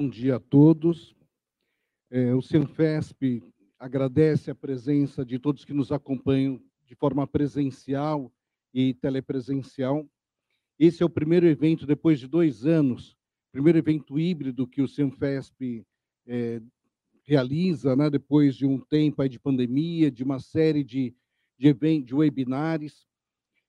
[0.00, 1.14] Bom dia a todos.
[2.10, 3.42] É, o Cianfesp
[3.78, 8.32] agradece a presença de todos que nos acompanham de forma presencial
[8.72, 10.08] e telepresencial.
[10.78, 13.14] Esse é o primeiro evento, depois de dois anos,
[13.52, 15.84] primeiro evento híbrido que o Cianfesp
[16.26, 16.62] é,
[17.24, 21.14] realiza, né, depois de um tempo de pandemia, de uma série de,
[21.58, 23.06] de, eventos, de webinars.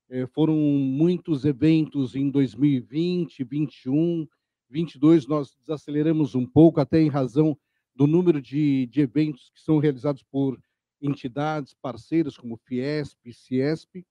[0.08, 4.26] É, foram muitos eventos em 2020, 2021,
[4.72, 7.58] 22 nós desaceleramos um pouco, até em razão
[7.94, 10.60] do número de, de eventos que são realizados por
[11.02, 14.06] entidades parceiras como Fiesp, Ciesp.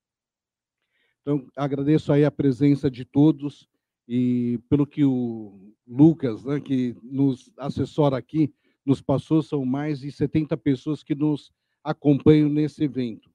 [1.23, 3.69] Então, agradeço aí a presença de todos
[4.07, 8.53] e pelo que o Lucas, né, que nos assessora aqui,
[8.85, 13.31] nos passou, são mais de 70 pessoas que nos acompanham nesse evento.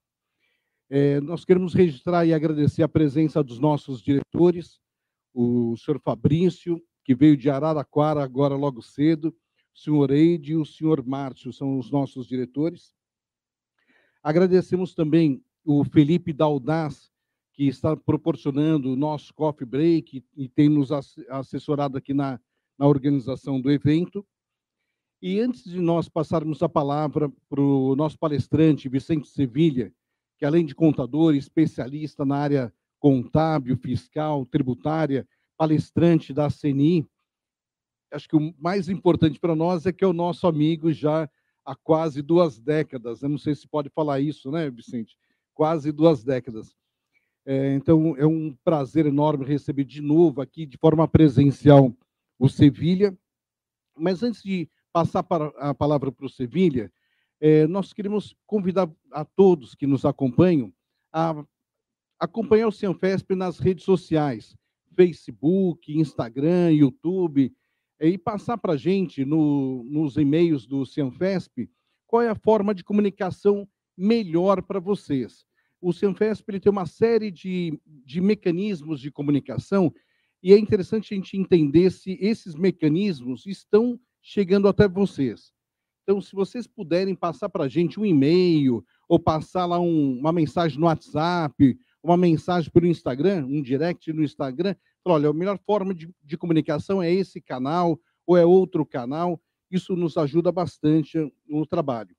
[0.90, 4.80] É, nós queremos registrar e agradecer a presença dos nossos diretores,
[5.34, 9.28] o senhor Fabrício, que veio de Araraquara agora logo cedo,
[9.74, 12.96] o senhor Eide e o senhor Márcio são os nossos diretores.
[14.24, 17.12] Agradecemos também o Felipe Daldaz,
[17.54, 20.92] que está proporcionando o nosso coffee break e tem nos
[21.30, 22.40] assessorado aqui na,
[22.78, 24.26] na organização do evento.
[25.22, 29.94] E antes de nós passarmos a palavra para o nosso palestrante, Vicente Sevilha,
[30.38, 37.08] que além de contador, especialista na área contábil, fiscal, tributária, palestrante da CNI,
[38.12, 41.30] acho que o mais importante para nós é que é o nosso amigo já
[41.66, 43.22] há quase duas décadas.
[43.22, 45.18] Eu não sei se pode falar isso, né, Vicente?
[45.54, 46.76] Quase duas décadas.
[47.46, 51.94] É, então, é um prazer enorme receber de novo aqui, de forma presencial,
[52.40, 53.18] o Sevilha.
[53.98, 55.26] Mas antes de passar
[55.58, 56.92] a palavra para o Sevilha,
[57.40, 60.74] é, nós queremos convidar a todos que nos acompanham
[61.12, 61.46] a
[62.20, 64.56] acompanhar o Cianfesp nas redes sociais.
[64.96, 67.54] Facebook, Instagram, YouTube,
[68.00, 71.70] e passar para a gente no, nos e-mails do Cianfesp
[72.06, 73.68] qual é a forma de comunicação
[73.98, 75.46] melhor para vocês.
[75.82, 79.94] O Cianfesp ele tem uma série de, de mecanismos de comunicação
[80.42, 85.52] e é interessante a gente entender se esses mecanismos estão chegando até vocês.
[86.04, 90.32] Então, se vocês puderem passar para a gente um e-mail ou passar lá um, uma
[90.32, 95.94] mensagem no WhatsApp uma mensagem pelo Instagram, um direct no Instagram, olha, a melhor forma
[95.94, 101.18] de, de comunicação é esse canal ou é outro canal, isso nos ajuda bastante
[101.48, 102.16] no trabalho.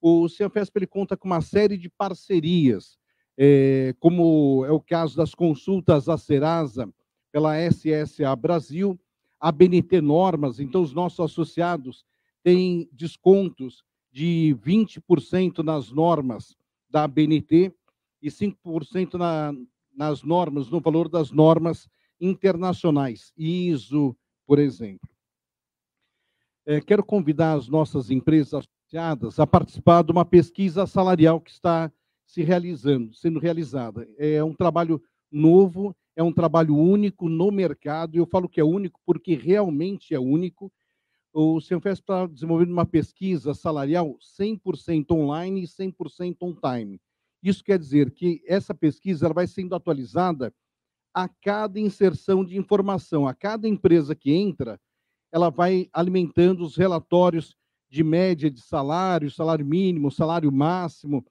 [0.00, 2.98] O Cianfesp ele conta com uma série de parcerias,
[3.36, 6.90] é, como é o caso das consultas à Serasa
[7.30, 8.98] pela SSA Brasil,
[9.38, 12.04] a BNT Normas, então os nossos associados
[12.42, 16.56] têm descontos de 20% nas normas
[16.88, 17.72] da BNT,
[18.22, 19.52] e 5% na,
[19.94, 21.88] nas normas, no valor das normas
[22.20, 24.16] internacionais, ISO,
[24.46, 25.08] por exemplo.
[26.66, 31.90] É, quero convidar as nossas empresas associadas a participar de uma pesquisa salarial que está
[32.26, 34.06] se realizando, sendo realizada.
[34.18, 38.16] É um trabalho novo, é um trabalho único no mercado.
[38.16, 40.72] Eu falo que é único porque realmente é único.
[41.32, 47.00] O Senfest está desenvolvendo uma pesquisa salarial 100% online e 100% on-time.
[47.42, 50.52] Isso quer dizer que essa pesquisa ela vai sendo atualizada
[51.12, 54.80] a cada inserção de informação, a cada empresa que entra,
[55.32, 57.56] ela vai alimentando os relatórios
[57.88, 61.24] de média de salário, salário mínimo, salário máximo,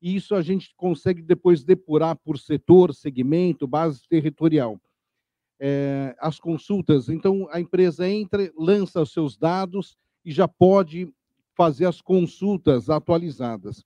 [0.00, 4.80] e isso a gente consegue depois depurar por setor, segmento, base territorial.
[5.58, 11.10] É, as consultas, então a empresa entra, lança os seus dados e já pode
[11.54, 13.82] fazer as consultas atualizadas.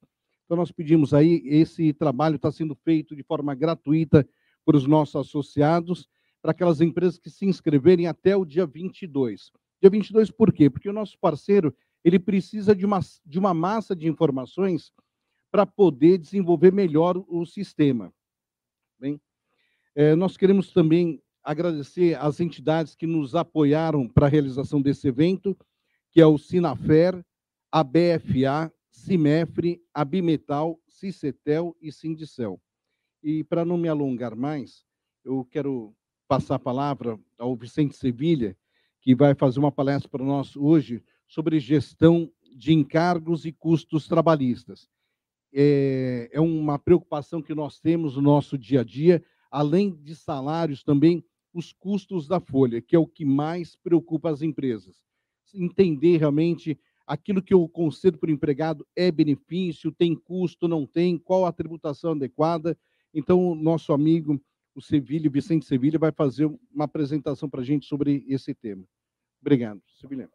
[0.50, 4.28] Então, nós pedimos aí, esse trabalho está sendo feito de forma gratuita
[4.64, 6.08] para os nossos associados,
[6.42, 9.52] para aquelas empresas que se inscreverem até o dia 22.
[9.80, 10.68] Dia 22 por quê?
[10.68, 11.72] Porque o nosso parceiro,
[12.02, 14.90] ele precisa de uma, de uma massa de informações
[15.52, 18.12] para poder desenvolver melhor o sistema.
[18.98, 19.20] Bem,
[19.94, 25.56] é, nós queremos também agradecer às entidades que nos apoiaram para a realização desse evento,
[26.10, 27.24] que é o Sinafer,
[27.70, 32.60] a BFA, Cimefre, Abimetal, Cicetel e Sindicel.
[33.22, 34.84] E para não me alongar mais,
[35.24, 35.94] eu quero
[36.28, 38.56] passar a palavra ao Vicente Sevilha,
[39.00, 44.88] que vai fazer uma palestra para nós hoje sobre gestão de encargos e custos trabalhistas.
[45.52, 50.84] É, é uma preocupação que nós temos no nosso dia a dia, além de salários
[50.84, 51.24] também,
[51.54, 55.02] os custos da folha, que é o que mais preocupa as empresas.
[55.54, 56.78] Entender realmente
[57.10, 61.50] aquilo que eu concedo para o empregado é benefício, tem custo, não tem, qual a
[61.50, 62.78] tributação adequada.
[63.12, 64.40] Então, o nosso amigo,
[64.76, 68.84] o Sevilha, Vicente Sevilha, vai fazer uma apresentação para a gente sobre esse tema.
[69.40, 69.82] Obrigado.
[69.98, 70.30] Silvia.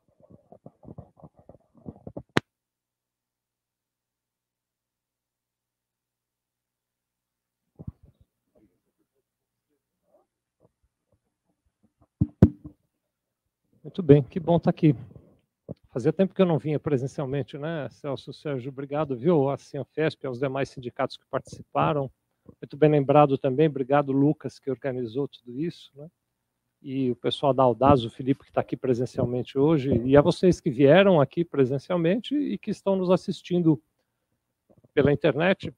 [13.81, 14.93] Muito bem, que bom estar aqui.
[15.95, 18.69] Fazia tempo que eu não vinha presencialmente, né, Celso Sérgio?
[18.69, 22.11] Obrigado, viu, a Cianfesp aos demais sindicatos que participaram.
[22.61, 26.09] Muito bem lembrado também, obrigado, Lucas, que organizou tudo isso, né?
[26.81, 30.59] E o pessoal da Audaz, o Felipe, que está aqui presencialmente hoje, e a vocês
[30.59, 33.81] que vieram aqui presencialmente e que estão nos assistindo
[34.93, 35.73] pela internet.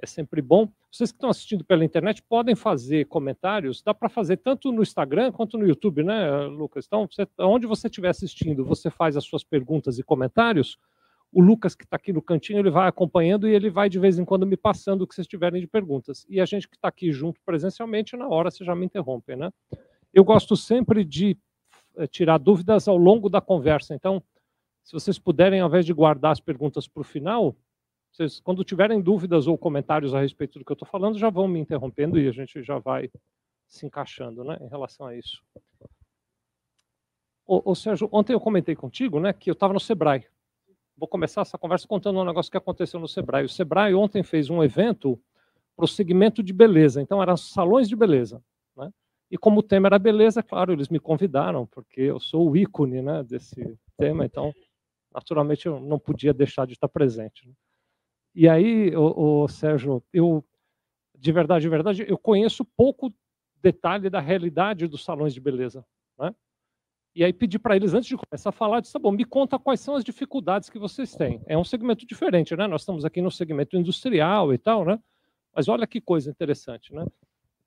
[0.00, 0.68] É sempre bom.
[0.90, 3.82] Vocês que estão assistindo pela internet podem fazer comentários.
[3.82, 6.86] Dá para fazer tanto no Instagram quanto no YouTube, né, Lucas?
[6.86, 10.78] Então, você, onde você estiver assistindo, você faz as suas perguntas e comentários.
[11.32, 14.18] O Lucas, que está aqui no cantinho, ele vai acompanhando e ele vai de vez
[14.18, 16.26] em quando me passando o que vocês tiverem de perguntas.
[16.28, 19.50] E a gente que está aqui junto presencialmente, na hora você já me interrompe, né?
[20.12, 21.36] Eu gosto sempre de
[21.96, 23.94] eh, tirar dúvidas ao longo da conversa.
[23.94, 24.22] Então,
[24.84, 27.56] se vocês puderem, ao invés de guardar as perguntas para o final,
[28.12, 31.48] vocês, quando tiverem dúvidas ou comentários a respeito do que eu estou falando, já vão
[31.48, 33.10] me interrompendo e a gente já vai
[33.66, 35.42] se encaixando né, em relação a isso.
[37.46, 40.26] Ô, ô Sérgio, ontem eu comentei contigo né, que eu estava no Sebrae.
[40.94, 43.46] Vou começar essa conversa contando um negócio que aconteceu no Sebrae.
[43.46, 45.18] O Sebrae ontem fez um evento
[45.74, 47.00] para o segmento de beleza.
[47.00, 48.44] Então, eram salões de beleza.
[48.76, 48.92] Né?
[49.30, 53.00] E como o tema era beleza, claro, eles me convidaram, porque eu sou o ícone
[53.00, 54.26] né, desse tema.
[54.26, 54.52] Então,
[55.14, 57.48] naturalmente, eu não podia deixar de estar presente.
[57.48, 57.54] Né?
[58.34, 60.44] E aí, o, Sérgio, eu
[61.22, 63.14] de verdade, de verdade, eu conheço pouco
[63.62, 65.84] detalhe da realidade dos salões de beleza,
[66.18, 66.34] né?
[67.14, 69.58] E aí pedi para eles antes de começar a falar, disse, tá bom, me conta
[69.58, 71.40] quais são as dificuldades que vocês têm.
[71.46, 72.66] É um segmento diferente, né?
[72.66, 74.98] Nós estamos aqui no segmento industrial e tal, né?
[75.54, 77.04] Mas olha que coisa interessante, né?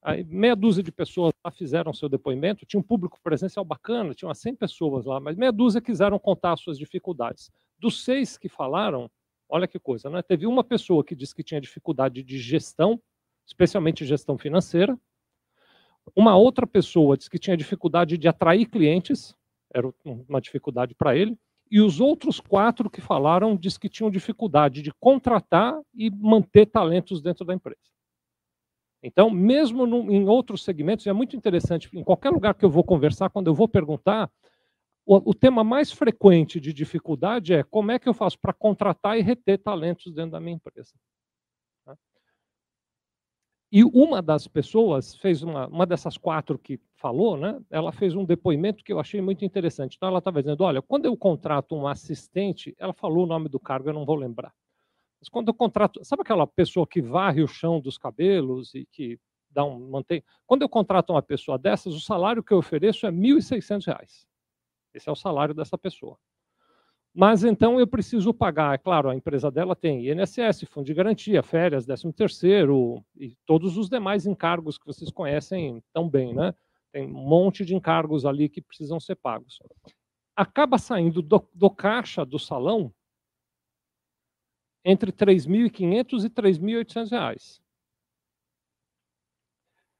[0.02, 4.28] Aí, meia dúzia de pessoas lá fizeram seu depoimento, tinha um público presencial bacana, tinha
[4.28, 7.52] umas 100 pessoas lá, mas meia dúzia quiseram contar as suas dificuldades.
[7.80, 9.10] Dos seis que falaram,
[9.48, 10.22] Olha que coisa, né?
[10.22, 13.02] Teve uma pessoa que disse que tinha dificuldade de gestão,
[13.46, 14.98] especialmente gestão financeira.
[16.16, 19.36] Uma outra pessoa disse que tinha dificuldade de atrair clientes,
[19.74, 21.38] era uma dificuldade para ele.
[21.70, 27.22] E os outros quatro que falaram disse que tinham dificuldade de contratar e manter talentos
[27.22, 27.80] dentro da empresa.
[29.02, 32.84] Então, mesmo no, em outros segmentos, é muito interessante, em qualquer lugar que eu vou
[32.84, 34.32] conversar, quando eu vou perguntar,
[35.06, 39.18] o, o, tema mais frequente de dificuldade é como é que eu faço para contratar
[39.18, 40.94] e reter talentos dentro da minha empresa.
[41.86, 41.96] Tá?
[43.72, 47.62] E uma das pessoas fez uma, uma dessas quatro que falou, né?
[47.70, 49.96] Ela fez um depoimento que eu achei muito interessante.
[49.96, 53.60] Então ela estava dizendo, olha, quando eu contrato um assistente, ela falou o nome do
[53.60, 54.54] cargo, eu não vou lembrar.
[55.20, 59.20] Mas quando eu contrato, sabe aquela pessoa que varre o chão dos cabelos e que
[59.52, 60.24] dá um mantém?
[60.48, 64.26] Quando eu contrato uma pessoa dessas, o salário que eu ofereço é R$ 1.600.
[64.96, 66.18] Esse é o salário dessa pessoa.
[67.14, 71.42] Mas então eu preciso pagar, é claro, a empresa dela tem INSS, fundo de garantia,
[71.42, 76.54] férias, 13 terceiro e todos os demais encargos que vocês conhecem tão bem, né?
[76.92, 79.60] Tem um monte de encargos ali que precisam ser pagos.
[80.36, 82.94] Acaba saindo do, do caixa do salão
[84.84, 87.65] entre 3.500 e 3.800 reais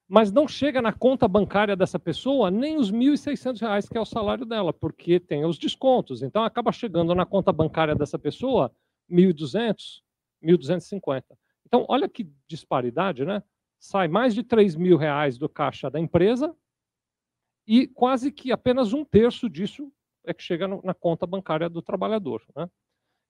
[0.08, 4.04] mas não chega na conta bancária dessa pessoa nem os R$ 1.600 que é o
[4.04, 6.22] salário dela, porque tem os descontos.
[6.22, 8.70] Então acaba chegando na conta bancária dessa pessoa
[9.10, 10.02] R$ 1.200,
[10.42, 11.24] R$ 1.250.
[11.66, 13.42] Então olha que disparidade, né?
[13.78, 16.54] Sai mais de R$ reais do caixa da empresa
[17.66, 19.92] e quase que apenas um terço disso
[20.24, 22.42] é que chega na conta bancária do trabalhador.
[22.54, 22.70] Né?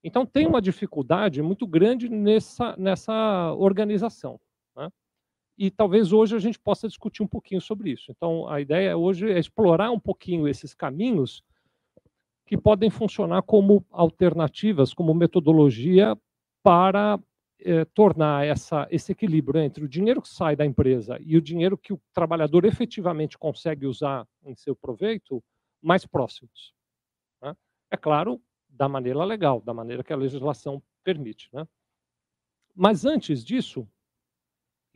[0.03, 4.39] Então tem uma dificuldade muito grande nessa, nessa organização
[5.57, 8.11] e talvez hoje a gente possa discutir um pouquinho sobre isso.
[8.11, 11.43] Então, a ideia hoje é explorar um pouquinho esses caminhos
[12.45, 16.15] que podem funcionar como alternativas, como metodologia
[16.63, 17.19] para
[17.59, 21.77] eh, tornar essa, esse equilíbrio entre o dinheiro que sai da empresa e o dinheiro
[21.77, 25.43] que o trabalhador efetivamente consegue usar em seu proveito
[25.81, 26.73] mais próximos.
[27.41, 27.55] Né?
[27.89, 31.49] É claro, da maneira legal, da maneira que a legislação permite.
[31.51, 31.67] Né?
[32.75, 33.87] Mas antes disso,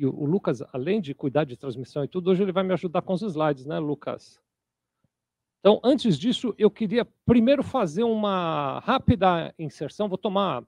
[0.02, 3.04] e o, Lucas, além de cuidar de transmissão e tudo, hoje ele vai me ajudar
[3.04, 4.42] com os slides, né, Lucas?
[5.60, 10.10] Então, antes disso, eu queria primeiro fazer uma rápida inserção.
[10.10, 10.68] Vou tomar uh,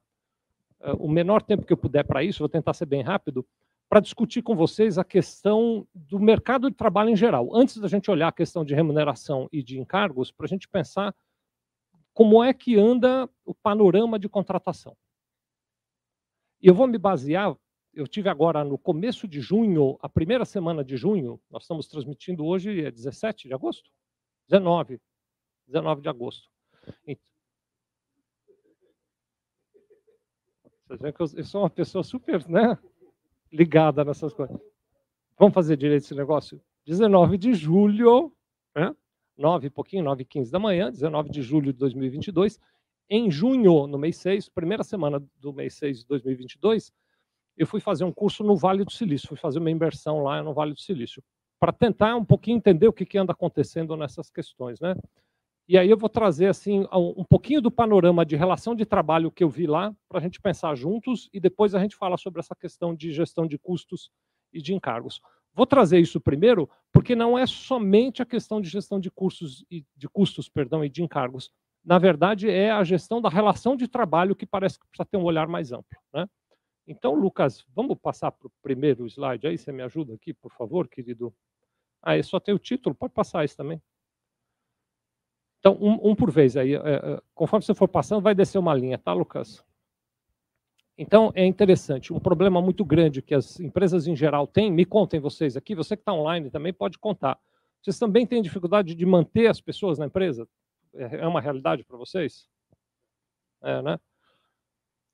[0.99, 3.43] o menor tempo que eu puder para isso, vou tentar ser bem rápido,
[3.89, 7.55] para discutir com vocês a questão do mercado de trabalho em geral.
[7.55, 11.15] Antes da gente olhar a questão de remuneração e de encargos, para a gente pensar
[12.13, 14.95] como é que anda o panorama de contratação.
[16.61, 17.57] E eu vou me basear
[17.93, 22.45] eu tive agora no começo de junho, a primeira semana de junho, nós estamos transmitindo
[22.45, 23.91] hoje, é 17 de agosto?
[24.49, 24.99] 19.
[25.67, 26.49] 19 de agosto.
[30.85, 32.77] Vocês veem que eu sou uma pessoa super né,
[33.51, 34.59] ligada nessas coisas.
[35.37, 36.61] Vamos fazer direito esse negócio?
[36.85, 38.35] 19 de julho,
[38.75, 38.95] né?
[39.37, 42.59] 9 e pouquinho, 9 e 15 da manhã, 19 de julho de 2022.
[43.09, 46.91] Em junho, no mês 6, primeira semana do mês 6 de 2022,
[47.57, 50.53] eu fui fazer um curso no Vale do Silício, fui fazer uma imersão lá no
[50.53, 51.23] Vale do Silício,
[51.59, 54.95] para tentar um pouquinho entender o que, que anda acontecendo nessas questões, né?
[55.67, 59.43] E aí eu vou trazer assim um pouquinho do panorama de relação de trabalho que
[59.43, 62.53] eu vi lá para a gente pensar juntos e depois a gente fala sobre essa
[62.53, 64.11] questão de gestão de custos
[64.51, 65.21] e de encargos.
[65.53, 69.85] Vou trazer isso primeiro porque não é somente a questão de gestão de custos e
[69.95, 71.49] de custos, perdão, e de encargos.
[71.85, 75.23] Na verdade, é a gestão da relação de trabalho que parece que precisa ter um
[75.23, 76.27] olhar mais amplo, né?
[76.85, 80.87] Então, Lucas, vamos passar para o primeiro slide aí, você me ajuda aqui, por favor,
[80.87, 81.33] querido?
[82.01, 83.81] Ah, só tem o título, pode passar isso também.
[85.59, 86.75] Então, um, um por vez aí.
[86.75, 89.63] É, conforme você for passando, vai descer uma linha, tá, Lucas?
[90.97, 92.11] Então, é interessante.
[92.11, 95.95] Um problema muito grande que as empresas em geral têm, me contem vocês aqui, você
[95.95, 97.39] que está online também pode contar.
[97.81, 100.47] Vocês também têm dificuldade de manter as pessoas na empresa?
[100.93, 102.49] É, é uma realidade para vocês?
[103.61, 103.97] É, né?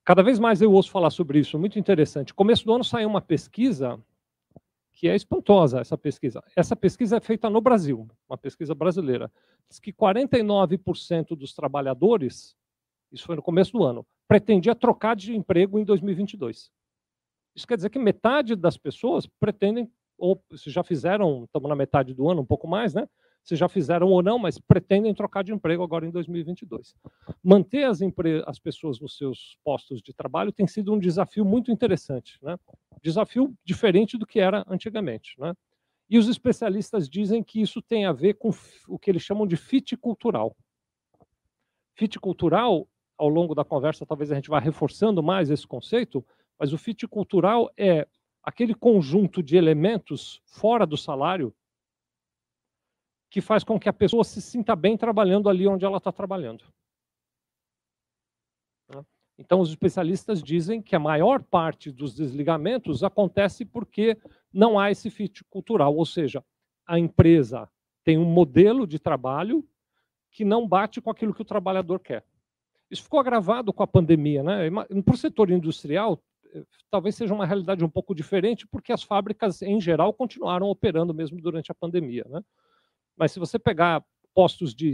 [0.10, 2.34] Cada vez mais eu ouço falar sobre isso, muito interessante.
[2.34, 4.04] Começo do ano saiu uma pesquisa
[4.92, 6.44] que é espantosa essa pesquisa.
[6.56, 9.32] Essa pesquisa é feita no Brasil, uma pesquisa brasileira.
[9.70, 12.56] Diz que 49% dos trabalhadores,
[13.12, 16.72] isso foi no começo do ano, pretendia trocar de emprego em 2022.
[17.56, 22.16] Isso quer dizer que metade das pessoas pretendem, ou se já fizeram, estamos na metade
[22.16, 23.08] do ano, um pouco mais, né?
[23.50, 26.94] Se já fizeram ou não, mas pretendem trocar de emprego agora em 2022.
[27.44, 28.00] Manter as,
[28.46, 32.60] as pessoas nos seus postos de trabalho tem sido um desafio muito interessante, né?
[33.01, 35.56] Desafio diferente do que era antigamente, né?
[36.08, 38.51] E os especialistas dizem que isso tem a ver com
[38.88, 40.56] o que eles chamam de fit cultural.
[41.96, 42.88] Fit cultural,
[43.18, 46.24] ao longo da conversa, talvez a gente vá reforçando mais esse conceito,
[46.60, 48.08] mas o fit cultural é
[48.44, 51.51] aquele conjunto de elementos fora do salário
[53.29, 56.65] que faz com que a pessoa se sinta bem trabalhando ali onde ela está trabalhando.
[58.89, 59.05] Né?
[59.38, 64.17] Então, os especialistas dizem que a maior parte dos desligamentos acontece porque
[64.51, 66.43] não há esse fit cultural, ou seja,
[66.86, 67.69] a empresa
[68.03, 69.63] tem um modelo de trabalho
[70.31, 72.25] que não bate com aquilo que o trabalhador quer.
[72.89, 74.41] Isso ficou agravado com a pandemia.
[74.41, 74.69] Né?
[75.05, 76.19] Para o setor industrial,
[76.51, 81.13] eh, talvez seja uma realidade um pouco diferente, porque as fábricas, em geral, continuaram operando
[81.13, 82.25] mesmo durante a pandemia.
[82.27, 82.43] Né?
[83.20, 84.02] Mas se você pegar
[84.34, 84.94] postos de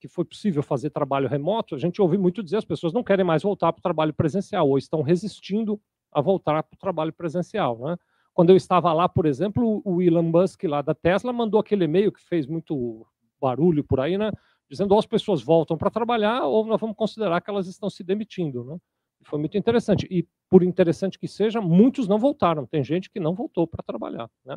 [0.00, 3.24] que foi possível fazer trabalho remoto, a gente ouve muito dizer as pessoas não querem
[3.24, 5.78] mais voltar para o trabalho presencial ou estão resistindo
[6.10, 7.78] a voltar para o trabalho presencial.
[7.78, 7.98] Né?
[8.32, 12.10] Quando eu estava lá, por exemplo, o Elon Musk lá da Tesla mandou aquele e-mail
[12.10, 13.06] que fez muito
[13.38, 14.32] barulho por aí, né?
[14.70, 18.02] dizendo ou as pessoas voltam para trabalhar ou nós vamos considerar que elas estão se
[18.02, 18.64] demitindo.
[18.64, 18.78] Né?
[19.24, 20.06] Foi muito interessante.
[20.10, 22.64] E por interessante que seja, muitos não voltaram.
[22.64, 24.30] Tem gente que não voltou para trabalhar.
[24.46, 24.56] Né?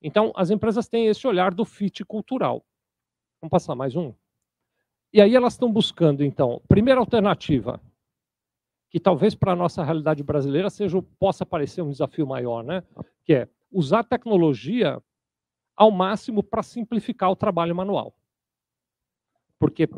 [0.00, 2.64] Então, as empresas têm esse olhar do fit cultural.
[3.40, 4.14] Vamos passar mais um?
[5.12, 7.80] E aí elas estão buscando, então, primeira alternativa,
[8.90, 12.82] que talvez para a nossa realidade brasileira seja possa parecer um desafio maior, né?
[13.24, 15.02] Que é usar tecnologia
[15.76, 18.14] ao máximo para simplificar o trabalho manual.
[19.58, 19.88] Porque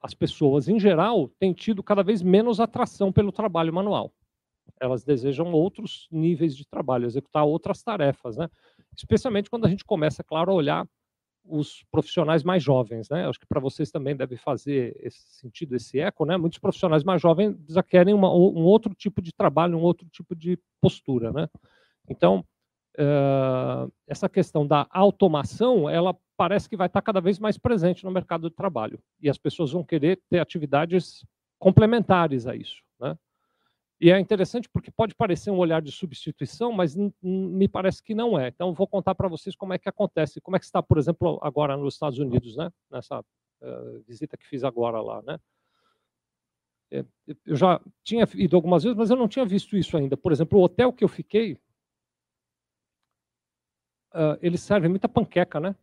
[0.00, 4.12] as pessoas, em geral, têm tido cada vez menos atração pelo trabalho manual.
[4.80, 8.48] Elas desejam outros níveis de trabalho, executar outras tarefas, né?
[8.96, 10.88] especialmente quando a gente começa, claro, a olhar
[11.44, 13.26] os profissionais mais jovens, né?
[13.26, 16.36] Acho que para vocês também deve fazer esse sentido, esse eco, né?
[16.36, 20.36] Muitos profissionais mais jovens já querem uma, um outro tipo de trabalho, um outro tipo
[20.36, 21.48] de postura, né?
[22.08, 22.44] Então,
[22.98, 28.10] uh, essa questão da automação, ela parece que vai estar cada vez mais presente no
[28.10, 31.24] mercado de trabalho e as pessoas vão querer ter atividades
[31.58, 32.82] complementares a isso?
[34.00, 38.38] E é interessante porque pode parecer um olhar de substituição, mas me parece que não
[38.38, 38.48] é.
[38.48, 41.38] Então, vou contar para vocês como é que acontece, como é que está, por exemplo,
[41.42, 42.72] agora nos Estados Unidos, né?
[42.90, 45.20] nessa uh, visita que fiz agora lá.
[45.20, 45.38] Né?
[46.90, 47.04] É,
[47.44, 50.16] eu já tinha ido algumas vezes, mas eu não tinha visto isso ainda.
[50.16, 51.52] Por exemplo, o hotel que eu fiquei,
[54.14, 55.76] uh, eles servem muita panqueca, né?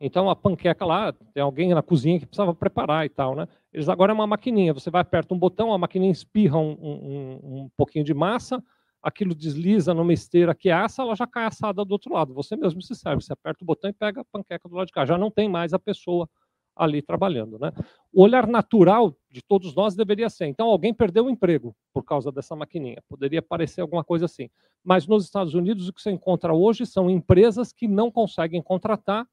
[0.00, 3.48] Então a panqueca lá, tem alguém na cozinha que precisava preparar e tal, né?
[3.72, 7.40] Eles agora é uma maquininha, você vai aperta um botão, a maquininha espirra um, um,
[7.42, 8.62] um pouquinho de massa,
[9.02, 12.34] aquilo desliza numa esteira que assa, ela já cai assada do outro lado.
[12.34, 14.92] Você mesmo se serve, você aperta o botão e pega a panqueca do lado de
[14.92, 15.04] cá.
[15.04, 16.28] Já não tem mais a pessoa
[16.76, 17.72] ali trabalhando, né?
[18.12, 20.46] O olhar natural de todos nós deveria ser.
[20.46, 23.02] Então alguém perdeu o emprego por causa dessa maquininha.
[23.08, 24.48] Poderia parecer alguma coisa assim.
[24.84, 29.26] Mas nos Estados Unidos o que você encontra hoje são empresas que não conseguem contratar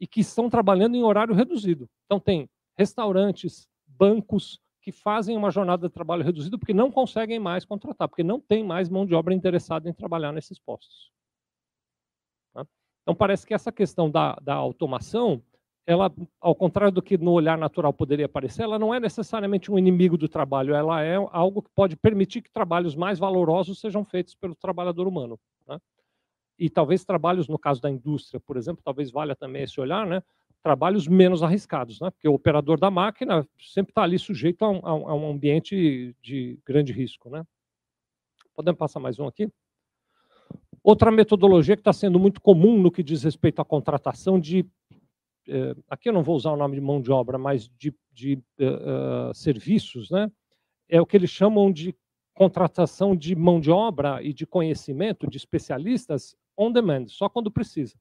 [0.00, 1.88] e que estão trabalhando em horário reduzido.
[2.06, 7.64] Então, tem restaurantes, bancos que fazem uma jornada de trabalho reduzida porque não conseguem mais
[7.64, 11.10] contratar, porque não tem mais mão de obra interessada em trabalhar nesses postos.
[12.54, 12.64] Tá?
[13.02, 15.42] Então, parece que essa questão da, da automação,
[15.86, 19.78] ela, ao contrário do que no olhar natural poderia parecer, ela não é necessariamente um
[19.78, 24.34] inimigo do trabalho, ela é algo que pode permitir que trabalhos mais valorosos sejam feitos
[24.34, 25.38] pelo trabalhador humano.
[25.66, 25.78] Né?
[26.58, 30.22] E talvez trabalhos, no caso da indústria, por exemplo, talvez valha também esse olhar, né?
[30.62, 32.10] trabalhos menos arriscados, né?
[32.10, 36.58] porque o operador da máquina sempre está ali sujeito a um, a um, ambiente de
[36.66, 37.30] grande risco.
[37.30, 37.44] Né?
[38.54, 39.48] Podemos passar mais um aqui?
[40.82, 44.66] Outra metodologia que está sendo muito comum no que diz respeito à contratação de.
[45.46, 48.34] Eh, aqui eu não vou usar o nome de mão de obra, mas de, de
[48.58, 50.30] uh, uh, serviços, né?
[50.88, 51.94] é o que eles chamam de
[52.34, 57.96] contratação de mão de obra e de conhecimento de especialistas on demand, só quando precisa.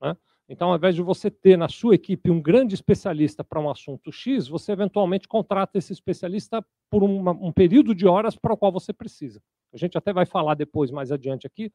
[0.00, 0.16] Né?
[0.48, 4.10] Então, ao invés de você ter na sua equipe um grande especialista para um assunto
[4.10, 8.72] X, você eventualmente contrata esse especialista por uma, um período de horas para o qual
[8.72, 9.40] você precisa.
[9.72, 11.72] A gente até vai falar depois, mais adiante aqui.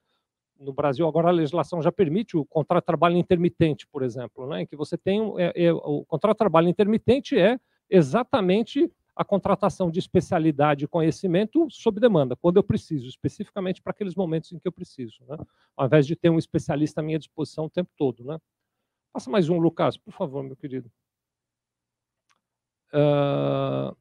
[0.59, 4.61] No Brasil, agora a legislação já permite o contrato de trabalho intermitente, por exemplo, né,
[4.61, 7.57] em que você tem é, é, o contrato de trabalho intermitente é
[7.89, 14.13] exatamente a contratação de especialidade e conhecimento sob demanda, quando eu preciso, especificamente para aqueles
[14.13, 15.37] momentos em que eu preciso, né?
[15.77, 18.25] ao invés de ter um especialista à minha disposição o tempo todo.
[18.25, 18.37] Né?
[19.13, 20.91] Passa mais um, Lucas, por favor, meu querido.
[22.93, 23.95] Uh,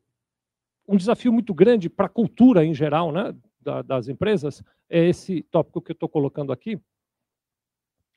[0.86, 5.42] um desafio muito grande para a cultura em geral né, da, das empresas é esse
[5.44, 6.78] tópico que eu estou colocando aqui.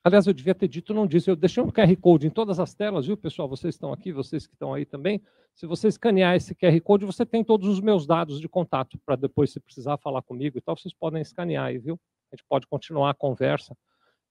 [0.08, 1.30] Aliás, eu devia ter dito, não disse.
[1.30, 3.46] Eu deixei um QR Code em todas as telas, viu, pessoal?
[3.50, 5.22] Vocês estão aqui, vocês que estão aí também.
[5.54, 9.18] Se você escanear esse QR Code, você tem todos os meus dados de contato para
[9.18, 12.00] depois, se precisar falar comigo e tal, vocês podem escanear aí, viu?
[12.32, 13.76] A gente pode continuar a conversa.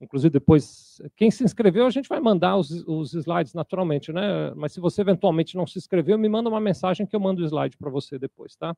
[0.00, 4.54] Inclusive, depois, quem se inscreveu, a gente vai mandar os, os slides naturalmente, né?
[4.54, 7.44] Mas se você eventualmente não se inscreveu, me manda uma mensagem que eu mando o
[7.44, 8.74] slide para você depois, tá?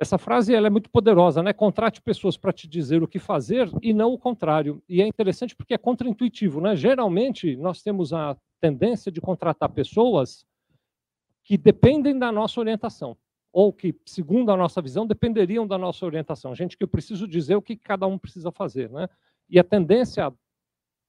[0.00, 1.52] Essa frase ela é muito poderosa, né?
[1.52, 4.82] Contrate pessoas para te dizer o que fazer e não o contrário.
[4.88, 6.74] E é interessante porque é contraintuitivo, né?
[6.74, 10.46] Geralmente, nós temos a tendência de contratar pessoas
[11.44, 13.14] que dependem da nossa orientação
[13.52, 16.54] ou que, segundo a nossa visão, dependeriam da nossa orientação.
[16.54, 19.06] Gente que eu preciso dizer o que cada um precisa fazer, né?
[19.50, 20.32] E a tendência,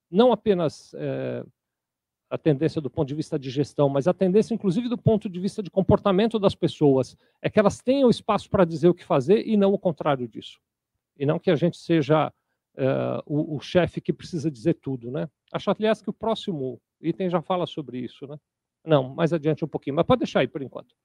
[0.10, 1.46] não apenas é,
[2.32, 5.39] a tendência do ponto de vista de gestão, mas a tendência, inclusive, do ponto de
[5.39, 9.46] vista de comportamento das pessoas, é que elas tenham espaço para dizer o que fazer
[9.46, 10.60] e não o contrário disso.
[11.17, 12.34] E não que a gente seja
[12.78, 12.88] é,
[13.26, 15.12] o, o chefe que precisa dizer tudo.
[15.12, 15.30] Né?
[15.52, 18.26] Acho, aliás, que o próximo item já fala sobre isso.
[18.26, 18.38] Né?
[18.86, 20.96] Não, mais adiante um pouquinho, mas pode deixar aí por enquanto.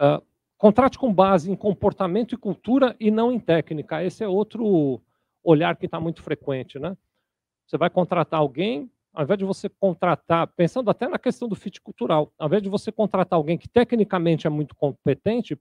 [0.00, 0.24] Uh,
[0.56, 4.02] Contrate com base em comportamento e cultura e não em técnica.
[4.02, 5.02] Esse é outro
[5.42, 6.78] olhar que está muito frequente.
[6.78, 6.96] Né?
[7.66, 11.80] Você vai contratar alguém, ao invés de você contratar, pensando até na questão do fit
[11.80, 15.58] cultural, ao invés de você contratar alguém que tecnicamente é muito competente,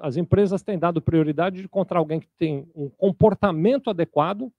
[0.00, 4.52] as empresas têm dado prioridade de encontrar alguém que tem um comportamento adequado.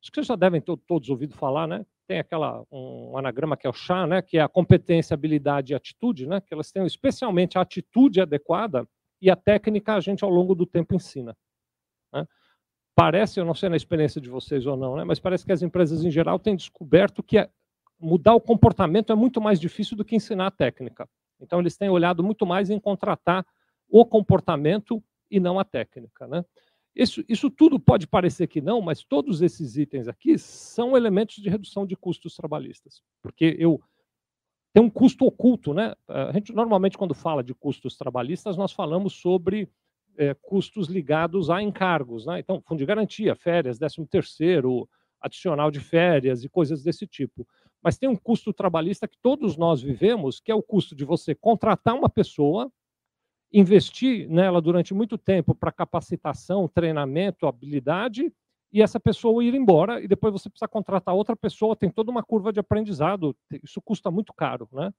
[0.00, 1.86] Acho que vocês já devem ter todos ouvido falar, né?
[2.06, 4.22] Tem aquela um anagrama que é o chá, né?
[4.22, 6.40] Que é a competência, habilidade e atitude, né?
[6.40, 8.88] Que elas têm especialmente a atitude adequada
[9.20, 11.36] e a técnica a gente ao longo do tempo ensina.
[12.12, 12.26] Né?
[13.00, 15.04] Parece, eu não sei na experiência de vocês ou não, né?
[15.04, 17.48] Mas parece que as empresas em geral têm descoberto que
[17.98, 21.08] mudar o comportamento é muito mais difícil do que ensinar a técnica.
[21.40, 23.46] Então eles têm olhado muito mais em contratar
[23.88, 26.44] o comportamento e não a técnica, né?
[26.94, 31.48] Isso, isso tudo pode parecer que não, mas todos esses itens aqui são elementos de
[31.48, 33.02] redução de custos trabalhistas.
[33.22, 33.80] Porque eu
[34.74, 35.94] tem um custo oculto, né?
[36.06, 39.70] A gente normalmente, quando fala de custos trabalhistas, nós falamos sobre
[40.20, 42.38] é, custos ligados a encargos, né?
[42.38, 44.86] Então, fundo de garantia, férias, décimo terceiro,
[45.18, 47.48] adicional de férias e coisas desse tipo.
[47.82, 51.34] Mas tem um custo trabalhista que todos nós vivemos, que é o custo de você
[51.34, 52.70] contratar uma pessoa
[53.50, 58.30] investir nela durante muito tempo para capacitação, treinamento, habilidade,
[58.72, 62.22] e essa pessoa ir embora, e depois você precisa contratar outra pessoa, tem toda uma
[62.22, 64.92] curva de aprendizado, isso custa muito caro, né?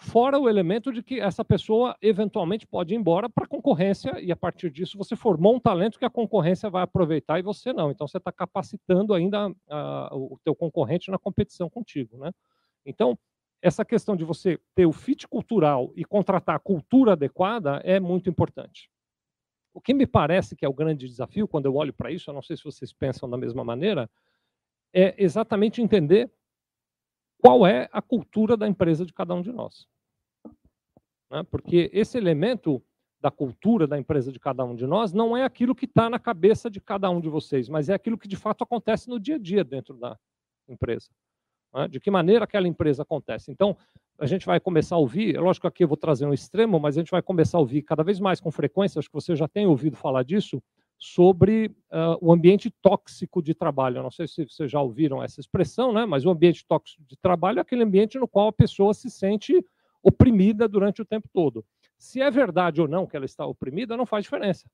[0.00, 4.30] Fora o elemento de que essa pessoa eventualmente pode ir embora para a concorrência, e
[4.30, 7.90] a partir disso você formou um talento que a concorrência vai aproveitar e você não.
[7.90, 9.54] Então você está capacitando ainda uh,
[10.12, 12.30] o teu concorrente na competição contigo, né?
[12.86, 13.18] Então,
[13.60, 18.30] essa questão de você ter o fit cultural e contratar a cultura adequada é muito
[18.30, 18.88] importante.
[19.74, 22.34] O que me parece que é o grande desafio quando eu olho para isso, eu
[22.34, 24.08] não sei se vocês pensam da mesma maneira,
[24.94, 26.30] é exatamente entender
[27.38, 29.86] qual é a cultura da empresa de cada um de nós.
[31.30, 31.42] Né?
[31.50, 32.82] Porque esse elemento
[33.20, 36.18] da cultura da empresa de cada um de nós não é aquilo que está na
[36.18, 39.36] cabeça de cada um de vocês, mas é aquilo que de fato acontece no dia
[39.36, 40.16] a dia dentro da
[40.68, 41.08] empresa.
[41.74, 41.88] Né?
[41.88, 43.50] De que maneira aquela empresa acontece.
[43.50, 43.76] Então,
[44.18, 46.78] a gente vai começar a ouvir, é lógico que aqui eu vou trazer um extremo,
[46.80, 49.36] mas a gente vai começar a ouvir cada vez mais com frequência, acho que você
[49.36, 50.62] já tem ouvido falar disso,
[50.98, 53.98] sobre uh, o ambiente tóxico de trabalho.
[53.98, 56.04] Eu não sei se vocês já ouviram essa expressão, né?
[56.04, 59.64] mas o ambiente tóxico de trabalho é aquele ambiente no qual a pessoa se sente
[60.02, 61.64] oprimida durante o tempo todo.
[61.96, 64.68] Se é verdade ou não que ela está oprimida, não faz diferença.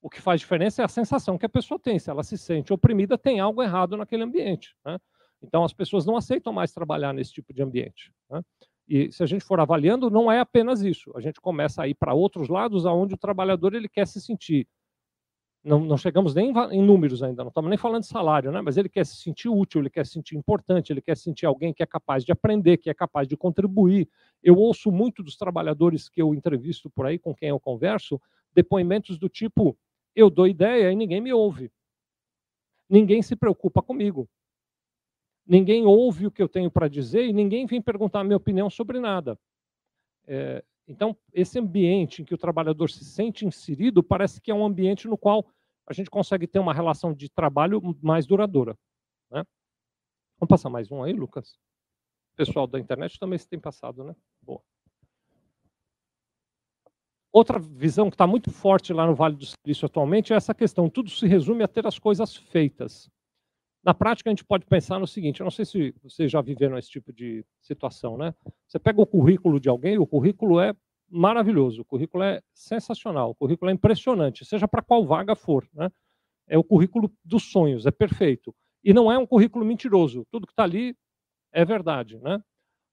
[0.00, 1.98] O que faz diferença é a sensação que a pessoa tem.
[1.98, 4.74] Se ela se sente oprimida, tem algo errado naquele ambiente.
[4.84, 4.98] Né?
[5.40, 8.12] Então, as pessoas não aceitam mais trabalhar nesse tipo de ambiente.
[8.28, 8.42] Né?
[8.88, 11.12] E se a gente for avaliando, não é apenas isso.
[11.16, 14.66] A gente começa a ir para outros lados, aonde o trabalhador ele quer se sentir
[15.64, 18.60] não, não, chegamos nem em números ainda, não estamos nem falando de salário, né?
[18.60, 21.46] mas ele quer se sentir útil, ele quer se sentir importante, ele quer se sentir
[21.46, 24.08] alguém que é capaz de aprender, que é capaz de contribuir.
[24.42, 28.20] Eu ouço muito dos trabalhadores que eu entrevisto por aí, com quem eu converso,
[28.52, 29.78] depoimentos do tipo:
[30.16, 31.70] eu dou ideia e ninguém me ouve.
[32.88, 34.28] Ninguém se preocupa comigo.
[35.46, 38.68] Ninguém ouve o que eu tenho para dizer e ninguém vem perguntar a minha opinião
[38.68, 39.38] sobre nada.
[40.26, 44.64] É, então, esse ambiente em que o trabalhador se sente inserido parece que é um
[44.64, 45.46] ambiente no qual
[45.86, 48.76] a gente consegue ter uma relação de trabalho mais duradoura.
[49.30, 49.44] Né?
[50.38, 51.52] Vamos passar mais um aí, Lucas?
[52.32, 54.14] O pessoal da internet também tem passado, né?
[54.40, 54.62] Boa.
[57.32, 60.90] Outra visão que está muito forte lá no Vale do Silício atualmente é essa questão.
[60.90, 63.10] Tudo se resume a ter as coisas feitas.
[63.84, 66.78] Na prática, a gente pode pensar no seguinte: eu não sei se vocês já viveram
[66.78, 68.34] esse tipo de situação, né?
[68.66, 70.74] Você pega o currículo de alguém, o currículo é
[71.10, 75.90] maravilhoso, o currículo é sensacional, o currículo é impressionante, seja para qual vaga for, né?
[76.48, 78.54] É o currículo dos sonhos, é perfeito.
[78.84, 80.96] E não é um currículo mentiroso, tudo que está ali
[81.52, 82.42] é verdade, né?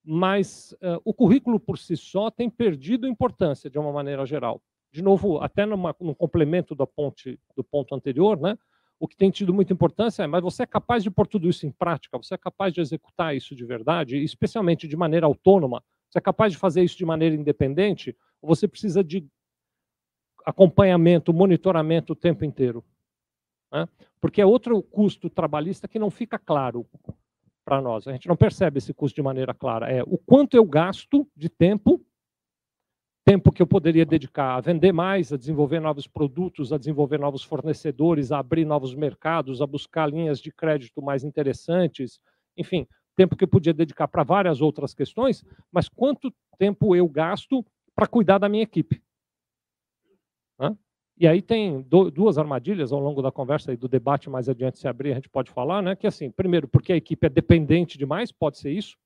[0.04, 4.62] Mas uh, o currículo por si só tem perdido importância de uma maneira geral.
[4.92, 8.58] De novo, até numa, num complemento da ponte, do ponto anterior, né?
[9.00, 11.66] O que tem tido muita importância é, mas você é capaz de pôr tudo isso
[11.66, 12.18] em prática?
[12.18, 15.82] Você é capaz de executar isso de verdade, especialmente de maneira autônoma?
[16.10, 18.14] Você é capaz de fazer isso de maneira independente?
[18.42, 19.26] Ou você precisa de
[20.44, 22.84] acompanhamento, monitoramento o tempo inteiro?
[23.72, 23.88] Né?
[24.20, 26.86] Porque é outro custo trabalhista que não fica claro
[27.64, 28.06] para nós.
[28.06, 29.90] A gente não percebe esse custo de maneira clara.
[29.90, 32.04] É o quanto eu gasto de tempo
[33.24, 37.42] tempo que eu poderia dedicar a vender mais, a desenvolver novos produtos, a desenvolver novos
[37.42, 42.20] fornecedores, a abrir novos mercados, a buscar linhas de crédito mais interessantes,
[42.56, 47.64] enfim, tempo que eu podia dedicar para várias outras questões, mas quanto tempo eu gasto
[47.94, 49.02] para cuidar da minha equipe?
[51.18, 54.88] E aí tem duas armadilhas ao longo da conversa e do debate mais adiante se
[54.88, 55.94] abrir, a gente pode falar, né?
[55.94, 58.96] Que assim, primeiro, porque a equipe é dependente demais, pode ser isso,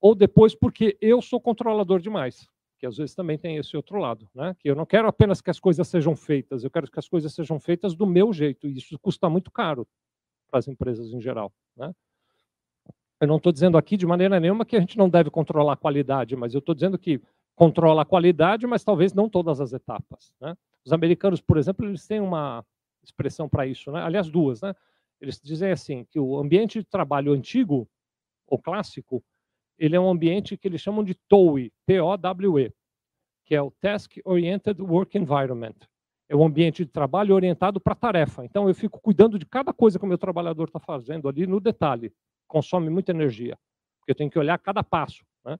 [0.00, 4.28] ou depois porque eu sou controlador demais que às vezes também tem esse outro lado,
[4.34, 4.54] né?
[4.58, 7.34] que eu não quero apenas que as coisas sejam feitas, eu quero que as coisas
[7.34, 9.86] sejam feitas do meu jeito, e isso custa muito caro
[10.48, 11.52] para as empresas em geral.
[11.76, 11.92] Né?
[13.20, 15.76] Eu não estou dizendo aqui de maneira nenhuma que a gente não deve controlar a
[15.76, 17.20] qualidade, mas eu estou dizendo que
[17.56, 20.32] controla a qualidade, mas talvez não todas as etapas.
[20.40, 20.56] Né?
[20.84, 22.64] Os americanos, por exemplo, eles têm uma
[23.02, 24.00] expressão para isso, né?
[24.00, 24.60] aliás, duas.
[24.60, 24.72] Né?
[25.20, 27.88] Eles dizem assim, que o ambiente de trabalho antigo,
[28.46, 29.22] ou clássico,
[29.78, 32.72] ele é um ambiente que eles chamam de TOWE, T-O-W-E,
[33.44, 35.76] que é o Task Oriented Work Environment.
[36.28, 38.44] É um ambiente de trabalho orientado para tarefa.
[38.44, 41.58] Então, eu fico cuidando de cada coisa que o meu trabalhador está fazendo ali no
[41.58, 42.12] detalhe.
[42.46, 43.56] Consome muita energia,
[43.98, 45.24] porque eu tenho que olhar cada passo.
[45.44, 45.56] Né?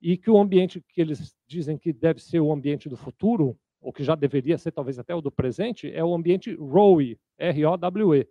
[0.00, 3.92] E que o ambiente que eles dizem que deve ser o ambiente do futuro, ou
[3.92, 8.28] que já deveria ser talvez até o do presente, é o ambiente ROWE, R-O-W-E,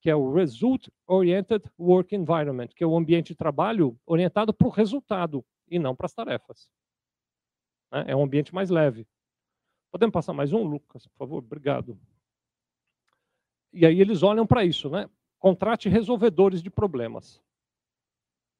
[0.00, 4.66] que é o Result Oriented Work Environment, que é o ambiente de trabalho orientado para
[4.66, 6.70] o resultado e não para as tarefas.
[7.92, 8.06] Né?
[8.08, 9.06] É um ambiente mais leve.
[9.90, 11.38] Podemos passar mais um, Lucas, por favor?
[11.38, 11.98] Obrigado.
[13.72, 15.08] E aí eles olham para isso, né?
[15.38, 17.42] Contrate resolvedores de problemas.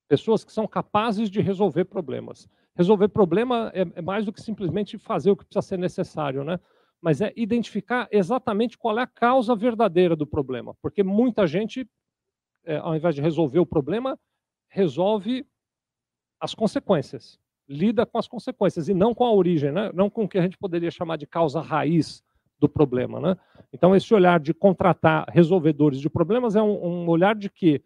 [0.08, 2.48] Pessoas que são capazes de resolver problemas.
[2.74, 6.58] Resolver problema é, é mais do que simplesmente fazer o que precisa ser necessário, né?
[7.00, 10.74] Mas é identificar exatamente qual é a causa verdadeira do problema.
[10.82, 11.88] Porque muita gente,
[12.64, 14.18] é, ao invés de resolver o problema,
[14.68, 15.46] resolve
[16.38, 19.90] as consequências, lida com as consequências e não com a origem, né?
[19.94, 22.22] não com o que a gente poderia chamar de causa raiz
[22.58, 23.20] do problema.
[23.20, 23.36] Né?
[23.72, 27.82] Então, esse olhar de contratar resolvedores de problemas é um, um olhar de que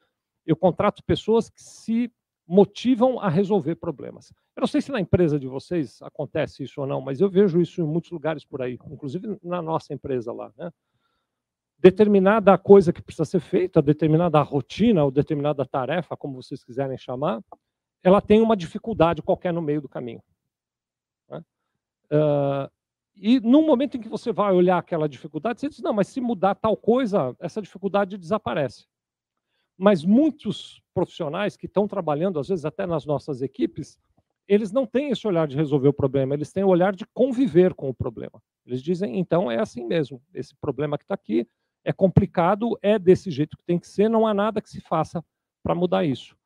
[0.46, 2.12] eu contrato pessoas que se
[2.46, 4.32] motivam a resolver problemas.
[4.56, 7.60] Eu não sei se na empresa de vocês acontece isso ou não, mas eu vejo
[7.60, 10.52] isso em muitos lugares por aí, inclusive na nossa empresa lá.
[10.56, 10.70] Né?
[11.78, 17.42] Determinada coisa que precisa ser feita, determinada rotina ou determinada tarefa, como vocês quiserem chamar,
[18.02, 20.22] ela tem uma dificuldade qualquer no meio do caminho.
[21.30, 21.42] Né?
[22.12, 22.70] Uh,
[23.16, 26.20] E no momento em que você vai olhar aquela dificuldade, você diz: não, mas se
[26.20, 28.86] mudar tal coisa, essa dificuldade desaparece.
[29.78, 33.98] Mas muitos profissionais que estão trabalhando, às vezes até nas nossas equipes,
[34.46, 37.74] eles não têm esse olhar de resolver o problema, eles têm o olhar de conviver
[37.74, 38.40] com o problema.
[38.64, 41.46] Eles dizem, então é assim mesmo, esse problema que está aqui
[41.84, 45.22] é complicado, é desse jeito que tem que ser, não há nada que se faça
[45.62, 46.36] para mudar isso.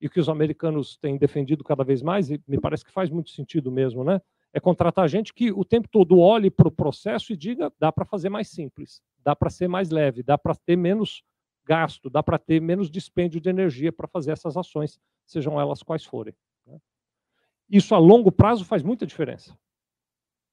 [0.00, 3.10] E o que os americanos têm defendido cada vez mais, e me parece que faz
[3.10, 4.20] muito sentido mesmo, né?
[4.56, 8.06] é contratar gente que o tempo todo olhe para o processo e diga: dá para
[8.06, 11.22] fazer mais simples, dá para ser mais leve, dá para ter menos
[11.66, 16.04] gasto, dá para ter menos dispêndio de energia para fazer essas ações, sejam elas quais
[16.04, 16.34] forem.
[16.64, 16.78] Né?
[17.68, 19.58] Isso a longo prazo faz muita diferença,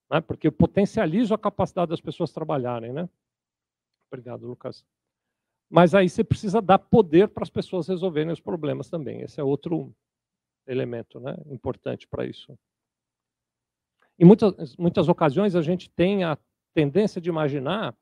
[0.10, 0.20] né?
[0.20, 2.92] porque potencializa a capacidade das pessoas trabalharem.
[2.92, 3.08] Né?
[4.12, 4.84] Obrigado, Lucas.
[5.70, 9.22] Mas aí você precisa dar poder para as pessoas resolverem os problemas também.
[9.22, 9.96] Esse é outro
[10.68, 11.36] elemento né?
[11.46, 12.58] importante para isso.
[14.18, 16.38] Em muitas, muitas ocasiões, a gente tem a
[16.74, 17.96] tendência de imaginar,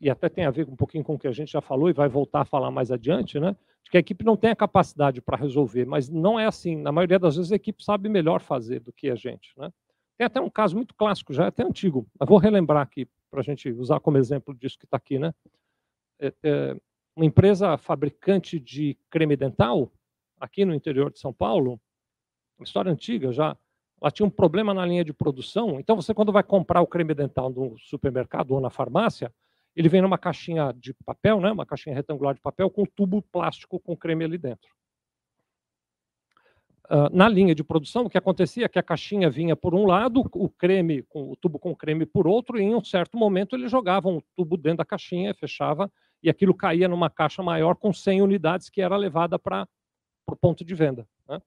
[0.00, 1.92] e até tem a ver um pouquinho com o que a gente já falou e
[1.92, 3.56] vai voltar a falar mais adiante, né?
[3.88, 6.76] de que a equipe não tem a capacidade para resolver, mas não é assim.
[6.76, 9.52] Na maioria das vezes, a equipe sabe melhor fazer do que a gente.
[9.56, 9.72] Né?
[10.16, 13.40] Tem até um caso muito clássico, já é até antigo, mas vou relembrar aqui, para
[13.40, 15.18] a gente usar como exemplo disso que está aqui.
[15.18, 15.32] Né?
[16.20, 16.76] É, é,
[17.16, 19.90] uma empresa fabricante de creme dental,
[20.38, 21.80] aqui no interior de São Paulo,
[22.60, 23.56] história antiga já,
[24.00, 25.80] ela tinha um problema na linha de produção.
[25.80, 29.32] Então, você, quando vai comprar o creme dental no supermercado ou na farmácia,
[29.78, 33.78] ele vem numa caixinha de papel, né, uma caixinha retangular de papel, com tubo plástico
[33.78, 34.68] com creme ali dentro.
[36.90, 39.86] Uh, na linha de produção, o que acontecia é que a caixinha vinha por um
[39.86, 43.54] lado, o creme, com, o tubo com creme por outro, e em um certo momento
[43.54, 45.88] eles jogavam o tubo dentro da caixinha, fechava,
[46.22, 49.68] e aquilo caía numa caixa maior com 100 unidades que era levada para
[50.26, 51.06] o ponto de venda.
[51.28, 51.40] Né?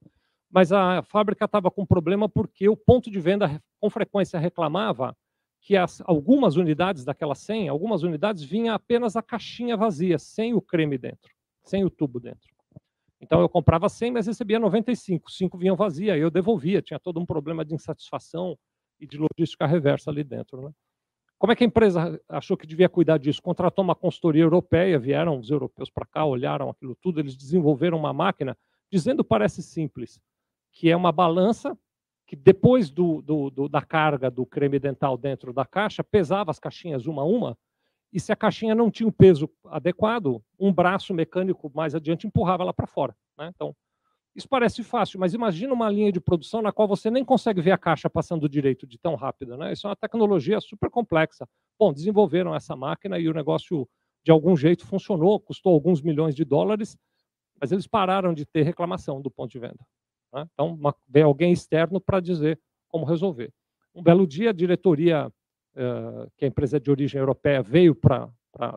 [0.51, 5.15] mas a fábrica estava com problema porque o ponto de venda com frequência reclamava
[5.61, 10.61] que as, algumas unidades daquelas 100, algumas unidades vinha apenas a caixinha vazia, sem o
[10.61, 11.31] creme dentro,
[11.63, 12.49] sem o tubo dentro.
[13.21, 17.25] Então eu comprava 100, mas recebia 95, 5 vinham vazia, eu devolvia, tinha todo um
[17.25, 18.57] problema de insatisfação
[18.99, 20.63] e de logística reversa ali dentro.
[20.63, 20.71] Né?
[21.37, 23.39] Como é que a empresa achou que devia cuidar disso?
[23.39, 28.11] Contratou uma consultoria europeia, vieram os europeus para cá, olharam aquilo tudo, eles desenvolveram uma
[28.11, 28.57] máquina,
[28.91, 30.19] dizendo parece simples,
[30.71, 31.77] que é uma balança
[32.31, 36.59] que depois do, do, do, da carga do creme dental dentro da caixa, pesava as
[36.59, 37.57] caixinhas uma a uma,
[38.13, 42.63] e se a caixinha não tinha o peso adequado, um braço mecânico mais adiante empurrava
[42.63, 43.13] ela para fora.
[43.37, 43.51] Né?
[43.53, 43.75] Então,
[44.33, 47.71] isso parece fácil, mas imagina uma linha de produção na qual você nem consegue ver
[47.71, 49.57] a caixa passando direito de tão rápido.
[49.57, 49.73] Né?
[49.73, 51.45] Isso é uma tecnologia super complexa.
[51.77, 53.85] Bom, desenvolveram essa máquina e o negócio,
[54.23, 56.97] de algum jeito, funcionou, custou alguns milhões de dólares,
[57.59, 59.85] mas eles pararam de ter reclamação do ponto de venda.
[60.33, 60.47] Né?
[60.53, 63.53] Então, uma, veio alguém externo para dizer como resolver.
[63.93, 68.29] Um belo dia, a diretoria, uh, que a empresa de origem europeia veio para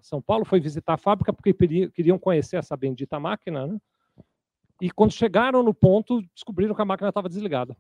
[0.03, 1.55] São Paulo, foi visitar a fábrica porque
[1.91, 3.67] queriam conhecer essa bendita máquina.
[3.67, 3.79] Né?
[4.81, 7.77] E quando chegaram no ponto, descobriram que a máquina estava desligada.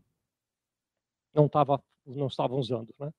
[1.35, 2.95] Não, tava, não estavam usando.
[2.99, 3.13] Né?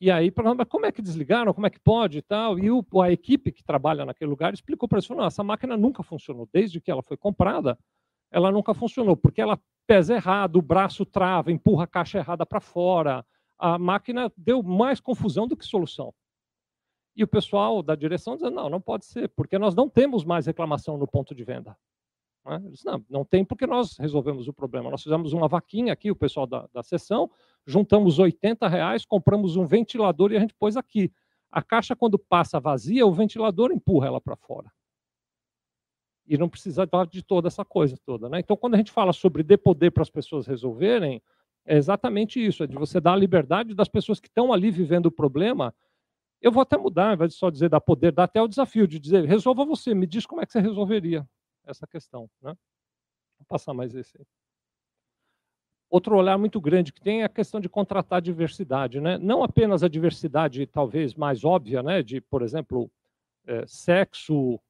[0.00, 1.54] E aí, mas como é que desligaram?
[1.54, 2.58] Como é que pode e tal?
[2.58, 6.02] E o, a equipe que trabalha naquele lugar explicou para eles: falou, essa máquina nunca
[6.02, 6.48] funcionou.
[6.52, 7.78] Desde que ela foi comprada,
[8.30, 12.60] ela nunca funcionou, porque ela pesa errado, o braço trava, empurra a caixa errada para
[12.60, 13.24] fora.
[13.58, 16.12] A máquina deu mais confusão do que solução.
[17.14, 20.46] E o pessoal da direção dizendo, não, não pode ser, porque nós não temos mais
[20.46, 21.76] reclamação no ponto de venda.
[22.44, 22.62] Né?
[22.70, 24.90] Disse, não, não tem porque nós resolvemos o problema.
[24.90, 27.30] Nós fizemos uma vaquinha aqui, o pessoal da, da sessão,
[27.66, 31.10] juntamos 80 reais, compramos um ventilador e a gente pôs aqui.
[31.50, 34.70] A caixa, quando passa vazia, o ventilador empurra ela para fora
[36.26, 38.28] e não precisa de toda essa coisa toda.
[38.28, 38.40] Né?
[38.40, 41.22] Então, quando a gente fala sobre de poder para as pessoas resolverem,
[41.64, 45.06] é exatamente isso, é de você dar a liberdade das pessoas que estão ali vivendo
[45.06, 45.74] o problema.
[46.40, 48.86] Eu vou até mudar, ao invés de só dizer dar poder, dar até o desafio
[48.86, 51.26] de dizer, resolva você, me diz como é que você resolveria
[51.64, 52.28] essa questão.
[52.40, 52.54] Né?
[53.38, 54.26] Vou passar mais esse aí.
[55.88, 59.00] Outro olhar muito grande que tem é a questão de contratar diversidade.
[59.00, 59.18] Né?
[59.18, 62.02] Não apenas a diversidade, talvez, mais óbvia, né?
[62.02, 62.90] de, por exemplo,
[63.46, 64.60] é, sexo,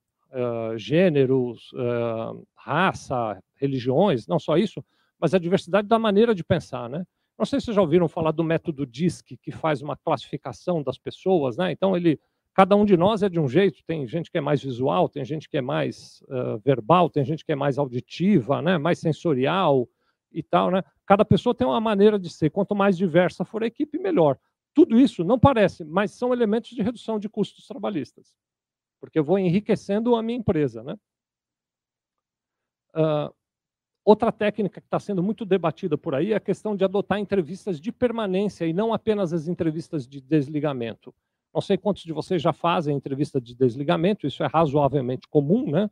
[0.77, 4.85] gêneros, uh, raça, religiões, não só isso,
[5.18, 7.05] mas a diversidade da maneira de pensar, né?
[7.38, 10.99] Não sei se vocês já ouviram falar do método DISC, que faz uma classificação das
[10.99, 11.70] pessoas, né?
[11.70, 12.18] Então ele,
[12.55, 13.83] cada um de nós é de um jeito.
[13.87, 17.44] Tem gente que é mais visual, tem gente que é mais uh, verbal, tem gente
[17.44, 18.79] que é mais auditiva, né?
[18.79, 19.88] Mais sensorial
[20.33, 20.83] e tal, né?
[21.07, 22.51] Cada pessoa tem uma maneira de ser.
[22.51, 24.38] Quanto mais diversa for a equipe, melhor.
[24.75, 28.35] Tudo isso não parece, mas são elementos de redução de custos trabalhistas
[29.07, 30.83] porque eu vou enriquecendo a minha empresa.
[30.83, 30.97] Né?
[32.95, 33.35] Uh,
[34.07, 37.81] Outra técnica que está sendo muito debatida por aí é a questão de adotar entrevistas
[37.81, 41.12] de permanência e não apenas as entrevistas de desligamento.
[41.53, 45.90] Não sei quantos de vocês já fazem entrevista de desligamento, isso é razoavelmente comum, né?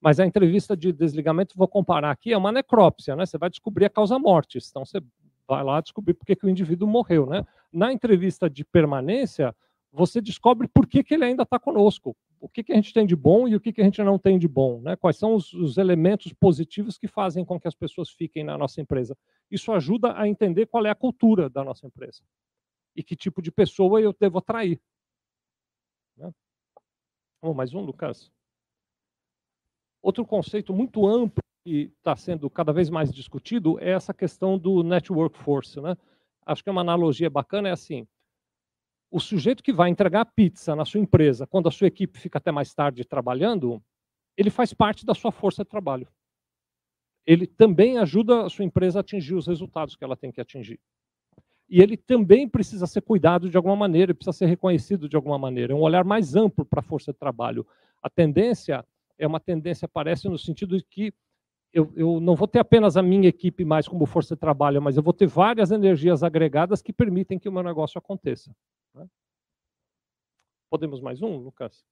[0.00, 3.26] Mas a entrevista de desligamento, vou comparar aqui, é uma necrópsia, né?
[3.26, 4.68] Você vai descobrir a causa mortis.
[4.70, 5.02] Então você
[5.48, 7.44] vai lá descobrir por que, que o indivíduo morreu, né?
[7.72, 9.52] Na entrevista de permanência,
[9.92, 13.06] você descobre por que, que ele ainda está conosco, o que, que a gente tem
[13.06, 14.96] de bom e o que, que a gente não tem de bom, né?
[14.96, 18.80] quais são os, os, elementos positivos que fazem com que as pessoas fiquem na nossa
[18.80, 19.16] empresa.
[19.48, 22.20] Isso ajuda a entender qual é a cultura da nossa empresa
[22.96, 24.80] e que tipo de pessoa eu devo atrair.
[26.16, 26.32] Né?
[27.40, 28.28] Oh, mais um, Lucas.
[30.02, 34.82] Outro conceito muito amplo que está sendo cada vez mais discutido é essa questão do
[34.82, 35.80] network force.
[35.80, 35.96] Né?
[36.44, 38.04] Acho que é uma analogia bacana, é assim,
[39.12, 42.50] o sujeito que vai entregar pizza na sua empresa, quando a sua equipe fica até
[42.50, 43.80] mais tarde trabalhando,
[44.36, 46.08] ele faz parte da sua força de trabalho.
[47.26, 50.80] Ele também ajuda a sua empresa a atingir os resultados que ela tem que atingir.
[51.68, 55.74] E ele também precisa ser cuidado de alguma maneira, precisa ser reconhecido de alguma maneira.
[55.74, 57.66] É um olhar mais amplo para a força de trabalho.
[58.02, 58.84] A tendência
[59.18, 61.12] é uma tendência, parece, no sentido de que
[61.72, 64.96] eu, eu, não vou ter apenas a minha equipe mais como força de trabalho, mas
[64.96, 68.54] eu vou ter várias energias agregadas que permitem que o meu negócio aconteça.
[68.94, 69.08] Né?
[70.70, 71.84] Podemos mais um, Lucas?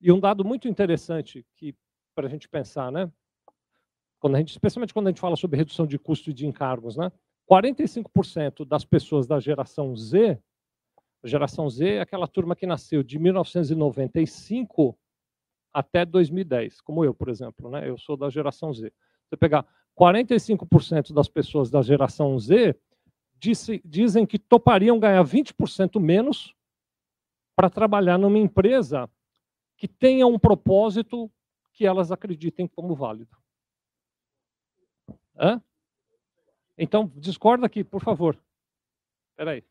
[0.00, 1.74] E um dado muito interessante que
[2.14, 3.10] para a gente pensar, né?
[4.18, 6.96] Quando a gente, especialmente quando a gente fala sobre redução de custo e de encargos,
[6.96, 7.10] né?
[7.50, 10.38] 45% das pessoas da geração Z,
[11.24, 14.98] geração Z é aquela turma que nasceu de 1995
[15.76, 17.86] até 2010, como eu, por exemplo, né?
[17.86, 18.90] Eu sou da geração Z.
[19.28, 22.74] Você pegar 45% das pessoas da geração Z
[23.38, 26.54] disse, dizem que topariam ganhar 20% menos
[27.54, 29.06] para trabalhar numa empresa
[29.76, 31.30] que tenha um propósito
[31.74, 33.36] que elas acreditem como válido.
[35.38, 35.60] Hã?
[36.78, 38.42] Então, discorda aqui, por favor.
[39.32, 39.64] Espera aí.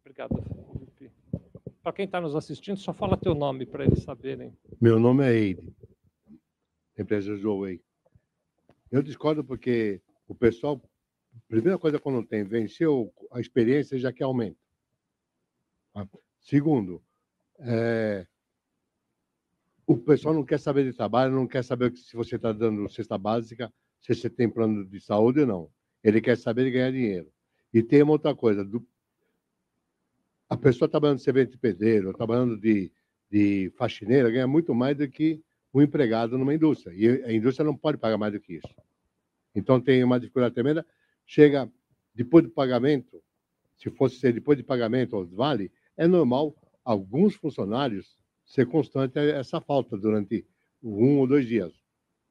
[0.00, 0.71] Obrigado.
[1.82, 4.56] Para quem está nos assistindo, só fala teu nome para eles saberem.
[4.80, 5.74] Meu nome é Eide,
[6.96, 7.82] empresa Zoe.
[8.90, 10.80] Eu discordo porque o pessoal
[11.48, 14.58] primeira coisa quando tem, venceu a experiência já que aumenta.
[15.92, 16.06] Tá?
[16.40, 17.02] Segundo,
[17.58, 18.26] é,
[19.86, 23.18] o pessoal não quer saber de trabalho, não quer saber se você está dando cesta
[23.18, 25.70] básica, se você tem plano de saúde ou não.
[26.02, 27.30] Ele quer saber de ganhar dinheiro.
[27.72, 28.86] E tem uma outra coisa, do,
[30.52, 32.92] a pessoa trabalhando de servente de pedreiro, trabalhando de,
[33.30, 36.92] de faxineira, ganha muito mais do que um empregado numa indústria.
[36.94, 38.74] E a indústria não pode pagar mais do que isso.
[39.54, 40.84] Então tem uma dificuldade tremenda
[41.24, 41.72] chega
[42.14, 43.22] depois do pagamento,
[43.78, 49.58] se fosse ser depois de pagamento aos vale, é normal alguns funcionários ser constante essa
[49.58, 50.46] falta durante
[50.82, 51.72] um ou dois dias,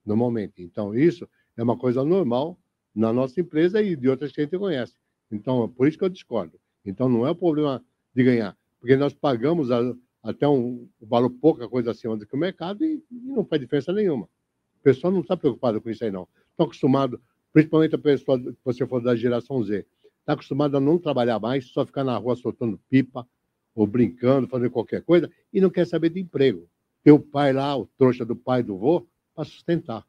[0.05, 0.61] normalmente.
[0.61, 2.59] Então, isso é uma coisa normal
[2.93, 4.93] na nossa empresa e de outras que a gente conhece.
[5.31, 6.59] Então, é por isso que eu discordo.
[6.85, 9.79] Então, não é o problema de ganhar, porque nós pagamos a,
[10.23, 13.61] até um, um valor pouca coisa acima do que o mercado e, e não faz
[13.61, 14.25] diferença nenhuma.
[14.25, 16.27] O pessoal não está preocupado com isso aí, não.
[16.51, 17.19] Estão acostumados
[17.53, 19.85] principalmente a pessoa que você for da geração Z,
[20.19, 23.27] está acostumada a não trabalhar mais, só ficar na rua soltando pipa,
[23.73, 26.67] ou brincando, fazendo qualquer coisa, e não quer saber de emprego.
[27.03, 30.05] Tem o pai lá, o trouxa do pai do vô, para sustentar.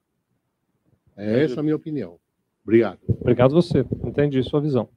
[1.16, 2.18] É essa a minha opinião.
[2.64, 2.98] Obrigado.
[3.20, 3.80] Obrigado você.
[4.04, 4.88] Entendi sua visão.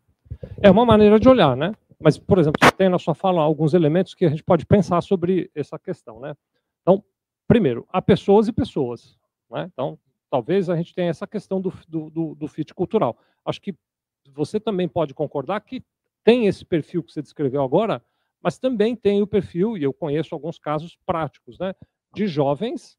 [0.61, 1.73] É uma maneira de olhar, né?
[1.99, 5.01] Mas, por exemplo, você tem na sua fala alguns elementos que a gente pode pensar
[5.01, 6.35] sobre essa questão, né?
[6.81, 7.03] Então,
[7.47, 9.17] primeiro, há pessoas e pessoas.
[9.49, 9.69] Né?
[9.71, 9.97] Então,
[10.29, 13.17] talvez a gente tenha essa questão do, do, do fit cultural.
[13.45, 13.73] Acho que
[14.33, 15.83] você também pode concordar que
[16.23, 18.03] tem esse perfil que você descreveu agora,
[18.41, 21.73] mas também tem o perfil, e eu conheço alguns casos práticos, né,
[22.13, 22.97] de jovens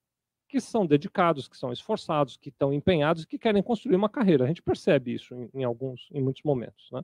[0.48, 4.44] que são dedicados, que são esforçados, que estão empenhados que querem construir uma carreira.
[4.44, 7.02] A gente percebe isso em, em alguns, em muitos momentos, né?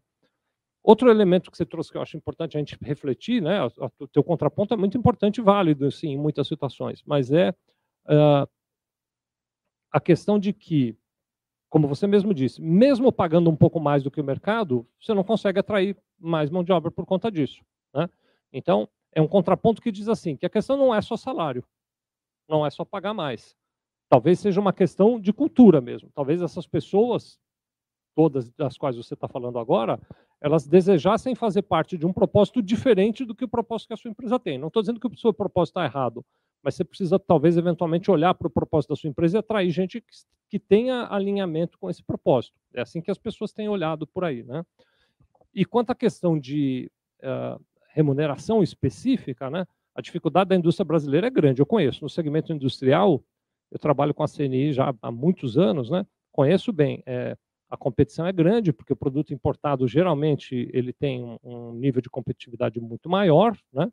[0.85, 3.59] Outro elemento que você trouxe que eu acho importante a gente refletir, né?
[3.99, 8.49] O teu contraponto é muito importante e válido, sim, em muitas situações, mas é uh,
[9.92, 10.97] a questão de que,
[11.71, 15.23] como você mesmo disse, mesmo pagando um pouco mais do que o mercado, você não
[15.23, 17.62] consegue atrair mais mão de obra por conta disso.
[17.95, 18.09] Né?
[18.53, 21.64] Então, é um contraponto que diz assim, que a questão não é só salário,
[22.49, 23.57] não é só pagar mais.
[24.09, 26.11] Talvez seja uma questão de cultura mesmo.
[26.12, 27.39] Talvez essas pessoas,
[28.14, 30.01] todas das quais você está falando agora,
[30.43, 34.11] elas desejassem fazer parte de um propósito diferente do que o propósito que a sua
[34.11, 34.59] empresa tem.
[34.59, 36.26] Não estou dizendo que o seu propósito está errado,
[36.61, 40.05] mas você precisa talvez eventualmente olhar para o propósito da sua empresa e atrair gente
[40.51, 42.55] que, tenha alinhamento com esse propósito.
[42.74, 44.64] É assim que as pessoas têm olhado por aí, né?
[45.55, 46.90] E quanto à questão de
[47.22, 47.62] uh,
[47.95, 49.64] remuneração específica, né?
[49.95, 51.62] A dificuldade da indústria brasileira é grande.
[51.62, 53.22] Eu conheço no segmento industrial,
[53.70, 56.05] eu trabalho com a CNI já há muitos anos, né?
[56.32, 57.03] conheço bem.
[57.07, 57.36] É,
[57.73, 62.79] a competição é grande, porque o produto importado, geralmente, ele tem um, nível de competitividade
[62.79, 63.57] muito maior.
[63.73, 63.91] Né?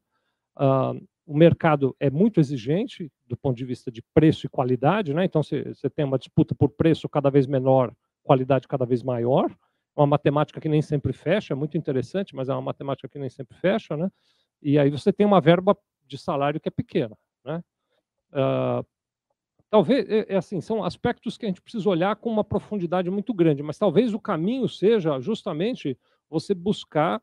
[0.57, 5.23] Uh, o mercado é muito exigente do ponto de vista de preço e qualidade, né?
[5.23, 9.49] então você tem uma disputa por preço cada vez menor, qualidade cada vez maior.
[9.95, 13.29] Uma matemática que nem sempre fecha, é muito interessante, mas é uma matemática que nem
[13.29, 13.95] sempre fecha.
[13.95, 14.09] Né?
[14.61, 17.17] E aí você tem uma verba de salário que é pequena.
[17.45, 17.63] Né?
[18.33, 18.85] Uh,
[19.69, 23.33] talvez, é, é, assim, são aspectos que a gente precisa olhar com uma profundidade muito
[23.33, 25.97] grande, mas talvez o caminho seja justamente
[26.29, 27.21] você buscar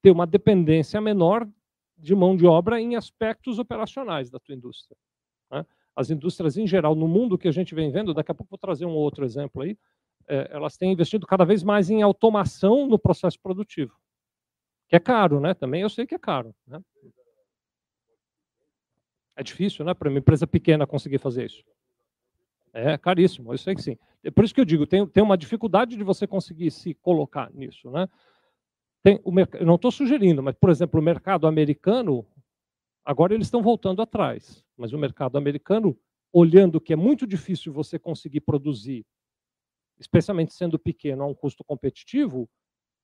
[0.00, 1.48] ter uma dependência menor
[1.96, 4.96] de mão de obra em aspectos operacionais da tua indústria.
[5.50, 5.66] Né?
[5.96, 8.58] As indústrias em geral, no mundo que a gente vem vendo, daqui a pouco vou
[8.58, 9.76] trazer um outro exemplo aí,
[10.28, 13.96] é, elas têm investido cada vez mais em automação no processo produtivo,
[14.88, 15.54] que é caro, né?
[15.54, 16.54] Também eu sei que é caro.
[16.66, 16.80] Né?
[19.34, 21.64] É difícil, né, para uma empresa pequena conseguir fazer isso.
[22.80, 23.96] É caríssimo, eu sei que sim.
[24.22, 27.50] É por isso que eu digo, tem, tem uma dificuldade de você conseguir se colocar
[27.52, 28.08] nisso, né?
[29.02, 29.32] Tem o
[29.64, 32.26] não estou sugerindo, mas, por exemplo, o mercado americano,
[33.04, 35.98] agora eles estão voltando atrás, mas o mercado americano,
[36.32, 39.04] olhando que é muito difícil você conseguir produzir,
[39.98, 42.48] especialmente sendo pequeno a um custo competitivo,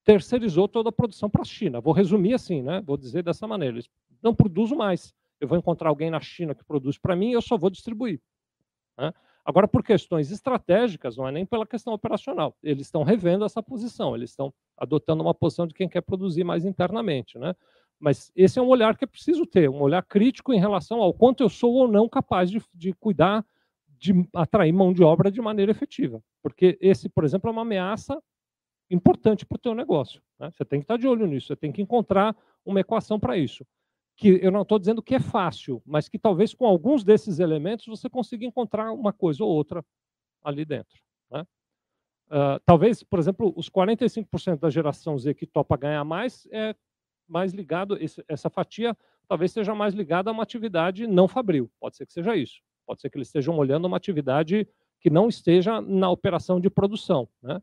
[0.05, 1.81] terceirizou toda a produção para a China.
[1.81, 2.81] Vou resumir assim, né?
[2.81, 3.89] Vou dizer dessa maneira: eles
[4.23, 7.43] não produzem mais eu vou encontrar alguém na China que produz para mim e eu
[7.43, 8.21] só vou distribuir.
[8.99, 9.13] Né?
[9.45, 14.17] Agora, por questões estratégicas, não é nem pela questão operacional, eles estão revendo essa posição,
[14.17, 17.39] eles estão adotando uma posição de quem quer produzir mais internamente.
[17.39, 17.55] Né?
[18.01, 21.13] Mas esse é um olhar que é preciso ter, um olhar crítico em relação ao
[21.13, 23.45] quanto eu sou ou não capaz de, de cuidar,
[23.99, 26.23] de atrair mão de obra de maneira efetiva.
[26.43, 28.19] Porque esse, por exemplo, é uma ameaça
[28.91, 30.23] importante para o teu negócio.
[30.39, 30.51] Né?
[30.53, 32.35] Você tem que estar de olho nisso, você tem que encontrar
[32.65, 33.65] uma equação para isso
[34.17, 37.87] que eu não estou dizendo que é fácil, mas que talvez com alguns desses elementos
[37.87, 39.85] você consiga encontrar uma coisa ou outra
[40.43, 41.01] ali dentro.
[41.31, 41.43] Né?
[42.27, 46.75] Uh, talvez, por exemplo, os 45% da geração Z que topa ganhar mais é
[47.27, 48.97] mais ligado, esse, essa fatia
[49.27, 51.71] talvez seja mais ligada a uma atividade não fabril.
[51.81, 52.61] Pode ser que seja isso.
[52.87, 54.69] Pode ser que eles estejam olhando uma atividade
[55.01, 57.29] que não esteja na operação de produção.
[57.43, 57.61] Né?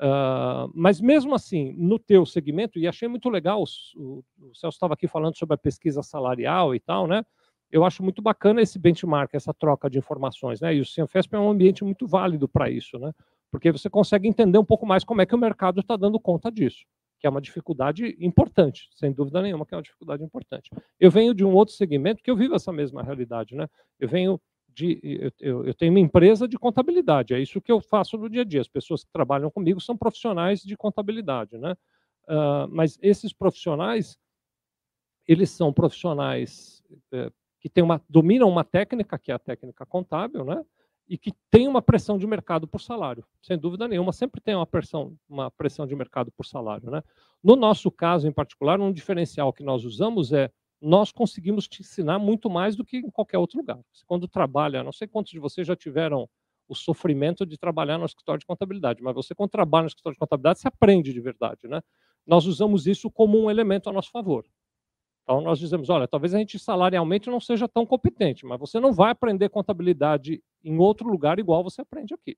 [0.00, 3.62] Uh, mas mesmo assim, no teu segmento, e achei muito legal,
[3.96, 7.24] o, o Celso estava aqui falando sobre a pesquisa salarial e tal, né?
[7.70, 10.74] Eu acho muito bacana esse benchmark, essa troca de informações, né?
[10.74, 13.12] E o Cianfesp é um ambiente muito válido para isso, né?
[13.50, 16.50] Porque você consegue entender um pouco mais como é que o mercado está dando conta
[16.50, 16.84] disso,
[17.20, 20.70] que é uma dificuldade importante, sem dúvida nenhuma, que é uma dificuldade importante.
[20.98, 23.68] Eu venho de um outro segmento que eu vivo essa mesma realidade, né?
[23.98, 24.40] Eu venho
[24.74, 28.42] de, eu, eu, tenho uma empresa de contabilidade, é isso que eu faço no dia
[28.42, 28.60] a dia.
[28.60, 31.76] As pessoas que trabalham comigo são profissionais de contabilidade, né?
[32.28, 34.18] Uh, mas esses profissionais,
[35.26, 40.44] eles são profissionais é, que tem uma, dominam uma técnica, que é a técnica contábil,
[40.44, 40.64] né?
[41.06, 44.66] E que tem uma pressão de mercado por salário, sem dúvida nenhuma, sempre tem uma
[44.66, 47.02] pressão, uma pressão de mercado por salário, né?
[47.42, 50.50] No nosso caso em particular, um diferencial que nós usamos é
[50.80, 53.78] nós conseguimos te ensinar muito mais do que em qualquer outro lugar.
[53.92, 56.28] Você, quando trabalha, não sei quantos de vocês já tiveram
[56.68, 60.20] o sofrimento de trabalhar no escritório de contabilidade, mas você, quando trabalha no escritório de
[60.20, 61.60] contabilidade, você aprende de verdade.
[61.64, 61.80] Né?
[62.26, 64.44] Nós usamos isso como um elemento a nosso favor.
[65.22, 68.92] Então, nós dizemos: olha, talvez a gente salarialmente não seja tão competente, mas você não
[68.92, 72.36] vai aprender contabilidade em outro lugar igual você aprende aqui.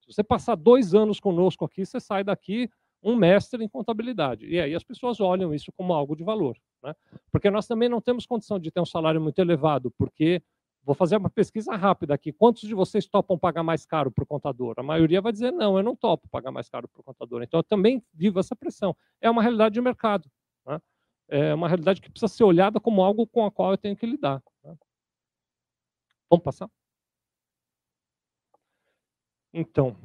[0.00, 2.68] Se você passar dois anos conosco aqui, você sai daqui
[3.02, 4.46] um mestre em contabilidade.
[4.46, 6.56] E aí as pessoas olham isso como algo de valor.
[6.82, 6.94] Né?
[7.30, 10.42] Porque nós também não temos condição de ter um salário muito elevado, porque
[10.82, 12.32] vou fazer uma pesquisa rápida aqui.
[12.32, 14.74] Quantos de vocês topam pagar mais caro para o contador?
[14.78, 17.42] A maioria vai dizer, não, eu não topo pagar mais caro para o contador.
[17.42, 18.96] Então, eu também vivo essa pressão.
[19.20, 20.30] É uma realidade de mercado.
[20.66, 20.80] Né?
[21.28, 24.06] É uma realidade que precisa ser olhada como algo com a qual eu tenho que
[24.06, 24.42] lidar.
[24.64, 24.76] Né?
[26.30, 26.70] Vamos passar?
[29.52, 29.96] Então,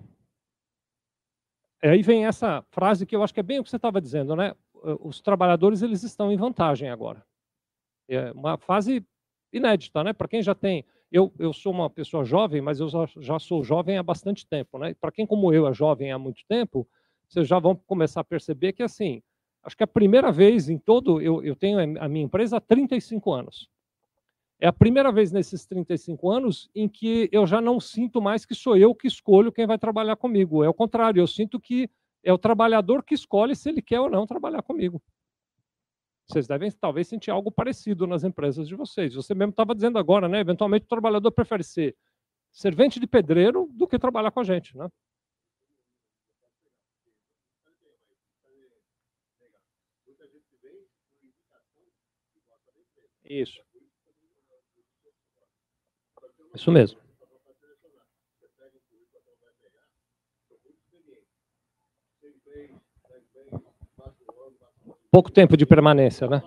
[1.82, 4.36] aí vem essa frase que eu acho que é bem o que você estava dizendo,
[4.36, 4.56] né?
[5.02, 7.26] Os trabalhadores eles estão em vantagem agora.
[8.08, 9.06] É uma fase
[9.52, 10.14] inédita, né?
[10.14, 13.64] Para quem já tem, eu, eu sou uma pessoa jovem, mas eu já, já sou
[13.64, 14.94] jovem há bastante tempo, né?
[15.00, 16.88] Para quem como eu é jovem há muito tempo,
[17.28, 19.22] vocês já vão começar a perceber que assim,
[19.64, 22.62] acho que é a primeira vez em todo, eu, eu tenho a minha empresa há
[22.62, 23.70] 35 anos.
[24.60, 28.56] É a primeira vez nesses 35 anos em que eu já não sinto mais que
[28.56, 30.64] sou eu que escolho quem vai trabalhar comigo.
[30.64, 31.90] É o contrário, eu sinto que
[32.24, 35.02] é o trabalhador que escolhe se ele quer ou não trabalhar comigo.
[36.26, 39.14] Vocês devem talvez sentir algo parecido nas empresas de vocês.
[39.14, 40.40] Você mesmo estava dizendo agora, né?
[40.40, 41.96] Eventualmente o trabalhador prefere ser
[42.52, 44.88] servente de pedreiro do que trabalhar com a gente, né?
[53.26, 53.62] Isso.
[56.54, 57.03] Isso mesmo.
[65.14, 66.42] Pouco tempo de permanência, né?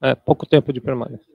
[0.00, 1.26] É, pouco tempo de permanência.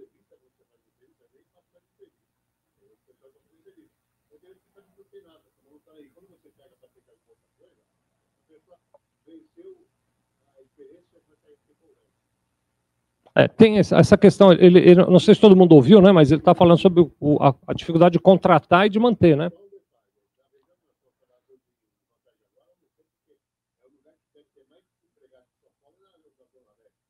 [13.35, 16.39] É, tem essa questão, ele, ele, não sei se todo mundo ouviu, né, mas ele
[16.41, 19.51] está falando sobre o, a, a, dificuldade de contratar e de manter, né?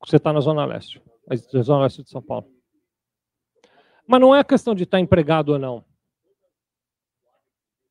[0.08, 1.02] Você está na Zona Leste,
[1.52, 2.50] na Zona Leste de São Paulo.
[4.06, 5.84] Mas não é a questão de estar tá empregado ou não.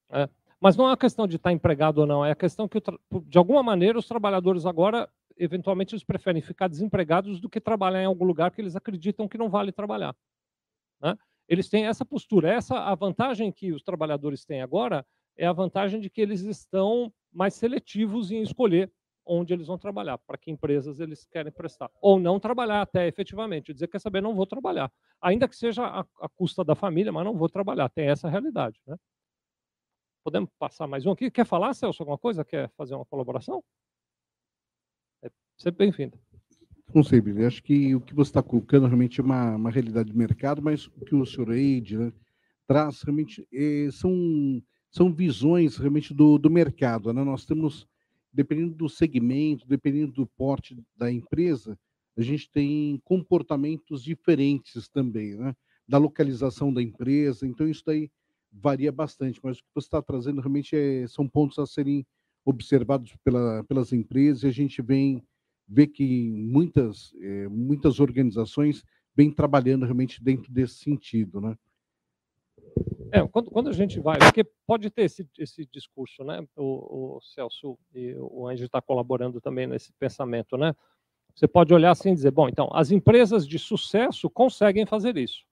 [0.09, 0.27] É.
[0.59, 2.81] Mas não é a questão de estar tá empregado ou não, é a questão que,
[3.23, 5.07] de alguma maneira, os trabalhadores agora,
[5.37, 9.37] eventualmente, eles preferem ficar desempregados do que trabalhar em algum lugar que eles acreditam que
[9.37, 10.15] não vale trabalhar.
[10.99, 11.15] Né?
[11.47, 12.51] Eles têm essa postura.
[12.51, 15.05] Essa a vantagem que os trabalhadores têm agora
[15.37, 18.91] é a vantagem de que eles estão mais seletivos em escolher
[19.27, 21.89] onde eles vão trabalhar, para que empresas eles querem prestar.
[22.01, 24.91] Ou não trabalhar até efetivamente, dizer, quer saber, não vou trabalhar.
[25.21, 27.89] Ainda que seja a, a custa da família, mas não vou trabalhar.
[27.89, 28.79] Tem essa realidade.
[28.87, 28.95] Né?
[30.23, 31.31] Podemos passar mais um aqui?
[31.31, 32.43] Quer falar, Celso, alguma coisa?
[32.43, 33.63] Quer fazer uma colaboração?
[35.23, 36.19] É sempre bem-vindo.
[36.93, 37.45] Não sei, Billy.
[37.45, 40.87] Acho que o que você está colocando realmente é uma, uma realidade de mercado, mas
[40.87, 42.13] o que o senhor Eide né,
[42.65, 44.11] traz realmente é, são,
[44.89, 47.13] são visões realmente do, do mercado.
[47.13, 47.23] Né?
[47.23, 47.87] Nós temos,
[48.37, 51.75] dependendo do segmento, dependendo do porte da empresa,
[52.15, 55.55] a gente tem comportamentos diferentes também, né?
[55.87, 57.47] da localização da empresa.
[57.47, 58.11] Então, isso daí
[58.51, 62.05] varia bastante, mas o que você está trazendo realmente é, são pontos a serem
[62.45, 65.23] observados pela, pelas empresas e a gente vem
[65.67, 68.83] ver que muitas, é, muitas organizações
[69.15, 71.57] vêm trabalhando realmente dentro desse sentido, né?
[73.11, 76.45] É, quando, quando a gente vai, porque pode ter esse, esse discurso, né?
[76.55, 80.75] O, o Celso e o Anjo está colaborando também nesse pensamento, né?
[81.35, 85.45] Você pode olhar assim e dizer, bom, então, as empresas de sucesso conseguem fazer isso.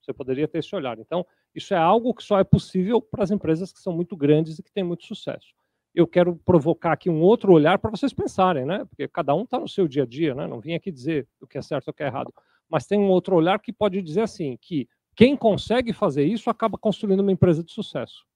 [0.00, 0.98] Você poderia ter esse olhar.
[0.98, 4.58] Então, isso é algo que só é possível para as empresas que são muito grandes
[4.58, 5.48] e que têm muito sucesso.
[5.94, 8.84] Eu quero provocar aqui um outro olhar para vocês pensarem, né?
[8.84, 10.46] Porque cada um está no seu dia a dia, né?
[10.46, 12.32] Não vim aqui dizer o que é certo ou o que é errado.
[12.68, 16.76] Mas tem um outro olhar que pode dizer assim, que quem consegue fazer isso acaba
[16.76, 18.26] construindo uma empresa de sucesso.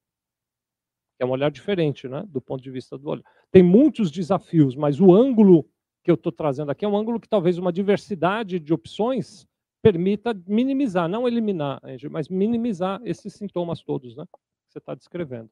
[1.19, 2.25] É um olhar diferente, né?
[2.27, 3.25] Do ponto de vista do olho.
[3.53, 5.69] Tem muitos desafios, mas o ângulo
[6.03, 9.47] que eu estou trazendo aqui é um ângulo que talvez uma diversidade de opções
[9.83, 14.39] permita minimizar, não eliminar, mas minimizar esses sintomas todos né, que
[14.73, 15.51] você está descrevendo.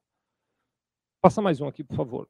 [1.21, 2.29] Passa mais um aqui, por favor.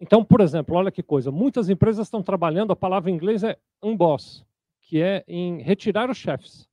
[0.00, 3.58] Então, por exemplo, olha que coisa, muitas empresas estão trabalhando, a palavra em inglês é
[3.82, 4.46] unboss,
[4.80, 6.67] que é em retirar os chefes.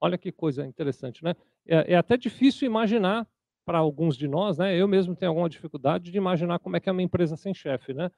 [0.00, 1.34] Olha que coisa interessante, né?
[1.66, 3.28] É, é até difícil imaginar
[3.64, 4.74] para alguns de nós, né?
[4.74, 7.92] Eu mesmo tenho alguma dificuldade de imaginar como é que é uma empresa sem chefe,
[7.92, 8.10] né?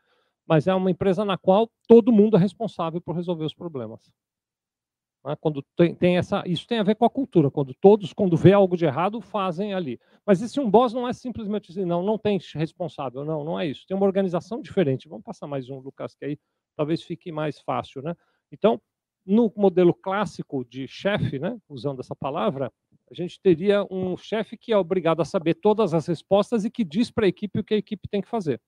[0.46, 4.12] Mas é uma empresa na qual todo mundo é responsável por resolver os problemas.
[5.24, 5.36] Né?
[5.40, 8.52] Quando tem, tem, essa, isso tem a ver com a cultura, quando todos, quando vê
[8.52, 10.00] algo de errado, fazem ali.
[10.26, 13.66] Mas esse um boss não é simplesmente assim, não, não tem responsável, não, não é
[13.66, 13.86] isso.
[13.86, 15.08] Tem uma organização diferente.
[15.08, 16.38] Vamos passar mais um, Lucas, que aí
[16.76, 18.14] talvez fique mais fácil, né?
[18.50, 18.80] Então,
[19.24, 22.72] no modelo clássico de chefe, né, usando essa palavra,
[23.10, 26.84] a gente teria um chefe que é obrigado a saber todas as respostas e que
[26.84, 28.60] diz para a equipe o que a equipe tem que fazer.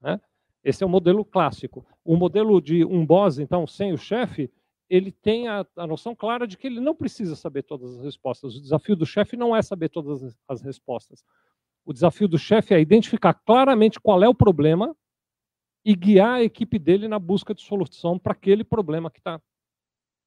[0.00, 0.20] Né?
[0.64, 1.86] Esse é o modelo clássico.
[2.04, 4.50] O modelo de um boss, então, sem o chefe,
[4.88, 8.56] ele tem a, a, noção clara de que ele não precisa saber todas as respostas.
[8.56, 11.22] O desafio do chefe não é saber todas as, as respostas.
[11.84, 14.94] O desafio do chefe é identificar claramente qual é o problema
[15.84, 19.40] e guiar a equipe dele na busca de solução para aquele problema que está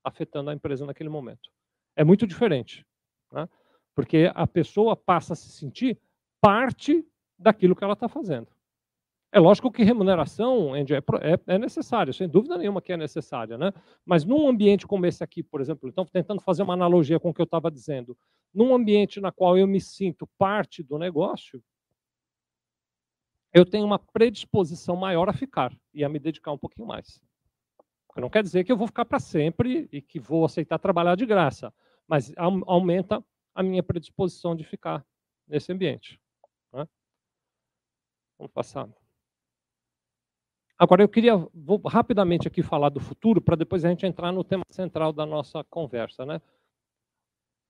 [0.03, 1.49] afetando a empresa naquele momento.
[1.95, 2.85] É muito diferente,
[3.31, 3.47] né?
[3.95, 5.99] porque a pessoa passa a se sentir
[6.41, 7.05] parte
[7.37, 8.47] daquilo que ela está fazendo.
[9.31, 13.57] É lógico que remuneração, Andy, é, é, é necessária, sem dúvida nenhuma que é necessária,
[13.57, 13.73] né?
[14.05, 17.33] Mas num ambiente como esse aqui, por exemplo, então tentando fazer uma analogia com o
[17.33, 18.15] que eu estava dizendo,
[18.53, 21.63] num ambiente na qual eu me sinto parte do negócio,
[23.53, 27.21] eu tenho uma predisposição maior a ficar e a me dedicar um pouquinho mais.
[28.15, 31.25] Não quer dizer que eu vou ficar para sempre e que vou aceitar trabalhar de
[31.25, 31.73] graça,
[32.07, 33.23] mas aumenta
[33.55, 35.05] a minha predisposição de ficar
[35.47, 36.19] nesse ambiente.
[36.71, 36.87] Né?
[38.37, 38.87] Vamos passar.
[40.77, 44.43] Agora, eu queria vou rapidamente aqui falar do futuro, para depois a gente entrar no
[44.43, 46.25] tema central da nossa conversa.
[46.25, 46.41] Né?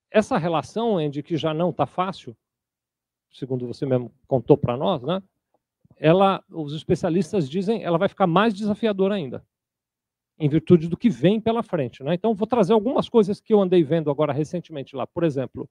[0.10, 2.36] Essa relação, Andy, que já não está fácil,
[3.32, 5.22] segundo você mesmo contou para nós, né?
[5.98, 9.46] Ela, os especialistas dizem ela vai ficar mais desafiadora ainda,
[10.38, 12.04] em virtude do que vem pela frente.
[12.04, 12.14] Né?
[12.14, 15.06] Então, vou trazer algumas coisas que eu andei vendo agora recentemente lá.
[15.06, 15.70] Por exemplo,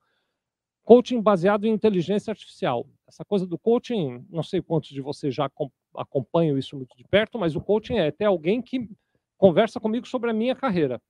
[0.84, 2.86] coaching baseado em inteligência artificial.
[3.06, 5.50] Essa coisa do coaching, não sei quantos de vocês já
[5.94, 8.88] acompanho isso muito de perto, mas o coaching é ter alguém que
[9.36, 11.00] conversa comigo sobre a minha carreira.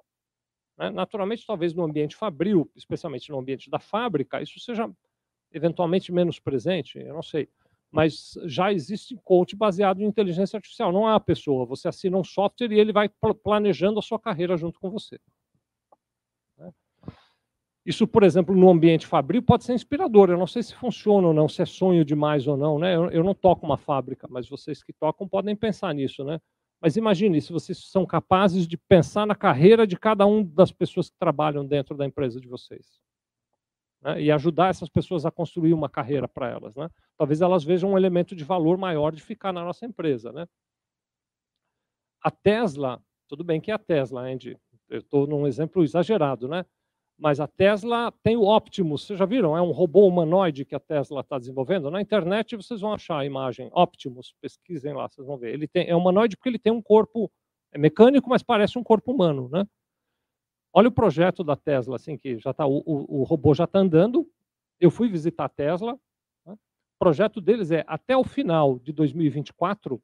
[0.79, 0.91] Né?
[0.91, 4.91] Naturalmente, talvez no ambiente fabril, especialmente no ambiente da fábrica, isso seja
[5.53, 7.49] eventualmente menos presente, eu não sei.
[7.93, 10.91] Mas já existe coach baseado em inteligência artificial.
[10.91, 13.11] Não é a pessoa, você assina um software e ele vai
[13.45, 15.21] planejando a sua carreira junto com você.
[16.57, 16.73] Né?
[17.85, 20.31] Isso, por exemplo, no ambiente fabril pode ser inspirador.
[20.31, 22.79] Eu não sei se funciona ou não, se é sonho demais ou não.
[22.79, 22.97] Né?
[22.97, 26.25] Eu, eu não toco uma fábrica, mas vocês que tocam podem pensar nisso.
[26.25, 26.41] Né?
[26.81, 31.11] Mas imagine se vocês são capazes de pensar na carreira de cada uma das pessoas
[31.11, 33.02] que trabalham dentro da empresa de vocês.
[34.03, 34.23] Né?
[34.23, 36.75] E ajudar essas pessoas a construir uma carreira para elas.
[36.75, 36.89] Né?
[37.17, 40.33] Talvez elas vejam um elemento de valor maior de ficar na nossa empresa.
[40.33, 40.47] Né?
[42.23, 46.67] A Tesla, tudo bem que é a Tesla, Andy, eu estou num exemplo exagerado, né?
[47.19, 49.57] Mas a Tesla tem o Optimus, vocês já viram?
[49.57, 51.91] É um robô humanoide que a Tesla está desenvolvendo.
[51.91, 55.55] Na internet vocês vão achar a imagem Optimus, pesquisem lá, vocês vão ver.
[55.55, 57.31] Ele tem, é humanoide porque ele tem um corpo
[57.73, 59.67] é mecânico, mas parece um corpo humano, né?
[60.73, 64.27] Olha o projeto da Tesla, assim que já tá, o, o, robô já está andando.
[64.81, 65.99] Eu fui visitar a Tesla.
[66.47, 66.55] Né?
[66.55, 70.03] O projeto deles é até o final de 2024.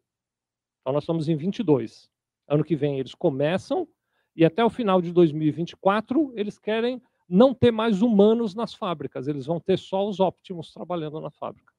[0.80, 2.10] Então nós estamos em 22.
[2.46, 3.88] Ano que vem eles começam
[4.36, 9.44] e até o final de 2024 eles querem não ter mais humanos nas fábricas, eles
[9.44, 11.74] vão ter só os óptimos trabalhando na fábrica.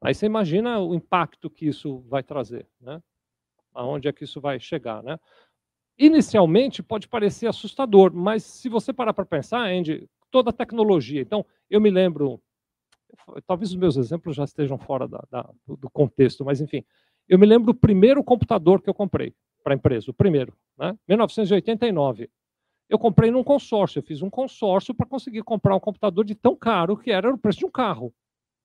[0.00, 3.02] Aí você imagina o impacto que isso vai trazer, né?
[3.74, 5.18] Aonde é que isso vai chegar, né?
[5.98, 11.20] Inicialmente pode parecer assustador, mas se você parar para pensar, Andy, toda a tecnologia.
[11.20, 12.40] Então, eu me lembro,
[13.46, 16.84] talvez os meus exemplos já estejam fora da, da, do contexto, mas enfim,
[17.28, 19.34] eu me lembro do primeiro computador que eu comprei
[19.64, 20.96] para a empresa, o primeiro, né?
[21.08, 22.30] 1989.
[22.88, 26.54] Eu comprei num consórcio, eu fiz um consórcio para conseguir comprar um computador de tão
[26.54, 28.14] caro que era o preço de um carro.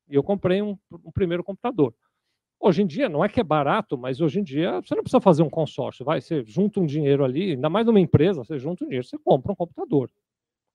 [0.08, 1.96] E eu comprei um, um, primeiro computador.
[2.64, 5.20] Hoje em dia, não é que é barato, mas hoje em dia você não precisa
[5.20, 6.06] fazer um consórcio.
[6.06, 9.18] Vai, você junta um dinheiro ali, ainda mais numa empresa, você junta um dinheiro, você
[9.18, 10.12] compra um computador.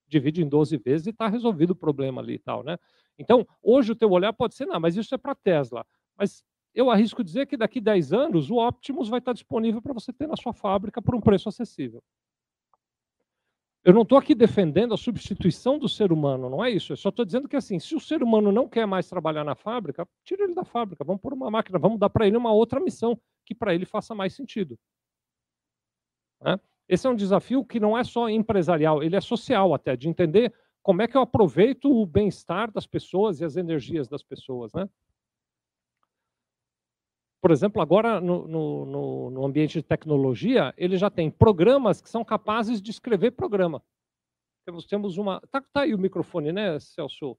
[0.09, 2.77] Divide em 12 vezes e está resolvido o problema ali e tal, né?
[3.17, 5.87] Então, hoje o teu olhar pode ser, não, mas isso é para Tesla.
[6.19, 6.43] Mas
[6.75, 10.13] eu arrisco dizer que daqui a 10 anos o Optimus vai estar disponível para você
[10.13, 12.03] ter na sua fábrica por um preço acessível.
[13.87, 16.93] Eu não estou aqui defendendo a substituição do ser humano, não é isso.
[16.93, 19.55] Eu só estou dizendo que assim, se o ser humano não quer mais trabalhar na
[19.55, 22.81] fábrica, tira ele da fábrica, vamos pôr uma máquina, vamos dar para ele uma outra
[22.81, 24.77] missão que para ele faça mais sentido.
[26.43, 26.59] Né?
[26.89, 30.53] Esse é um desafio que não é só empresarial, ele é social até, de entender
[30.83, 34.73] como é que eu aproveito o bem-estar das pessoas e as energias das pessoas.
[34.73, 34.89] Né?
[37.47, 42.25] Por exemplo, agora no, no, no, ambiente de tecnologia, ele já tem programas que são
[42.25, 43.81] capazes de escrever programa.
[44.65, 45.41] Temos, temos uma.
[45.49, 47.39] Tá, tá aí o microfone, né, Celso?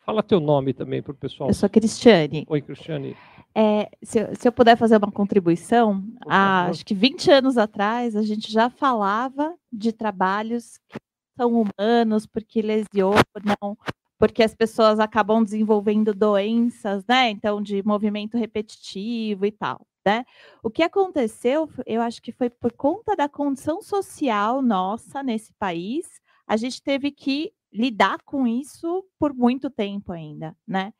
[0.00, 1.48] Fala teu nome também para o pessoal.
[1.48, 2.44] Eu sou Cristiane.
[2.48, 3.16] Oi, Cristiane.
[3.54, 8.22] É, se, se, eu puder fazer uma contribuição, há, acho que 20 anos atrás a
[8.22, 10.98] gente já falava de trabalhos que
[11.38, 13.78] são humanos porque lesionam
[14.18, 17.30] porque as pessoas acabam desenvolvendo doenças, né?
[17.30, 20.24] Então, de movimento repetitivo e tal, né?
[20.62, 26.06] O que aconteceu, eu acho que foi por conta da condição social nossa nesse país,
[26.46, 30.92] a gente teve que lidar com isso por muito tempo ainda, né?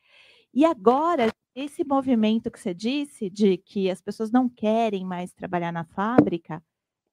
[0.55, 5.73] E agora, esse movimento que você disse, de que as pessoas não querem mais trabalhar
[5.73, 6.63] na fábrica,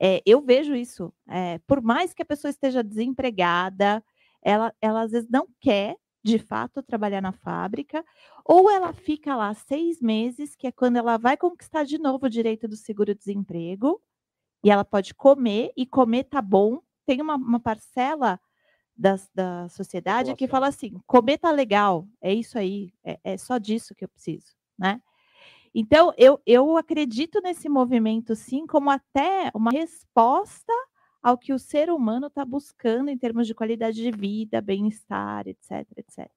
[0.02, 1.14] é, eu vejo isso.
[1.30, 4.04] É, por mais que a pessoa esteja desempregada,
[4.44, 8.04] ela, ela às vezes não quer, de fato, trabalhar na fábrica,
[8.46, 12.30] ou ela fica lá seis meses, que é quando ela vai conquistar de novo o
[12.30, 14.02] direito do seguro-desemprego,
[14.64, 16.80] e ela pode comer, e comer tá bom.
[17.06, 18.40] Tem uma, uma parcela
[18.96, 20.38] da, da sociedade Nossa.
[20.38, 24.10] que fala assim: comer tá legal, é isso aí, é, é só disso que eu
[24.10, 25.02] preciso, né?
[25.76, 30.72] Então, eu, eu acredito nesse movimento, sim, como até uma resposta
[31.24, 35.88] ao que o ser humano está buscando em termos de qualidade de vida, bem-estar, etc,
[35.96, 36.30] etc.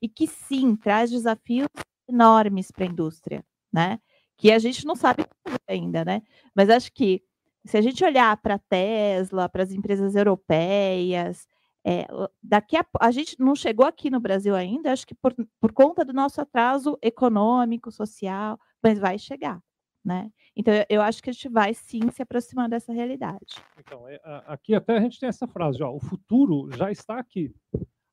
[0.00, 1.68] E que sim, traz desafios
[2.08, 4.00] enormes para a indústria, né?
[4.38, 5.26] Que a gente não sabe
[5.68, 6.22] ainda, né?
[6.54, 7.22] Mas acho que
[7.66, 11.46] se a gente olhar para a Tesla, para as empresas europeias,
[11.84, 12.06] é,
[12.42, 16.04] daqui a, a gente não chegou aqui no Brasil ainda, acho que por, por conta
[16.04, 19.60] do nosso atraso econômico, social, mas vai chegar.
[20.04, 20.32] Né?
[20.56, 23.62] Então, eu, acho que a gente vai sim se aproximar dessa realidade.
[23.78, 27.54] Então, é, aqui até a gente tem essa frase: ó, o futuro já está aqui,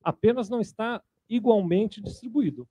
[0.03, 2.67] apenas não está igualmente distribuído.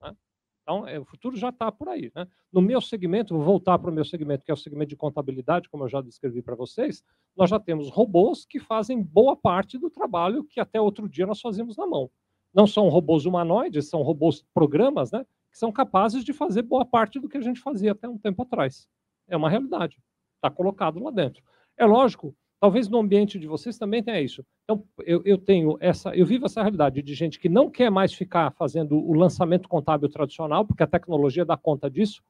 [0.00, 0.16] Né?
[0.62, 2.12] Então, é, o futuro já está por aí.
[2.14, 2.26] Né?
[2.52, 5.68] No meu segmento, vou voltar para o meu segmento, que é o segmento de contabilidade,
[5.68, 7.02] como eu já descrevi para vocês,
[7.36, 11.40] nós já temos robôs que fazem boa parte do trabalho que até outro dia nós
[11.40, 12.08] fazíamos na mão.
[12.54, 15.24] Não são robôs humanoides, são robôs programas, né?
[15.50, 18.42] Que são capazes de fazer boa parte do que a gente fazia até um tempo
[18.42, 18.88] atrás.
[19.28, 19.98] É uma realidade.
[20.36, 21.42] Está colocado lá dentro.
[21.76, 24.44] É lógico, talvez no ambiente de vocês também tenha isso.
[24.64, 28.12] Então, eu, eu tenho essa, eu vivo essa realidade de gente que não quer mais
[28.12, 32.22] ficar fazendo o lançamento contábil tradicional, porque a tecnologia dá conta disso,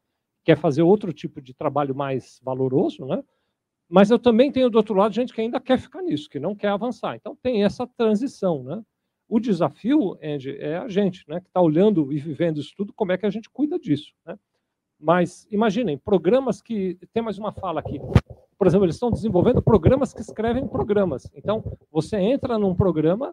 [0.44, 3.22] quer fazer outro tipo de trabalho mais valoroso, né?
[3.88, 6.54] Mas eu também tenho do outro lado gente que ainda quer ficar nisso, que não
[6.54, 7.16] quer avançar.
[7.16, 8.80] Então tem essa transição, né?
[9.30, 13.12] O desafio, Andy, é a gente, né, que está olhando e vivendo isso tudo, como
[13.12, 14.36] é que a gente cuida disso, né?
[14.98, 18.00] Mas imaginem, programas que tem mais uma fala aqui.
[18.58, 21.30] Por exemplo, eles estão desenvolvendo programas que escrevem programas.
[21.32, 23.32] Então, você entra num programa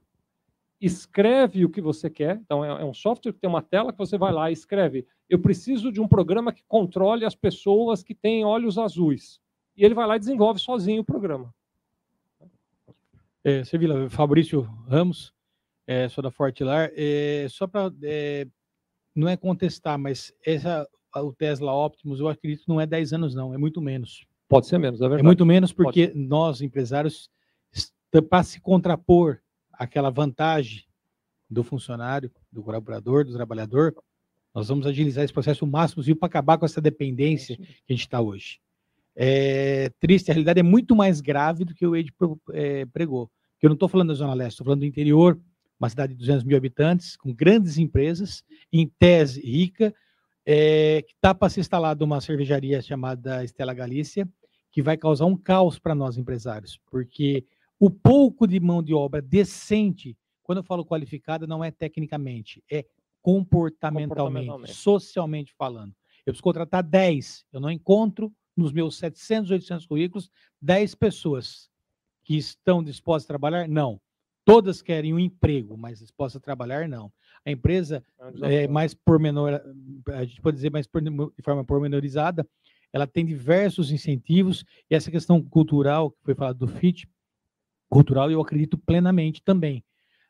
[0.80, 2.38] escreve o que você quer.
[2.38, 5.06] Então, é, é um software que tem uma tela que você vai lá e escreve:
[5.28, 9.42] Eu preciso de um programa que controle as pessoas que têm olhos azuis.
[9.76, 11.54] E ele vai lá e desenvolve sozinho o programa.
[13.44, 15.34] É, Sevilla, Fabrício Ramos,
[15.88, 16.92] é, sou da Fortilar.
[16.96, 17.92] É, só para.
[18.04, 18.46] É,
[19.16, 23.34] não é contestar, mas essa, o Tesla Optimus, eu acredito que não é 10 anos,
[23.34, 24.28] não, é muito menos.
[24.48, 25.22] Pode ser menos, é verdade.
[25.22, 27.30] É muito menos porque nós, empresários,
[28.30, 29.40] para se contrapor
[29.74, 30.84] aquela vantagem
[31.50, 33.96] do funcionário, do colaborador, do trabalhador,
[34.54, 37.94] nós vamos agilizar esse processo o máximo possível para acabar com essa dependência que a
[37.94, 38.60] gente está hoje.
[39.16, 42.14] É triste, a realidade é muito mais grave do que o Ed
[42.52, 43.32] é, pregou.
[43.54, 45.40] Porque eu não estou falando da Zona Leste, estou falando do interior,
[45.80, 49.94] uma cidade de 200 mil habitantes, com grandes empresas, em tese rica,
[50.46, 54.28] é, que está para ser instalada uma cervejaria chamada Estela Galícia,
[54.72, 57.46] que vai causar um caos para nós empresários, porque
[57.80, 62.86] o pouco de mão de obra decente, quando eu falo qualificada, não é tecnicamente, é
[63.22, 64.74] comportamentalmente, comportamentalmente.
[64.74, 65.94] socialmente falando.
[66.26, 70.30] Eu preciso contratar 10, eu não encontro nos meus 700, 800 currículos
[70.62, 71.70] 10 pessoas
[72.24, 73.68] que estão dispostas a trabalhar?
[73.68, 74.02] Não.
[74.48, 77.12] Todas querem um emprego, mas dispostas a trabalhar, não.
[77.46, 78.02] A empresa
[78.44, 79.60] é, é mais pormenor,
[80.08, 82.48] a gente pode dizer mais por, de forma pormenorizada,
[82.94, 87.10] ela tem diversos incentivos, e essa questão cultural, que foi falado do FIT,
[87.90, 89.84] cultural, eu acredito plenamente também.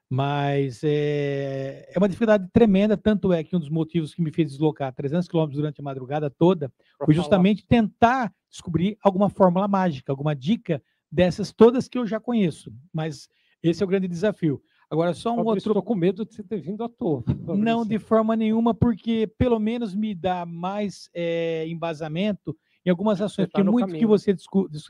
[0.10, 4.50] Mas é, é uma dificuldade tremenda, tanto é que um dos motivos que me fez
[4.50, 6.74] deslocar 300 quilômetros durante a madrugada toda
[7.06, 12.74] foi justamente tentar descobrir alguma fórmula mágica, alguma dica dessas todas que eu já conheço.
[12.92, 13.30] Mas
[13.64, 14.62] esse é o grande desafio.
[14.90, 15.58] Agora, só um outro.
[15.58, 17.24] Estou com medo de você ter vindo à toa.
[17.58, 22.56] Não, de forma nenhuma, porque pelo menos me dá mais é, embasamento
[22.86, 23.48] em algumas ações.
[23.48, 24.00] Tá porque muito caminho.
[24.00, 24.34] que você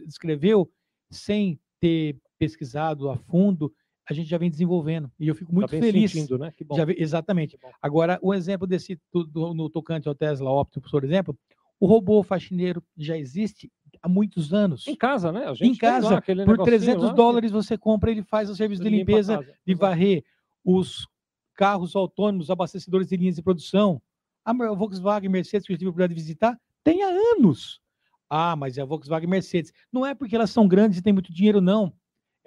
[0.06, 0.70] descreveu,
[1.10, 3.74] sem ter pesquisado a fundo,
[4.08, 5.12] a gente já vem desenvolvendo.
[5.20, 6.12] E eu fico muito tá feliz.
[6.12, 6.54] Sentindo, né?
[6.76, 7.58] já, exatamente.
[7.82, 11.38] Agora, o exemplo desse do, no tocante ao Tesla Optimus, por exemplo,
[11.80, 13.72] o robô faxineiro já existe
[14.02, 14.88] há muitos anos.
[14.88, 15.46] Em casa, né?
[15.62, 19.46] em casa, lá, por 300 lá, dólares você compra, ele faz o serviço de limpeza,
[19.66, 20.24] de varrer
[20.64, 21.08] os
[21.56, 24.02] carros autônomos, abastecedores de linhas de produção.
[24.46, 27.82] A Volkswagen, Mercedes, que eu tive a oportunidade de visitar, tem há anos.
[28.30, 29.74] Ah, mas é a Volkswagen Mercedes.
[29.92, 31.94] Não é porque elas são grandes e têm muito dinheiro, não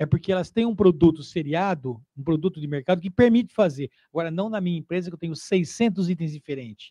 [0.01, 3.91] é porque elas têm um produto seriado, um produto de mercado que permite fazer.
[4.11, 6.91] Agora, não na minha empresa, que eu tenho 600 itens diferentes.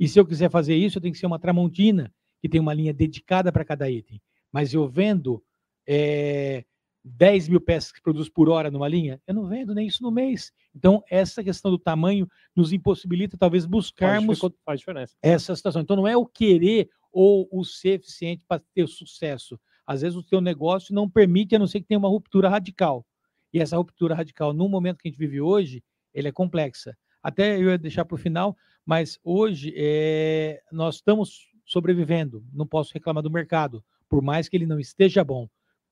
[0.00, 2.10] E se eu quiser fazer isso, eu tenho que ser uma Tramontina,
[2.40, 4.20] que tem uma linha dedicada para cada item.
[4.52, 5.42] Mas eu vendo
[5.86, 6.64] é,
[7.04, 10.10] 10 mil peças que produz por hora numa linha, eu não vendo nem isso no
[10.10, 10.52] mês.
[10.74, 15.16] Então, essa questão do tamanho nos impossibilita, talvez, buscarmos faz, faz diferença.
[15.22, 15.82] essa situação.
[15.82, 19.58] Então, não é o querer ou o ser eficiente para ter sucesso
[19.88, 23.06] às vezes o teu negócio não permite, a não ser que tenha uma ruptura radical.
[23.50, 25.82] E essa ruptura radical, no momento que a gente vive hoje,
[26.12, 26.94] ele é complexa.
[27.22, 32.42] Até eu ia deixar para o final, mas hoje é, nós estamos sobrevivendo.
[32.52, 35.48] Não posso reclamar do mercado, por mais que ele não esteja bom.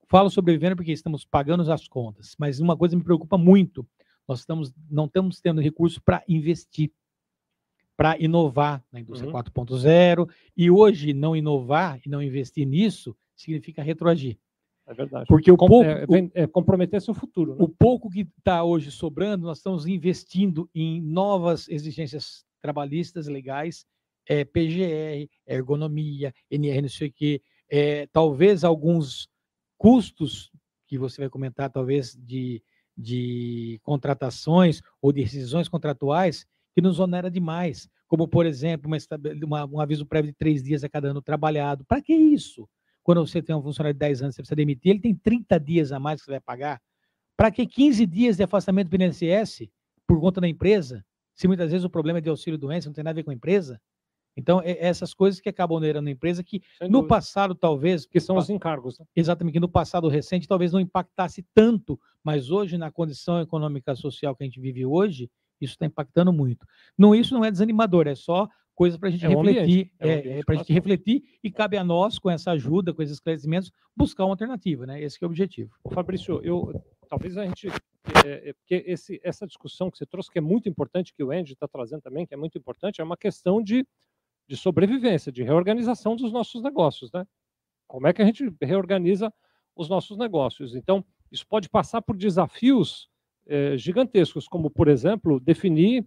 [0.08, 3.86] Falo sobrevivendo porque estamos pagando as contas, mas uma coisa me preocupa muito:
[4.26, 6.90] nós estamos, não estamos tendo recurso para investir,
[7.96, 9.38] para inovar na indústria uhum.
[9.38, 10.30] 4.0.
[10.56, 14.38] E hoje, não inovar e não investir nisso significa retroagir.
[14.86, 15.26] É verdade.
[15.26, 17.56] Porque o pouco, é, é comprometer seu futuro.
[17.56, 17.56] Né?
[17.58, 23.84] O pouco que está hoje sobrando, nós estamos investindo em novas exigências trabalhistas legais,
[24.28, 27.42] é, PGR, ergonomia, NR, não sei o quê.
[27.70, 29.28] É, talvez alguns
[29.78, 30.50] custos
[30.86, 32.62] que você vai comentar, talvez de,
[32.96, 37.88] de contratações ou de decisões contratuais, que nos onera demais.
[38.06, 41.84] Como, por exemplo, uma, uma, um aviso prévio de três dias a cada ano trabalhado.
[41.84, 42.68] Para que isso?
[43.02, 45.92] Quando você tem um funcionário de 10 anos, você precisa demitir, ele tem 30 dias
[45.92, 46.80] a mais que você vai pagar.
[47.36, 49.68] Para que 15 dias de afastamento do INSS
[50.06, 51.04] por conta da empresa?
[51.34, 53.30] Se muitas vezes o problema é de auxílio doença, não tem nada a ver com
[53.30, 53.80] a empresa.
[54.36, 57.08] Então, é essas coisas que acabam onerando a empresa, que Sem no dúvida.
[57.08, 58.04] passado, talvez.
[58.04, 58.98] Que são os encargos.
[58.98, 59.06] Né?
[59.16, 64.36] Exatamente, que no passado recente talvez não impactasse tanto, mas hoje, na condição econômica social
[64.36, 66.66] que a gente vive hoje, Isso está impactando muito.
[66.98, 70.10] Não, isso não é desanimador, é só coisa para a gente É refletir, é um
[70.10, 73.14] é, ambiente para a gente refletir e cabe a nós, com essa ajuda, com esses
[73.14, 75.02] esclarecimentos, buscar uma alternativa, né?
[75.02, 75.74] Esse que é o objetivo.
[75.90, 76.78] Fabrício, eu
[77.08, 77.68] talvez a gente
[78.24, 81.30] é, é, porque esse, essa discussão que você trouxe que é muito importante que o
[81.30, 83.86] Andy está trazendo também que é muito importante é uma questão de,
[84.48, 87.26] de sobrevivência, de reorganização dos nossos negócios, né?
[87.86, 89.32] Como é que a gente reorganiza
[89.74, 90.74] os nossos negócios?
[90.74, 93.08] Então isso pode passar por desafios
[93.46, 96.06] eh, gigantescos, como por exemplo definir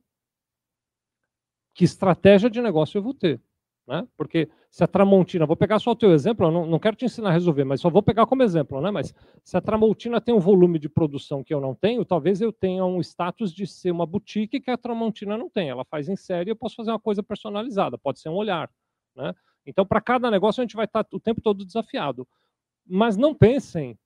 [1.74, 3.42] que estratégia de negócio eu vou ter.
[3.88, 4.08] Né?
[4.18, 7.30] Porque se a Tramontina, vou pegar só o teu exemplo, não, não quero te ensinar
[7.30, 8.92] a resolver, mas só vou pegar como exemplo, né?
[8.92, 12.54] Mas se a Tramontina tem um volume de produção que eu não tenho, talvez eu
[12.54, 15.70] tenha um status de ser uma boutique que a Tramontina não tem.
[15.70, 18.70] Ela faz em série, eu posso fazer uma coisa personalizada, pode ser um olhar,
[19.16, 19.34] né?
[19.66, 22.28] Então, para cada negócio a gente vai estar o tempo todo desafiado.
[22.86, 23.98] Mas não pensem,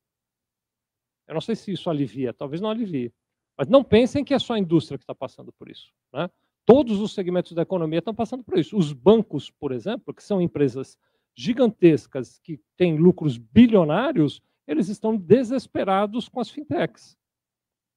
[1.27, 3.13] eu não sei se isso alivia, talvez não alivie,
[3.57, 6.29] mas não pensem que é só a indústria que está passando por isso, né?
[6.65, 8.77] Todos os segmentos da economia estão passando por isso.
[8.77, 10.97] Os bancos, por exemplo, que são empresas
[11.35, 17.17] gigantescas que têm lucros bilionários, eles estão desesperados com as fintechs.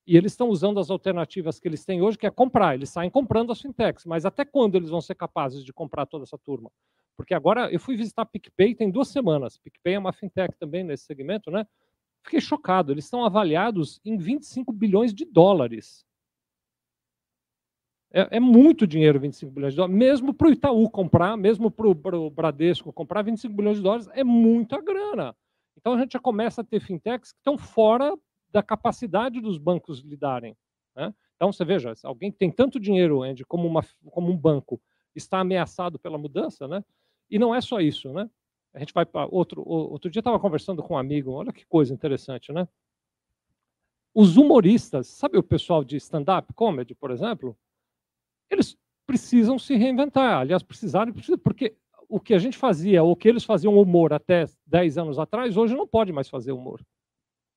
[0.06, 2.74] E eles estão usando as alternativas que eles têm hoje, que é comprar.
[2.74, 4.04] Eles saem comprando as fintechs.
[4.04, 6.70] Mas até quando eles vão ser capazes de comprar toda essa turma?
[7.16, 9.58] Porque agora eu fui visitar a PicPay tem duas semanas.
[9.58, 11.66] PicPay é uma fintech também nesse segmento, né?
[12.22, 12.92] Fiquei chocado.
[12.92, 16.05] Eles estão avaliados em 25 bilhões de dólares.
[18.16, 19.94] É, é, muito dinheiro, 25 bilhões de dólares.
[19.94, 24.24] Mesmo para o Itaú comprar, mesmo para o Bradesco comprar 25 bilhões de dólares, é
[24.24, 25.36] muita grana.
[25.76, 28.16] Então a gente já começa a ter fintechs que estão fora
[28.50, 30.56] da capacidade dos bancos lidarem.
[30.96, 31.12] Né?
[31.34, 34.80] Então você veja, alguém que tem tanto dinheiro, Andy, como, uma, como um banco,
[35.14, 36.82] está ameaçado pela mudança, né?
[37.30, 38.30] E não é só isso, né?
[38.72, 39.62] A gente vai para outro.
[39.66, 42.66] Outro dia estava conversando com um amigo, olha que coisa interessante, né?
[44.14, 47.54] Os humoristas, sabe o pessoal de stand-up comedy, por exemplo?
[48.51, 48.76] Eles
[49.07, 50.40] precisam se reinventar.
[50.40, 51.76] Aliás, precisaram, porque
[52.09, 55.74] o que a gente fazia, o que eles faziam humor até 10 anos atrás, hoje
[55.74, 56.80] não pode mais fazer humor.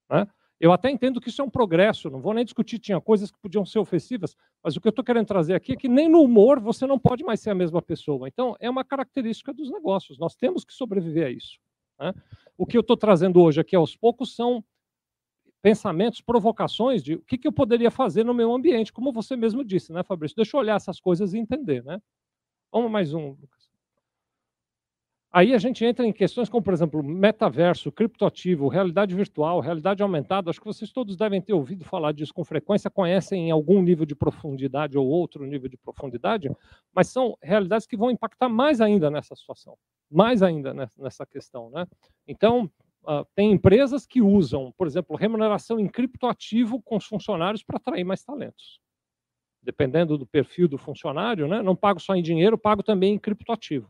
[0.09, 0.27] Né?
[0.59, 3.39] Eu até entendo que isso é um progresso, não vou nem discutir, tinha coisas que
[3.39, 6.21] podiam ser ofensivas, mas o que eu estou querendo trazer aqui é que nem no
[6.21, 8.27] humor você não pode mais ser a mesma pessoa.
[8.27, 11.59] Então, é uma característica dos negócios, nós temos que sobreviver a isso.
[11.99, 12.13] Né?
[12.57, 14.63] O que eu estou trazendo hoje aqui aos poucos são
[15.61, 19.63] pensamentos, provocações de o que, que eu poderia fazer no meu ambiente, como você mesmo
[19.63, 20.35] disse, né, Fabrício?
[20.35, 22.01] Deixa eu olhar essas coisas e entender, né?
[22.71, 23.69] Vamos mais um, Lucas.
[25.31, 30.49] Aí a gente entra em questões como, por exemplo, metaverso, criptoativo, realidade virtual, realidade aumentada.
[30.49, 34.07] Acho que vocês todos devem ter ouvido falar disso com frequência, conhecem em algum nível
[34.07, 36.49] de profundidade ou outro nível de profundidade,
[36.91, 39.77] mas são realidades que vão impactar mais ainda nessa situação,
[40.09, 41.69] mais ainda nessa questão.
[41.69, 41.85] Né?
[42.27, 42.69] Então,
[43.09, 48.03] Uh, tem empresas que usam, por exemplo, remuneração em criptoativo com os funcionários para atrair
[48.03, 48.79] mais talentos.
[49.63, 51.63] Dependendo do perfil do funcionário, né?
[51.63, 53.89] não pago só em dinheiro, pago também em criptoativo.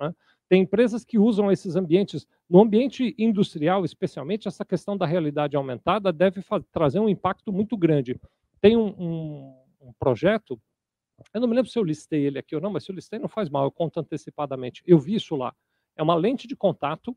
[0.00, 0.12] Né?
[0.48, 2.26] Tem empresas que usam esses ambientes.
[2.50, 6.42] No ambiente industrial, especialmente, essa questão da realidade aumentada deve
[6.72, 8.20] trazer um impacto muito grande.
[8.60, 10.60] Tem um, um, um projeto,
[11.32, 13.20] eu não me lembro se eu listei ele aqui ou não, mas se eu listei
[13.20, 14.82] não faz mal, eu conto antecipadamente.
[14.84, 15.54] Eu vi isso lá.
[15.96, 17.16] É uma lente de contato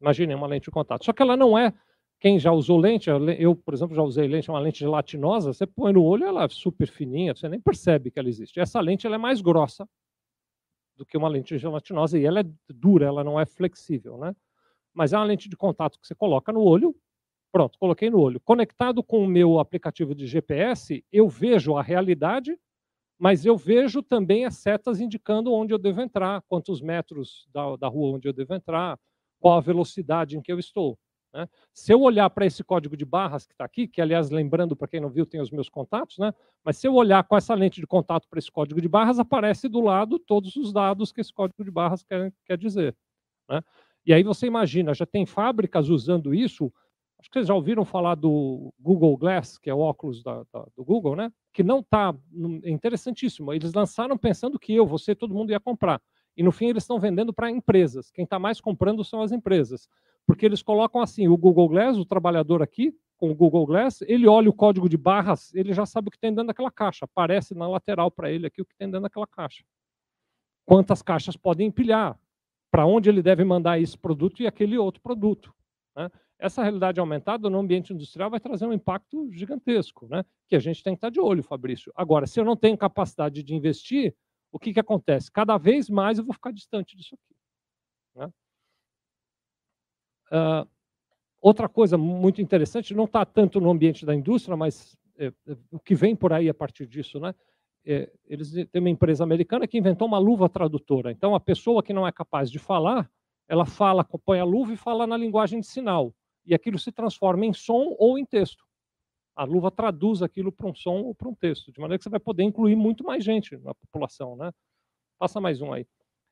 [0.00, 1.04] Imaginem uma lente de contato.
[1.04, 1.72] Só que ela não é.
[2.20, 5.92] Quem já usou lente, eu, por exemplo, já usei lente, uma lente gelatinosa, você põe
[5.92, 8.58] no olho, ela é super fininha, você nem percebe que ela existe.
[8.58, 9.88] Essa lente ela é mais grossa
[10.96, 14.34] do que uma lente gelatinosa e ela é dura, ela não é flexível, né?
[14.92, 16.92] Mas é uma lente de contato que você coloca no olho,
[17.52, 18.40] pronto, coloquei no olho.
[18.40, 22.58] Conectado com o meu aplicativo de GPS, eu vejo a realidade,
[23.16, 27.86] mas eu vejo também as setas indicando onde eu devo entrar, quantos metros da, da
[27.86, 28.98] rua onde eu devo entrar,
[29.38, 30.98] qual a velocidade em que eu estou.
[31.32, 31.48] Né?
[31.72, 34.88] Se eu olhar para esse código de barras que está aqui, que aliás, lembrando para
[34.88, 36.32] quem não viu, tem os meus contatos, né?
[36.64, 39.68] mas se eu olhar com essa lente de contato para esse código de barras, aparece
[39.68, 42.96] do lado todos os dados que esse código de barras quer, quer dizer.
[43.48, 43.62] Né?
[44.06, 46.72] E aí você imagina, já tem fábricas usando isso,
[47.18, 50.66] acho que vocês já ouviram falar do Google Glass, que é o óculos da, da,
[50.74, 51.30] do Google, né?
[51.52, 52.14] que não está,
[52.62, 56.00] é interessantíssimo, eles lançaram pensando que eu, você, todo mundo ia comprar.
[56.38, 58.12] E no fim eles estão vendendo para empresas.
[58.12, 59.88] Quem está mais comprando são as empresas.
[60.24, 64.28] Porque eles colocam assim, o Google Glass, o trabalhador aqui, com o Google Glass, ele
[64.28, 67.06] olha o código de barras, ele já sabe o que tem dentro daquela caixa.
[67.06, 69.64] Aparece na lateral para ele aqui o que tem dentro daquela caixa.
[70.64, 72.16] Quantas caixas podem empilhar?
[72.70, 75.52] Para onde ele deve mandar esse produto e aquele outro produto.
[75.96, 76.08] Né?
[76.38, 80.24] Essa realidade aumentada no ambiente industrial vai trazer um impacto gigantesco, né?
[80.46, 81.90] que a gente tem que estar de olho, Fabrício.
[81.96, 84.14] Agora, se eu não tenho capacidade de investir,
[84.50, 85.30] o que, que acontece?
[85.30, 87.34] Cada vez mais eu vou ficar distante disso aqui.
[88.16, 88.32] Né?
[90.30, 90.68] Uh,
[91.40, 95.32] outra coisa muito interessante, não está tanto no ambiente da indústria, mas é,
[95.70, 97.34] o que vem por aí a partir disso, né?
[97.84, 101.10] É, eles têm uma empresa americana que inventou uma luva tradutora.
[101.10, 103.10] Então, a pessoa que não é capaz de falar,
[103.48, 106.14] ela fala, põe a luva e fala na linguagem de sinal.
[106.44, 108.67] E aquilo se transforma em som ou em texto.
[109.38, 112.10] A luva traduz aquilo para um som ou para um texto, de maneira que você
[112.10, 114.50] vai poder incluir muito mais gente na população, né?
[115.16, 115.86] Passa mais um aí.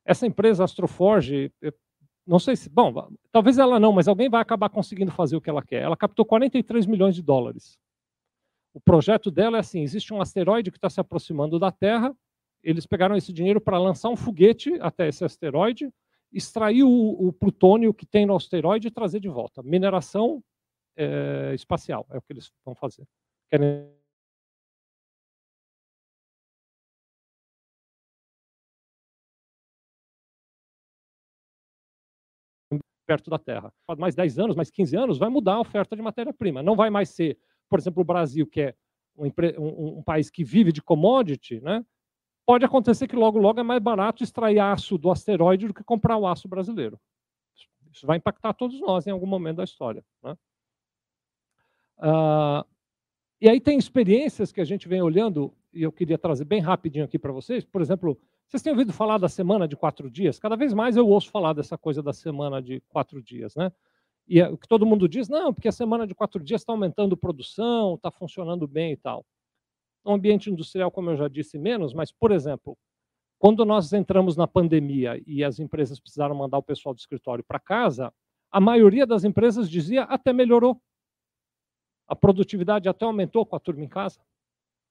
[0.05, 1.53] Essa empresa Astroforge,
[2.27, 2.93] não sei se, bom,
[3.31, 5.83] talvez ela não, mas alguém vai acabar conseguindo fazer o que ela quer.
[5.83, 7.79] Ela captou 43 milhões de dólares.
[8.75, 12.13] O projeto dela é assim: existe um asteroide que está se aproximando da Terra.
[12.61, 15.93] Eles pegaram esse dinheiro para lançar um foguete até esse asteroide,
[16.33, 19.63] extrair o, o, plutônio que tem no asteroide e trazer de volta.
[19.63, 20.43] Mineração
[20.97, 23.07] é, espacial é o que eles vão fazer.
[23.51, 23.95] Querem
[33.07, 33.73] perto da Terra.
[33.99, 36.61] Mais 10 anos, mais 15 anos, vai mudar a oferta de matéria-prima.
[36.61, 37.39] Não vai mais ser
[37.69, 38.75] por exemplo, o Brasil, que é
[39.17, 39.27] um,
[39.59, 41.85] um, um, país que vive de commodity, né,
[42.47, 46.17] pode acontecer que logo, logo é mais barato extrair aço do asteroide do que comprar
[46.17, 47.01] o aço brasileiro.
[47.93, 50.05] Isso vai impactar todos nós em algum momento da história.
[50.23, 50.37] Né?
[51.99, 52.65] Ah,
[53.41, 57.05] e aí tem experiências que a gente vem olhando, e eu queria trazer bem rapidinho
[57.05, 57.65] aqui para vocês.
[57.65, 60.39] Por exemplo, vocês têm ouvido falar da semana de quatro dias?
[60.39, 63.55] Cada vez mais eu ouço falar dessa coisa da semana de quatro dias.
[63.57, 63.71] Né?
[64.27, 66.73] E é o que todo mundo diz, não, porque a semana de quatro dias está
[66.73, 69.27] aumentando produção, está funcionando bem e tal.
[70.05, 72.79] No ambiente industrial, como eu já disse, menos, mas, por exemplo,
[73.39, 77.61] quando nós entramos na pandemia e as empresas precisaram mandar o pessoal do escritório para
[77.61, 78.13] casa,
[78.51, 80.81] a maioria das empresas dizia até melhorou.
[82.07, 84.21] A produtividade até aumentou com a turma em casa,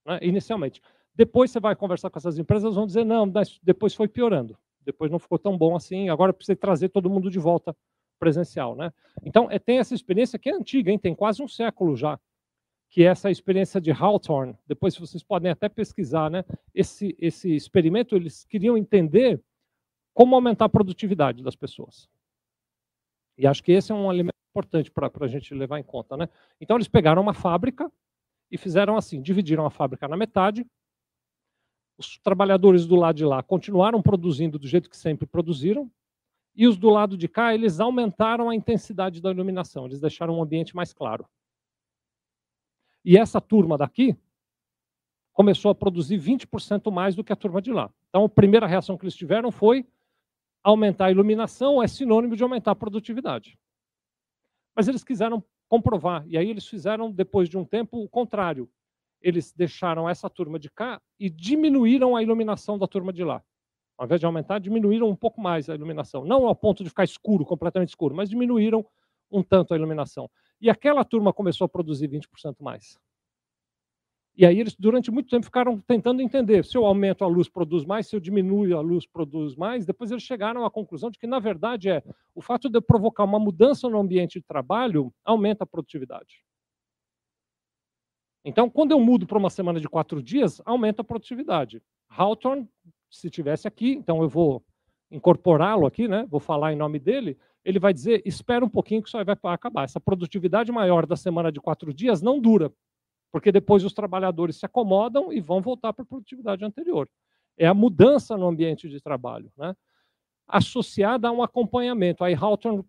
[0.06, 0.82] né, inicialmente.
[1.14, 3.32] Depois você vai conversar com essas empresas, vão dizer, não,
[3.64, 4.58] depois foi piorando.
[4.84, 7.76] Depois não ficou tão bom assim, agora precisa trazer todo mundo de volta
[8.20, 8.76] presencial.
[8.76, 8.94] Né?
[9.24, 11.00] Então, é, tem essa experiência que é antiga, hein?
[11.00, 12.20] tem quase um século já,
[12.90, 14.58] que é essa experiência de Hawthorne.
[14.68, 16.30] Depois vocês podem até pesquisar.
[16.30, 16.44] Né?
[16.74, 19.42] Esse, esse experimento, eles queriam entender
[20.14, 22.08] como aumentar a produtividade das pessoas.
[23.38, 26.16] E acho que esse é um elemento importante para a gente levar em conta.
[26.16, 26.30] Né?
[26.62, 27.92] Então, eles pegaram uma fábrica
[28.50, 30.66] e fizeram assim, dividiram a fábrica na metade,
[31.98, 35.92] os trabalhadores do lado de lá continuaram produzindo do jeito que sempre produziram,
[36.56, 40.42] e os do lado de cá, eles aumentaram a intensidade da iluminação, eles deixaram o
[40.42, 41.28] ambiente mais claro.
[43.04, 44.16] E essa turma daqui
[45.34, 47.92] começou a produzir 20% mais do que a turma de lá.
[48.10, 49.86] Então, a primeira reação que eles tiveram foi
[50.64, 53.60] aumentar a iluminação é sinônimo de aumentar a produtividade.
[54.76, 58.70] Mas eles quiseram comprovar, e aí eles fizeram, depois de um tempo, o contrário.
[59.22, 63.42] Eles deixaram essa turma de cá e diminuíram a iluminação da turma de lá.
[63.98, 66.26] Ao invés de aumentar, diminuíram um pouco mais a iluminação.
[66.26, 68.86] Não ao ponto de ficar escuro, completamente escuro, mas diminuíram
[69.32, 70.30] um tanto a iluminação.
[70.62, 73.00] E aquela turma começou a produzir 20% mais.
[74.38, 77.86] E aí eles, durante muito tempo, ficaram tentando entender se eu aumento a luz, produz
[77.86, 79.86] mais, se eu diminuo a luz, produz mais.
[79.86, 83.24] Depois eles chegaram à conclusão de que, na verdade, é o fato de eu provocar
[83.24, 86.44] uma mudança no ambiente de trabalho aumenta a produtividade.
[88.44, 91.82] Então, quando eu mudo para uma semana de quatro dias, aumenta a produtividade.
[92.10, 92.70] Hawthorne
[93.10, 94.64] se tivesse aqui, então eu vou
[95.10, 96.26] incorporá-lo aqui, né?
[96.30, 97.38] Vou falar em nome dele.
[97.64, 99.86] Ele vai dizer: espera um pouquinho que isso vai acabar.
[99.86, 102.72] Essa produtividade maior da semana de quatro dias não dura,
[103.36, 107.06] porque depois os trabalhadores se acomodam e vão voltar para a produtividade anterior.
[107.58, 109.76] É a mudança no ambiente de trabalho, né?
[110.48, 112.24] associada a um acompanhamento.
[112.24, 112.82] Aí Hawthorne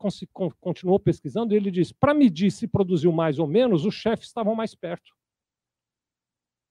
[0.60, 4.54] continuou pesquisando e ele diz: para medir se produziu mais ou menos, os chefes estavam
[4.54, 5.12] mais perto.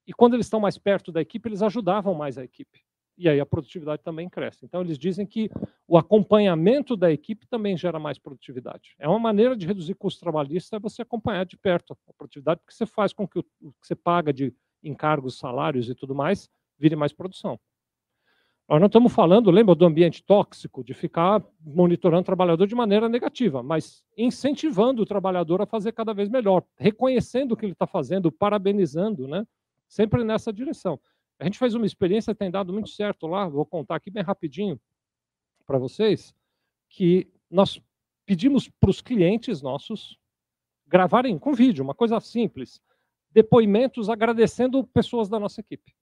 [0.08, 2.80] E quando eles estão mais perto da equipe, eles ajudavam mais a equipe
[3.18, 4.66] e aí a produtividade também cresce.
[4.66, 5.50] Então, eles dizem que
[5.88, 8.96] o acompanhamento da equipe também gera mais produtividade.
[9.00, 12.74] É uma maneira de reduzir custo trabalhista é você acompanhar de perto a produtividade, porque
[12.74, 14.54] você faz com que o que você paga de
[14.84, 17.60] encargos, salários e tudo mais vire mais produção.
[18.68, 23.08] Nós não estamos falando, lembra do ambiente tóxico, de ficar monitorando o trabalhador de maneira
[23.08, 27.86] negativa, mas incentivando o trabalhador a fazer cada vez melhor, reconhecendo o que ele está
[27.86, 29.46] fazendo, parabenizando, né?
[29.88, 31.00] sempre nessa direção.
[31.40, 34.24] A gente fez uma experiência que tem dado muito certo lá, vou contar aqui bem
[34.24, 34.80] rapidinho
[35.66, 36.34] para vocês,
[36.90, 37.82] que nós
[38.26, 40.18] pedimos para os clientes nossos
[40.88, 42.82] gravarem com vídeo, uma coisa simples,
[43.32, 45.94] depoimentos agradecendo pessoas da nossa equipe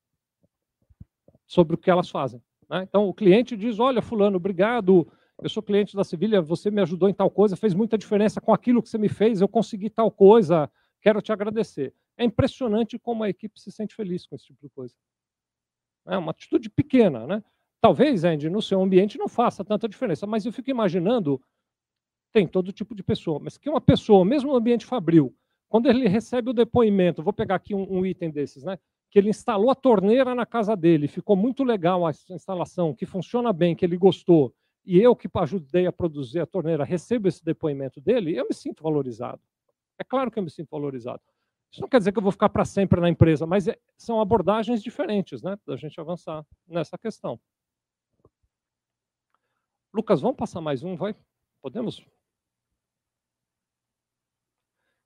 [1.48, 2.42] sobre o que elas fazem.
[2.70, 2.84] Né?
[2.84, 5.08] Então, o cliente diz: Olha, Fulano, obrigado,
[5.42, 8.54] eu sou cliente da Sevilha, você me ajudou em tal coisa, fez muita diferença com
[8.54, 10.70] aquilo que você me fez, eu consegui tal coisa,
[11.02, 11.94] quero te agradecer.
[12.18, 14.96] É impressionante como a equipe se sente feliz com esse tipo de coisa.
[16.08, 17.43] É uma atitude pequena, né?
[17.82, 21.41] Talvez, Andy, no seu ambiente não faça tanta diferença, mas eu fico imaginando,
[22.32, 25.36] tem todo tipo de pessoa, mas que uma pessoa, mesmo no ambiente fabril,
[25.68, 28.78] quando ele recebe o depoimento, vou pegar aqui um, um item desses, né?
[29.10, 33.51] Que ele instalou a torneira na casa dele, ficou muito legal a instalação, que funciona
[33.51, 34.54] bem, que ele gostou,
[34.86, 38.84] e eu que ajudei a produzir a torneira recebo esse depoimento dele, eu me sinto
[38.84, 39.41] valorizado.
[39.97, 41.22] É claro que eu me sinto valorizado.
[41.74, 44.21] Isso não quer dizer que eu vou ficar para sempre na empresa, mas é, são
[44.21, 47.39] abordagens diferentes, né, da gente avançar nessa questão.
[49.91, 51.15] Lucas, vamos passar mais um, vai?
[51.63, 52.05] Podemos?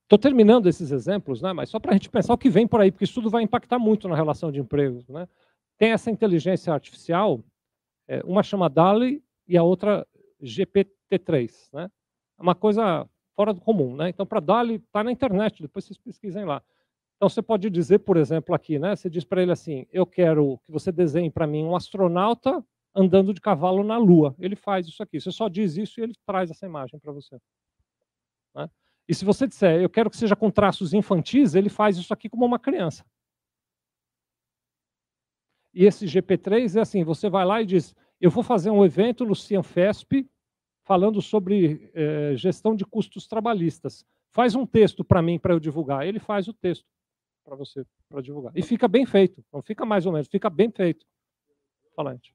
[0.04, 2.82] Estou terminando esses exemplos, né, mas só para a gente pensar o que vem por
[2.82, 5.06] aí, porque isso tudo vai impactar muito na relação de emprego.
[5.08, 5.26] Né?
[5.78, 7.42] Tem essa inteligência artificial,
[8.10, 10.06] é, uma chama DALI e a outra
[10.44, 11.70] GPT-3.
[11.72, 11.90] Né?
[12.38, 13.96] É uma coisa fora do comum.
[13.96, 14.10] Né?
[14.10, 16.62] Então, para DALI, está na internet, depois vocês pesquisem lá.
[17.16, 20.60] Então, você pode dizer, por exemplo, aqui, né, você diz para ele assim, eu quero
[20.66, 22.66] que você desenhe para mim um astronauta
[22.96, 24.36] andando de cavalo na Lua.
[24.40, 25.22] Ele faz isso aqui.
[25.22, 27.38] Você só diz isso e ele traz essa imagem para você.
[28.56, 28.68] Né?
[29.08, 32.28] E se você disser, eu quero que seja com traços infantis, ele faz isso aqui
[32.28, 33.06] como uma criança.
[35.74, 39.24] E esse GP3 é assim, você vai lá e diz, eu vou fazer um evento
[39.24, 40.28] no Cianfesp
[40.88, 44.06] falando sobre eh, gestão de custos trabalhistas.
[44.32, 46.08] Faz um texto para mim para eu divulgar.
[46.08, 46.86] Ele faz o texto
[47.44, 48.54] para você para divulgar.
[48.56, 49.44] E fica bem feito.
[49.52, 51.06] Não fica mais ou menos, fica bem feito.
[51.94, 52.34] Falante.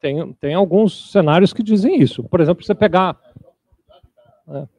[0.00, 2.22] Tem, tem alguns cenários que dizem isso.
[2.22, 3.20] Por exemplo, você pegar.
[4.48, 4.77] É.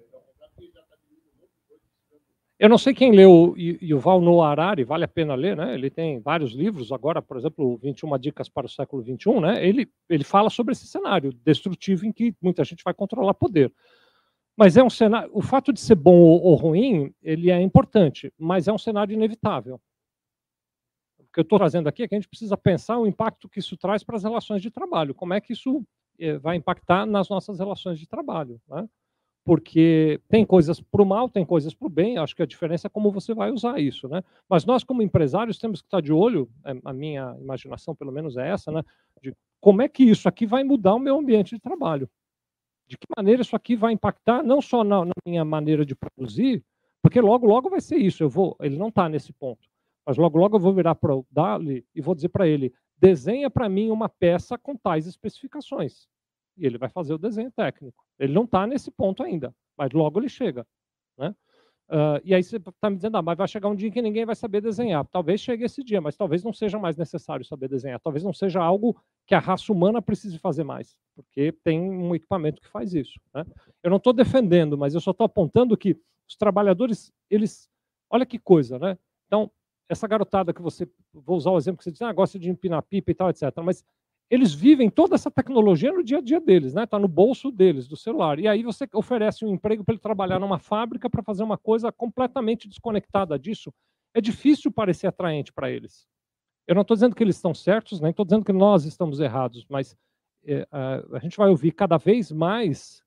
[2.59, 5.73] Eu não sei quem leu Yuval Noah Harari, vale a pena ler, né?
[5.73, 9.65] Ele tem vários livros, agora, por exemplo, 21 dicas para o século 21, né?
[9.65, 13.71] Ele, ele fala sobre esse cenário destrutivo em que muita gente vai controlar poder.
[14.57, 18.67] Mas é um cenário, o fato de ser bom ou, ruim, ele é importante, mas
[18.67, 19.79] é um cenário inevitável.
[21.17, 23.59] O que eu estou trazendo aqui é que a gente precisa pensar o impacto que
[23.59, 25.81] isso traz para as relações de trabalho, como é que isso
[26.19, 28.85] eh, vai impactar nas nossas relações de trabalho, né?
[29.45, 32.87] Porque tem coisas para o mal, tem coisas para o bem, acho que a diferença
[32.87, 34.07] é como você vai usar isso.
[34.07, 34.23] Né?
[34.47, 38.37] Mas nós, como empresários, temos que estar de olho, é, a minha imaginação pelo menos
[38.37, 38.83] é essa, né?
[39.21, 42.09] de como é que isso aqui vai mudar o meu ambiente de trabalho.
[42.87, 46.63] De que maneira isso aqui vai impactar, não só na, na minha maneira de produzir,
[47.01, 49.67] porque logo, logo vai ser isso, eu vou, ele não está nesse ponto,
[50.05, 53.49] mas logo, logo eu vou virar para o Dali e vou dizer para ele, desenha
[53.49, 56.07] para mim uma peça com tais especificações.
[56.59, 58.03] E ele vai fazer o desenho técnico.
[58.19, 60.67] Ele não está nesse ponto ainda, mas logo ele chega.
[61.17, 61.33] Né?
[61.89, 64.01] Uh, e aí você está me dizendo, ah, mas vai chegar um dia em que
[64.01, 65.07] ninguém vai saber desenhar.
[65.07, 67.99] Talvez chegue esse dia, mas talvez não seja mais necessário saber desenhar.
[67.99, 68.95] Talvez não seja algo
[69.25, 73.19] que a raça humana precise fazer mais, porque tem um equipamento que faz isso.
[73.33, 73.43] Né?
[73.81, 75.97] Eu não estou defendendo, mas eu só estou apontando que
[76.27, 77.67] os trabalhadores, eles,
[78.07, 78.95] olha que coisa, né?
[79.25, 79.49] Então,
[79.89, 82.83] essa garotada que você, vou usar o exemplo que você diz, ah, gosta de empinar
[82.83, 83.51] pipa e tal, etc.
[83.63, 83.83] Mas
[84.29, 86.83] eles vivem toda essa tecnologia no dia a dia deles, né?
[86.83, 88.39] Está no bolso deles, do celular.
[88.39, 91.91] E aí você oferece um emprego para ele trabalhar numa fábrica para fazer uma coisa
[91.91, 93.73] completamente desconectada disso.
[94.13, 96.07] É difícil parecer atraente para eles.
[96.67, 99.65] Eu não estou dizendo que eles estão certos, nem estou dizendo que nós estamos errados,
[99.67, 99.97] mas
[100.45, 103.03] é, a, a gente vai ouvir cada vez mais,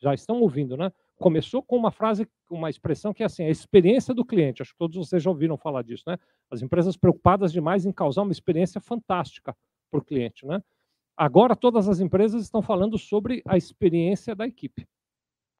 [0.00, 0.92] já estão ouvindo, né?
[1.16, 4.62] Começou com uma frase, uma expressão que é assim, a experiência do cliente.
[4.62, 6.18] Acho que todos vocês já ouviram falar disso, né?
[6.50, 9.56] As empresas preocupadas demais em causar uma experiência fantástica
[9.90, 10.46] para o cliente.
[10.46, 10.62] Né?
[11.16, 14.86] Agora, todas as empresas estão falando sobre a experiência da equipe.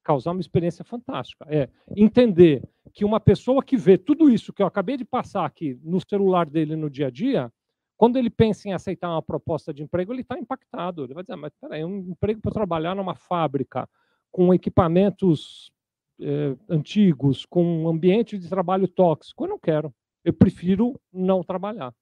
[0.05, 1.45] Causar uma experiência fantástica.
[1.49, 5.79] É entender que uma pessoa que vê tudo isso que eu acabei de passar aqui
[5.83, 7.53] no celular dele no dia a dia,
[7.97, 11.05] quando ele pensa em aceitar uma proposta de emprego, ele está impactado.
[11.05, 13.89] Ele vai dizer, ah, mas peraí, um emprego para trabalhar numa fábrica
[14.31, 15.73] com equipamentos
[16.21, 19.93] eh, antigos, com um ambiente de trabalho tóxico, eu não quero.
[20.25, 21.93] Eu prefiro não trabalhar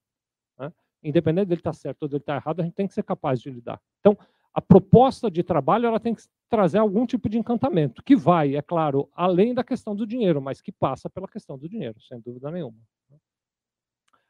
[1.03, 3.03] independente dele estar tá certo ou dele estar tá errado, a gente tem que ser
[3.03, 3.81] capaz de lidar.
[3.99, 4.17] Então,
[4.53, 8.61] a proposta de trabalho ela tem que trazer algum tipo de encantamento, que vai, é
[8.61, 12.49] claro, além da questão do dinheiro, mas que passa pela questão do dinheiro, sem dúvida
[12.49, 12.77] nenhuma.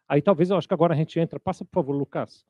[0.08, 2.46] Aí talvez eu acho que agora a gente entra, passa por favor, Lucas.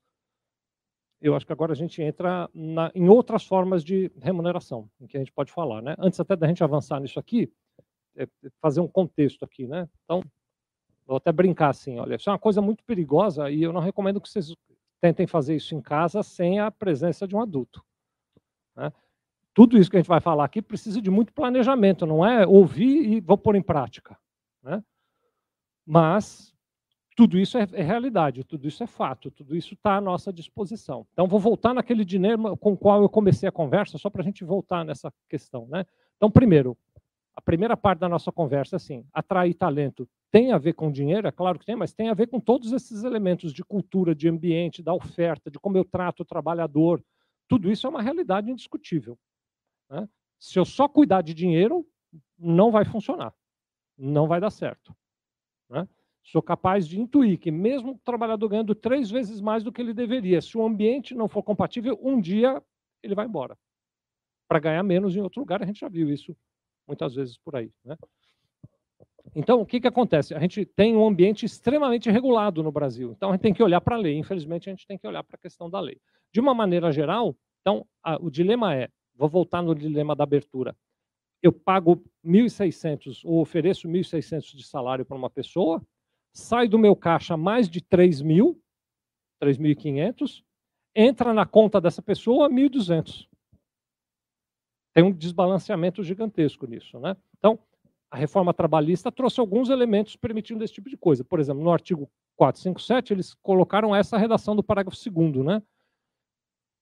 [1.19, 5.17] Eu acho que agora a gente entra na, em outras formas de remuneração, em que
[5.17, 5.95] a gente pode falar, né?
[5.97, 7.51] Antes até da gente avançar nisso aqui,
[8.15, 9.89] é, é fazer um contexto aqui, né?
[10.03, 10.23] Então,
[11.07, 14.19] Vou até brincar assim, olha, isso é uma coisa muito perigosa e eu não recomendo
[14.19, 14.53] que vocês
[14.99, 17.81] tentem fazer isso em casa sem a presença de um adulto.
[18.75, 18.91] Né?
[19.53, 23.09] Tudo isso que a gente vai falar aqui precisa de muito planejamento, não é ouvir
[23.09, 24.17] e vou pôr em prática.
[24.61, 24.83] Né?
[25.85, 26.53] Mas
[27.15, 31.07] tudo isso é, é, realidade, tudo isso é fato, tudo isso está à nossa disposição.
[31.13, 34.25] Então, vou voltar naquele dinheiro com o qual eu comecei a conversa, só para a
[34.25, 35.67] gente voltar nessa questão.
[35.67, 35.85] Né?
[36.17, 36.77] Então, primeiro,
[37.35, 41.27] a primeira parte da nossa conversa é assim: atrair talento tem a ver com dinheiro?
[41.27, 44.27] É claro que tem, mas tem a ver com todos esses elementos de cultura, de
[44.27, 47.03] ambiente, da oferta, de como eu trato o trabalhador.
[47.47, 49.17] Tudo isso é uma realidade indiscutível.
[49.89, 50.07] Né?
[50.39, 51.87] Se eu só cuidar de dinheiro,
[52.37, 53.33] não vai funcionar,
[53.97, 54.95] não vai dar certo.
[55.69, 55.87] Né?
[56.23, 59.93] Sou capaz de intuir que, mesmo o trabalhador ganhando três vezes mais do que ele
[59.93, 62.61] deveria, se o ambiente não for compatível, um dia
[63.01, 63.57] ele vai embora.
[64.47, 66.35] Para ganhar menos em outro lugar, a gente já viu isso
[66.85, 67.71] muitas vezes por aí.
[67.83, 67.95] Né?
[69.39, 70.33] Então, o que, que acontece?
[70.33, 73.11] A gente tem um ambiente extremamente regulado no Brasil.
[73.15, 74.17] Então, a gente tem que olhar para a lei.
[74.17, 76.01] Infelizmente, a gente tem que olhar para a questão da lei.
[76.33, 80.75] De uma maneira geral, então, a, o dilema é: vou voltar no dilema da abertura.
[81.39, 85.85] Eu pago 1.600 ou ofereço 1.600 de salário para uma pessoa,
[86.33, 88.59] sai do meu caixa mais de 3 mil,
[89.39, 90.43] 3.500,
[90.95, 93.27] entra na conta dessa pessoa 1.200.
[94.95, 96.99] Tem um desbalanceamento gigantesco nisso.
[96.99, 97.15] Né?
[97.37, 97.59] Então,
[98.09, 101.23] a reforma trabalhista trouxe alguns elementos permitindo esse tipo de coisa.
[101.23, 105.61] Por exemplo, no artigo 457, eles colocaram essa redação do parágrafo 2 né?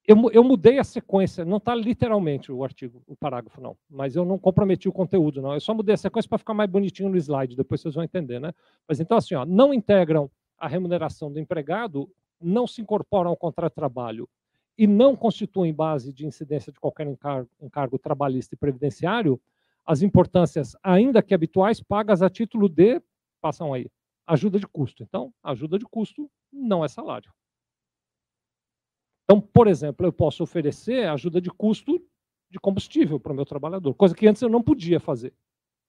[0.08, 4.24] Eu, eu, mudei a sequência, não está literalmente o artigo, o parágrafo, não, mas eu
[4.24, 5.56] não comprometi o conteúdo, não.
[5.56, 8.40] Eu só mudei a sequência para ficar mais bonitinho no slide, depois vocês vão entender,
[8.40, 8.54] né?
[8.88, 10.30] Mas então, assim, ó, não integram
[10.60, 12.08] a remuneração do empregado,
[12.40, 14.30] não se incorporam ao contrato de trabalho
[14.78, 19.42] e não constituem base de incidência de qualquer encargo, encargo trabalhista e previdenciário,
[19.86, 23.02] as importâncias, ainda que habituais, pagas a título de,
[23.40, 23.88] passam aí,
[24.26, 25.04] ajuda de custo.
[25.04, 27.32] Então, ajuda de custo não é salário.
[29.24, 32.02] Então, por exemplo, eu posso oferecer ajuda de custo
[32.50, 35.34] de combustível para o meu trabalhador, coisa que antes eu não podia fazer.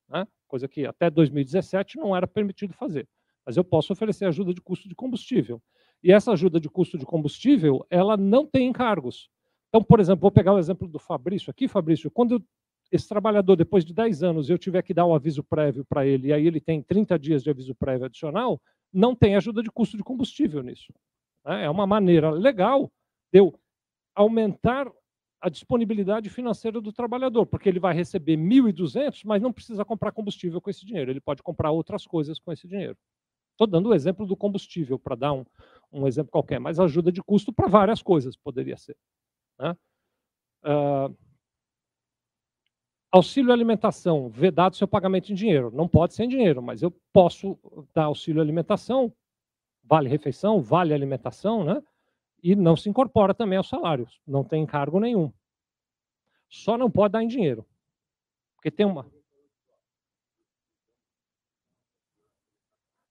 [0.08, 0.26] Né?
[0.46, 3.08] Coisa que até 2017 não era permitido fazer.
[3.44, 5.62] Mas eu posso oferecer ajuda de custo de combustível.
[6.02, 9.28] E essa ajuda de custo de combustível, ela não tem encargos.
[9.68, 12.44] Então, por exemplo, vou pegar o exemplo do Fabrício aqui, Fabrício, quando
[12.90, 16.28] esse trabalhador, depois de 10 anos, eu tiver que dar um aviso prévio para ele,
[16.28, 18.60] e aí ele tem 30 dias de aviso prévio adicional,
[18.92, 20.92] não tem ajuda de custo de combustível nisso.
[21.44, 21.64] Né?
[21.64, 22.90] É uma maneira legal
[23.32, 23.58] de eu
[24.14, 24.90] aumentar
[25.40, 30.60] a disponibilidade financeira do trabalhador, porque ele vai receber 1.200, mas não precisa comprar combustível
[30.60, 32.96] com esse dinheiro, ele pode comprar outras coisas com esse dinheiro.
[33.52, 35.44] Estou dando o exemplo do combustível, para dar um,
[35.92, 38.96] um, exemplo qualquer, mas ajuda de custo para várias coisas poderia ser.
[39.58, 39.76] Né?
[40.64, 41.16] Uh,
[43.10, 45.70] auxílio alimentação, vedado seu pagamento em dinheiro.
[45.72, 47.58] Não pode ser em dinheiro, mas eu posso
[47.94, 49.12] dar auxílio alimentação,
[49.82, 51.82] vale refeição, vale alimentação, né?
[52.42, 55.32] e não se incorpora também aos salários, não tem encargo nenhum.
[56.48, 57.66] Só não pode dar em dinheiro.
[58.54, 59.04] Porque tem uma.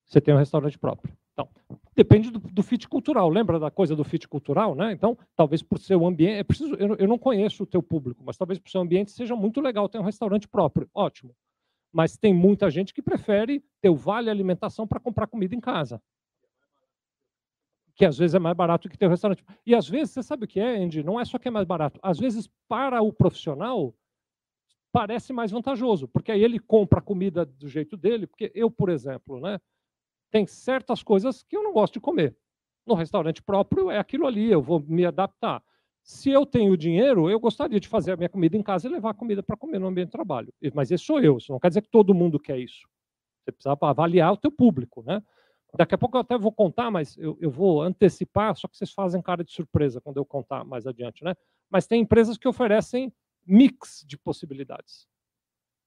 [0.05, 1.13] Você tem um restaurante próprio.
[1.36, 1.49] Então,
[1.94, 3.30] depende do, do fit cultural.
[3.30, 4.94] Lembra da coisa do fit cultural, né?
[4.94, 8.38] Então, talvez por seu ambiente, é preciso, eu, eu não conheço o teu público, mas
[8.38, 10.90] talvez por seu ambiente seja muito legal ter um restaurante próprio.
[10.94, 11.36] Ótimo.
[11.91, 16.02] Mas tem muita gente que prefere ter o vale alimentação para comprar comida em casa
[17.95, 19.44] que às vezes é mais barato que ter um restaurante.
[19.66, 21.02] E às vezes, você sabe o que é, Andy?
[21.02, 21.98] Não é só que é mais barato.
[22.03, 23.95] Às vezes, para o profissional,
[24.91, 28.90] parece mais vantajoso, porque aí ele compra a comida do jeito dele, porque eu, por
[28.90, 29.60] exemplo, né,
[30.31, 32.35] tem certas coisas que eu não gosto de comer.
[32.85, 35.64] No restaurante próprio é aquilo ali, eu vou me adaptar.
[36.03, 39.10] Se eu tenho dinheiro, eu gostaria de fazer a minha comida em casa e levar
[39.10, 40.53] a comida para comer no ambiente de trabalho.
[40.73, 42.88] Mas esse sou eu, isso não quer dizer que todo mundo quer isso.
[43.43, 45.22] Você precisa avaliar o teu público, né?
[45.76, 48.91] Daqui a pouco eu até vou contar, mas eu, eu vou antecipar, só que vocês
[48.91, 51.35] fazem cara de surpresa quando eu contar mais adiante, né?
[51.69, 53.11] Mas tem empresas que oferecem
[53.45, 55.07] mix de possibilidades.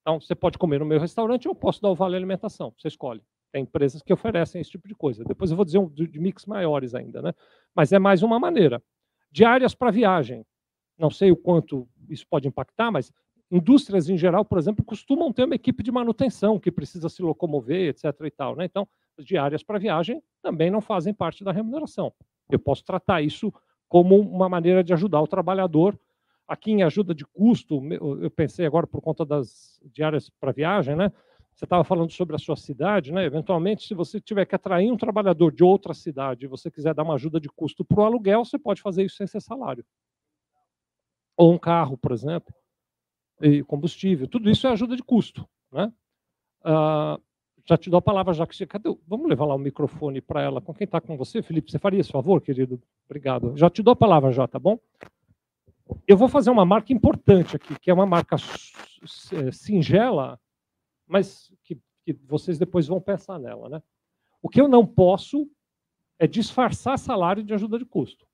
[0.03, 2.89] Então, você pode comer no meu restaurante ou eu posso dar o vale alimentação, você
[2.89, 3.23] escolhe.
[3.53, 5.25] Tem empresas que oferecem esse tipo de coisa.
[5.25, 7.33] Depois eu vou dizer um, de mix maiores ainda, né?
[7.75, 8.83] Mas é mais uma maneira.
[9.31, 10.45] Diárias para viagem.
[10.99, 13.13] Não sei o quanto isso pode impactar, mas
[13.51, 17.89] indústrias em geral, por exemplo, costumam ter uma equipe de manutenção que precisa se locomover,
[17.89, 18.05] etc.
[18.25, 18.65] E tal, né?
[18.65, 18.87] Então,
[19.19, 22.13] diárias para viagem também não fazem parte da remuneração.
[22.51, 23.53] Eu posso tratar isso
[23.89, 25.99] como uma maneira de ajudar o trabalhador.
[26.47, 31.13] Aqui em ajuda de custo, eu pensei agora por conta das diárias para viagem, né?
[31.59, 33.25] Você estava falando sobre a sua cidade, né?
[33.25, 37.03] Eventualmente, se você tiver que atrair um trabalhador de outra cidade e você quiser dar
[37.03, 39.85] uma ajuda de custo para o aluguel, você pode fazer isso sem ser salário.
[41.37, 42.55] Ou um carro, por exemplo,
[43.43, 44.29] e combustível.
[44.29, 45.93] Tudo isso é ajuda de custo, né?
[46.65, 47.21] Uh,
[47.69, 48.65] Já te dou a palavra, já que você.
[48.65, 48.97] Cadê?
[49.05, 50.61] Vamos levar lá o microfone para ela.
[50.61, 51.73] Com quem está com você, Felipe?
[51.73, 52.81] Você faria esse favor, querido?
[53.07, 53.57] Obrigado.
[53.57, 54.79] Já te dou a palavra, já, tá bom?
[56.07, 60.39] Eu vou fazer uma marca importante aqui, que é uma marca é, singela,
[61.09, 63.83] mas que, que vocês depois vão pensar nela, né?
[64.43, 65.51] O que eu não posso
[66.19, 68.27] é disfarçar salário de ajuda de custo.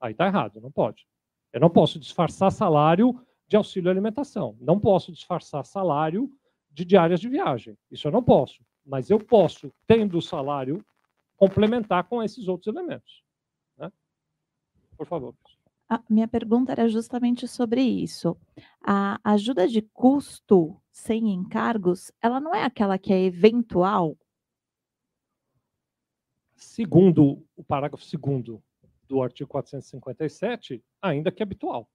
[0.00, 1.06] Aí está errado, não pode.
[1.52, 4.56] Eu não posso disfarçar salário de auxílio alimentação.
[4.60, 6.32] Não posso disfarçar salário
[6.70, 7.76] de diárias de viagem.
[7.90, 8.64] Isso eu não posso.
[8.84, 10.84] Mas eu posso, tendo o salário,
[11.36, 13.22] complementar com esses outros elementos.
[13.76, 13.92] Né?
[14.96, 15.34] Por favor.
[15.92, 18.34] A minha pergunta era justamente sobre isso.
[18.82, 24.16] A ajuda de custo sem encargos, ela não é aquela que é eventual?
[26.56, 28.58] Segundo o parágrafo 2
[29.06, 31.86] do artigo 457, ainda que habitual.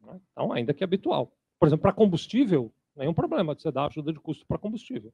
[0.00, 0.18] Né?
[0.32, 1.30] Então, ainda que habitual.
[1.58, 5.12] Por exemplo, para combustível, nenhum problema de você dar ajuda de custo para combustível.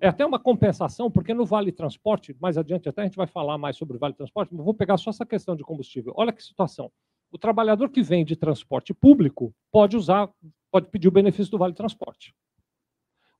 [0.00, 3.56] É até uma compensação, porque no Vale Transporte, mais adiante até a gente vai falar
[3.58, 6.12] mais sobre o Vale Transporte, mas vou pegar só essa questão de combustível.
[6.16, 6.90] Olha que situação.
[7.30, 10.30] O trabalhador que vem de transporte público pode usar,
[10.70, 12.34] pode pedir o benefício do Vale Transporte.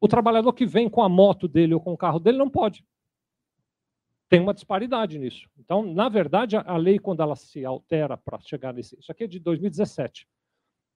[0.00, 2.84] O trabalhador que vem com a moto dele ou com o carro dele não pode.
[4.28, 5.48] Tem uma disparidade nisso.
[5.58, 8.98] Então, na verdade, a lei, quando ela se altera para chegar nesse.
[8.98, 10.26] Isso aqui é de 2017.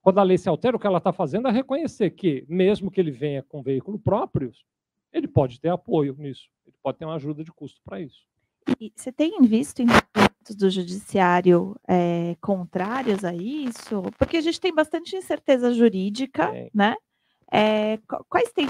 [0.02, 3.01] Quando a lei se altera, o que ela está fazendo é reconhecer que, mesmo que
[3.01, 4.51] ele venha com veículo próprio,
[5.12, 8.26] ele pode ter apoio nisso, ele pode ter uma ajuda de custo para isso.
[8.80, 14.02] E você tem visto entendimentos do judiciário é, contrários a isso?
[14.18, 16.70] Porque a gente tem bastante incerteza jurídica, é.
[16.74, 16.97] né?
[17.51, 17.98] É,
[18.28, 18.66] quais tem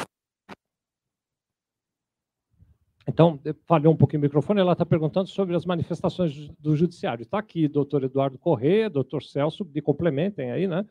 [3.09, 7.23] então, falhou um pouquinho o microfone, ela está perguntando sobre as manifestações do judiciário.
[7.23, 10.87] Está aqui doutor Eduardo Corrêa, doutor Celso, me complementem aí, né?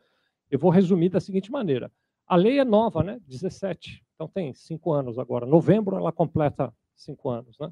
[0.50, 1.92] Eu vou resumir da seguinte maneira.
[2.26, 3.20] A lei é nova, né?
[3.28, 4.04] 17.
[4.18, 5.46] Então tem cinco anos agora.
[5.46, 7.70] Novembro ela completa cinco anos, né?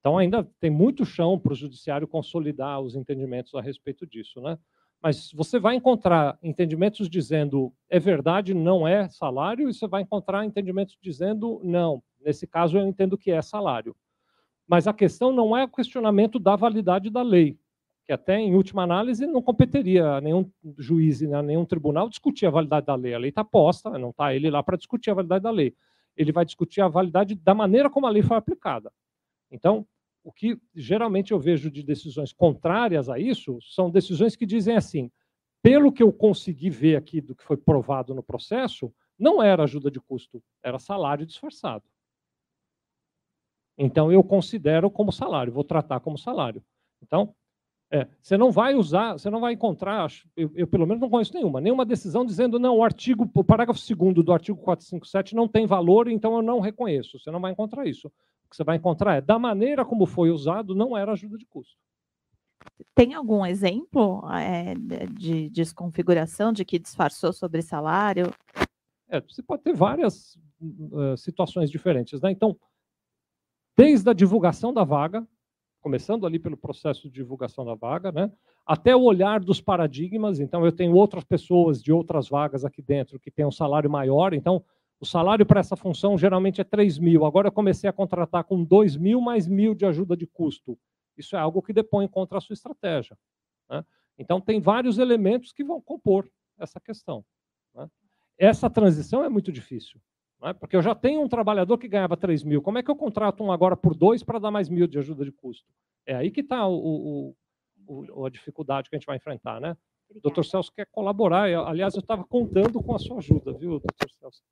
[0.00, 4.58] Então ainda tem muito chão para o judiciário consolidar os entendimentos a respeito disso, né?
[5.00, 10.44] Mas você vai encontrar entendimentos dizendo é verdade, não é salário, e você vai encontrar
[10.44, 12.02] entendimentos dizendo não.
[12.20, 13.94] Nesse caso eu entendo que é salário.
[14.66, 17.56] Mas a questão não é o questionamento da validade da lei,
[18.06, 22.50] que até em última análise não competeria a nenhum juiz, a nenhum tribunal discutir a
[22.50, 23.12] validade da lei.
[23.12, 25.74] A lei está posta, não está ele lá para discutir a validade da lei.
[26.16, 28.92] Ele vai discutir a validade da maneira como a lei foi aplicada.
[29.50, 29.86] Então,
[30.22, 35.10] o que geralmente eu vejo de decisões contrárias a isso são decisões que dizem assim:
[35.60, 39.90] pelo que eu consegui ver aqui do que foi provado no processo, não era ajuda
[39.90, 41.84] de custo, era salário disfarçado.
[43.76, 46.64] Então eu considero como salário, vou tratar como salário.
[47.02, 47.34] Então,
[47.90, 51.32] é, você não vai usar, você não vai encontrar, eu, eu, pelo menos não conheço
[51.34, 55.66] nenhuma, nenhuma decisão dizendo não, o artigo, o parágrafo 2 do artigo 457 não tem
[55.66, 57.18] valor, então eu não reconheço.
[57.18, 58.08] Você não vai encontrar isso.
[58.08, 61.46] O que você vai encontrar é, da maneira como foi usado, não era ajuda de
[61.46, 61.76] custo.
[62.94, 64.74] Tem algum exemplo é,
[65.08, 68.32] de desconfiguração de que disfarçou sobre salário?
[69.08, 72.20] É, você pode ter várias uh, situações diferentes.
[72.20, 72.32] Né?
[72.32, 72.58] Então,
[73.76, 75.26] desde a divulgação da vaga,
[75.86, 78.32] começando ali pelo processo de divulgação da vaga, né?
[78.66, 80.40] até o olhar dos paradigmas.
[80.40, 84.34] Então, eu tenho outras pessoas de outras vagas aqui dentro que têm um salário maior.
[84.34, 84.64] Então,
[84.98, 87.24] o salário para essa função geralmente é 3 mil.
[87.24, 90.76] Agora eu comecei a contratar com 2 mil mais mil de ajuda de custo.
[91.16, 93.16] Isso é algo que depõe contra a sua estratégia.
[93.70, 93.84] Né?
[94.18, 97.24] Então, tem vários elementos que vão compor essa questão.
[97.72, 97.88] Né?
[98.36, 100.00] Essa transição é muito difícil,
[100.46, 100.52] né?
[100.52, 102.62] porque eu já tenho um trabalhador que ganhava 3 mil.
[102.62, 105.24] Como é que eu contrato um agora por dois para dar mais mil de ajuda
[105.24, 105.66] de custo?
[106.06, 107.36] É aí que está o, o,
[107.86, 109.60] o, a dificuldade que a gente vai enfrentar.
[109.60, 109.76] Né?
[110.10, 111.48] O doutor Celso quer colaborar.
[111.66, 114.42] Aliás, eu estava contando com a sua ajuda, viu, doutor Celso?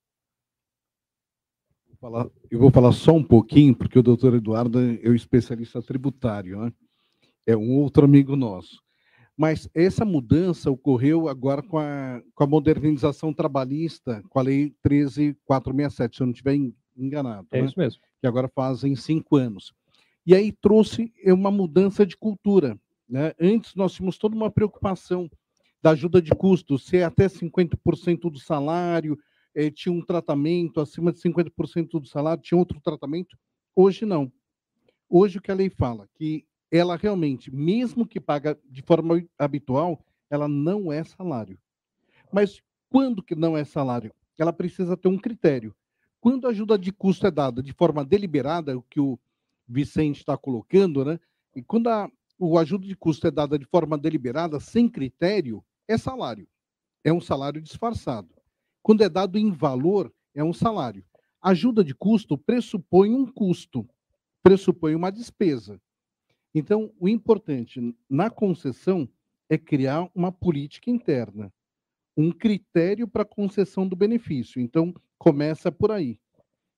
[2.05, 6.61] falar, eu vou falar só um pouquinho, porque o doutor Eduardo é o especialista tributário,
[6.61, 6.73] né?
[7.47, 8.84] é um outro amigo nosso.
[9.36, 16.16] Mas essa mudança ocorreu agora com a, com a modernização trabalhista, com a Lei 13467,
[16.16, 16.56] se eu não estiver
[16.97, 17.48] enganado.
[17.51, 17.66] É né?
[17.66, 18.01] isso mesmo.
[18.20, 19.73] Que agora fazem cinco anos.
[20.24, 22.78] E aí trouxe uma mudança de cultura.
[23.09, 23.32] Né?
[23.40, 25.28] Antes nós tínhamos toda uma preocupação
[25.82, 29.19] da ajuda de custo, ser até 50% do salário,
[29.55, 33.36] eh, tinha um tratamento acima de 50% do salário, tinha outro tratamento.
[33.77, 34.32] Hoje não.
[35.09, 40.05] Hoje o que a lei fala, que ela realmente, mesmo que paga de forma habitual,
[40.28, 41.56] ela não é salário.
[42.32, 42.60] Mas
[42.90, 44.12] quando que não é salário?
[44.36, 45.72] Ela precisa ter um critério.
[46.20, 49.16] Quando a ajuda de custo é dada de forma deliberada, o que o
[49.68, 51.20] Vicente está colocando, né?
[51.55, 55.96] E quando a, o ajuda de custo é dada de forma deliberada, sem critério, é
[55.96, 56.48] salário.
[57.05, 58.34] É um salário disfarçado.
[58.82, 61.05] Quando é dado em valor, é um salário.
[61.40, 63.88] Ajuda de custo pressupõe um custo,
[64.42, 65.80] pressupõe uma despesa.
[66.55, 69.09] Então, o importante na concessão
[69.48, 71.52] é criar uma política interna,
[72.16, 74.60] um critério para concessão do benefício.
[74.60, 76.18] Então, começa por aí.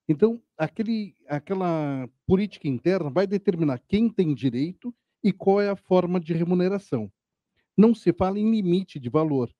[0.08, 6.18] Então, aquele, aquela política interna vai determinar quem tem direito e qual é a forma
[6.18, 7.12] de remuneração.
[7.76, 9.52] Não se fala em limite de valor,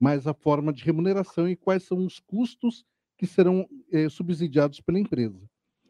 [0.00, 2.86] mas a forma de remuneração e quais são os custos
[3.16, 5.40] que serão eh, subsidiados pela empresa.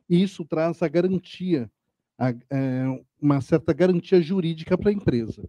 [0.08, 1.70] E isso traz a garantia,
[2.18, 5.48] a, é, uma certa garantia jurídica para a empresa.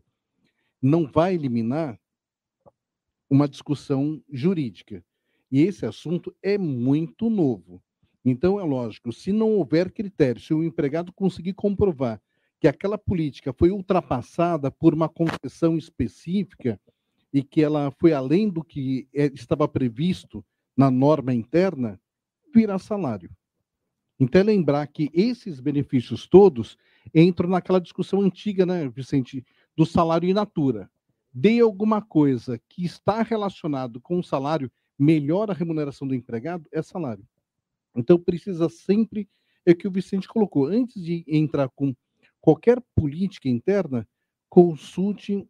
[0.82, 2.00] Não vai eliminar
[3.30, 5.04] uma discussão jurídica.
[5.52, 7.82] E esse assunto é muito novo.
[8.24, 12.22] Então, é lógico, se não houver critério, se o empregado conseguir comprovar
[12.60, 16.80] que aquela política foi ultrapassada por uma concessão específica
[17.34, 20.44] e que ela foi além do que é, estava previsto
[20.76, 22.00] na norma interna,
[22.54, 23.32] virá salário.
[24.20, 26.78] Então, é lembrar que esses benefícios todos
[27.16, 29.46] entram naquela discussão antiga, né, Vicente,
[29.78, 30.90] do salário in natura.
[31.34, 36.82] Dê alguma coisa que está relacionado com o salário, melhora a remuneração do empregado, é
[36.82, 37.26] salário.
[37.96, 39.30] Então, precisa sempre,
[39.66, 41.96] é o que o Vicente colocou, antes de entrar com
[42.42, 44.08] qualquer política interna,
[44.50, 45.48] consulte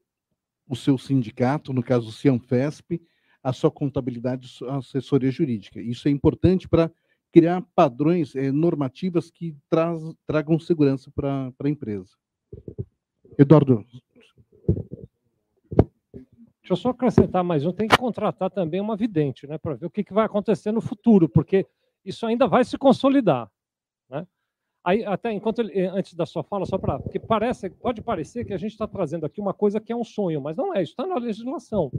[0.67, 3.01] o seu sindicato, no caso o Cianfesp,
[3.41, 5.81] a sua contabilidade, a assessoria jurídica.
[5.81, 6.91] Isso é importante para
[7.31, 12.11] criar padrões é, normativas que traz, tragam segurança para a empresa.
[13.37, 13.85] Eduardo.
[16.69, 17.71] Deixa eu só acrescentar mais um.
[17.71, 20.81] Tem que contratar também uma vidente, né, para ver o que, que vai acontecer no
[20.81, 21.65] futuro, porque
[22.05, 23.49] isso ainda vai se consolidar.
[24.09, 24.27] Né?
[24.83, 26.99] Aí, até enquanto ele, antes da sua fala, só para.
[26.99, 30.03] Porque parece, pode parecer que a gente está trazendo aqui uma coisa que é um
[30.03, 31.91] sonho, mas não é, isso está na legislação.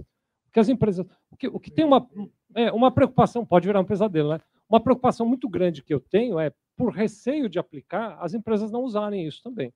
[0.45, 1.07] Porque as empresas.
[1.31, 2.09] O que, o que tem uma,
[2.55, 4.41] é, uma preocupação, pode virar um pesadelo, né?
[4.71, 8.85] Uma preocupação muito grande que eu tenho é, por receio de aplicar, as empresas não
[8.85, 9.75] usarem isso também.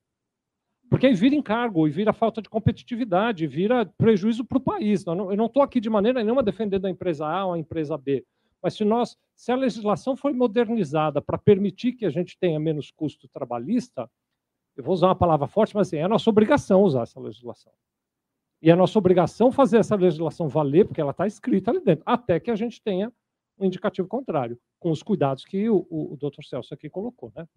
[0.89, 5.05] Porque aí vira encargo, e vira falta de competitividade, vira prejuízo para o país.
[5.05, 8.25] Eu não estou aqui de maneira nenhuma defendendo a empresa A ou a empresa B.
[8.61, 12.89] Mas se nós, se a legislação foi modernizada para permitir que a gente tenha menos
[12.89, 14.09] custo trabalhista,
[14.77, 17.73] eu vou usar uma palavra forte, mas assim, é a nossa obrigação usar essa legislação.
[18.61, 22.03] E é a nossa obrigação fazer essa legislação valer, porque ela está escrita ali dentro,
[22.05, 23.11] até que a gente tenha
[23.57, 26.43] um indicativo contrário, com os cuidados que o, o, o Dr.
[26.43, 27.31] Celso aqui colocou.
[27.35, 27.47] Né?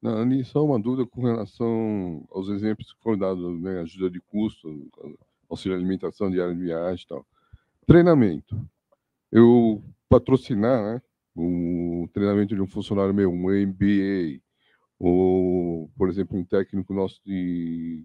[0.00, 3.80] Não, ali só uma dúvida com relação aos exemplos que foram dados, né?
[3.80, 4.90] ajuda de custo,
[5.48, 7.26] auxílio alimentação, diária de viagem e tal.
[7.86, 8.58] Treinamento.
[9.30, 11.02] Eu patrocinar né,
[11.34, 14.40] o treinamento de um funcionário meu, um MBA,
[14.98, 18.04] ou, por exemplo, um técnico nosso de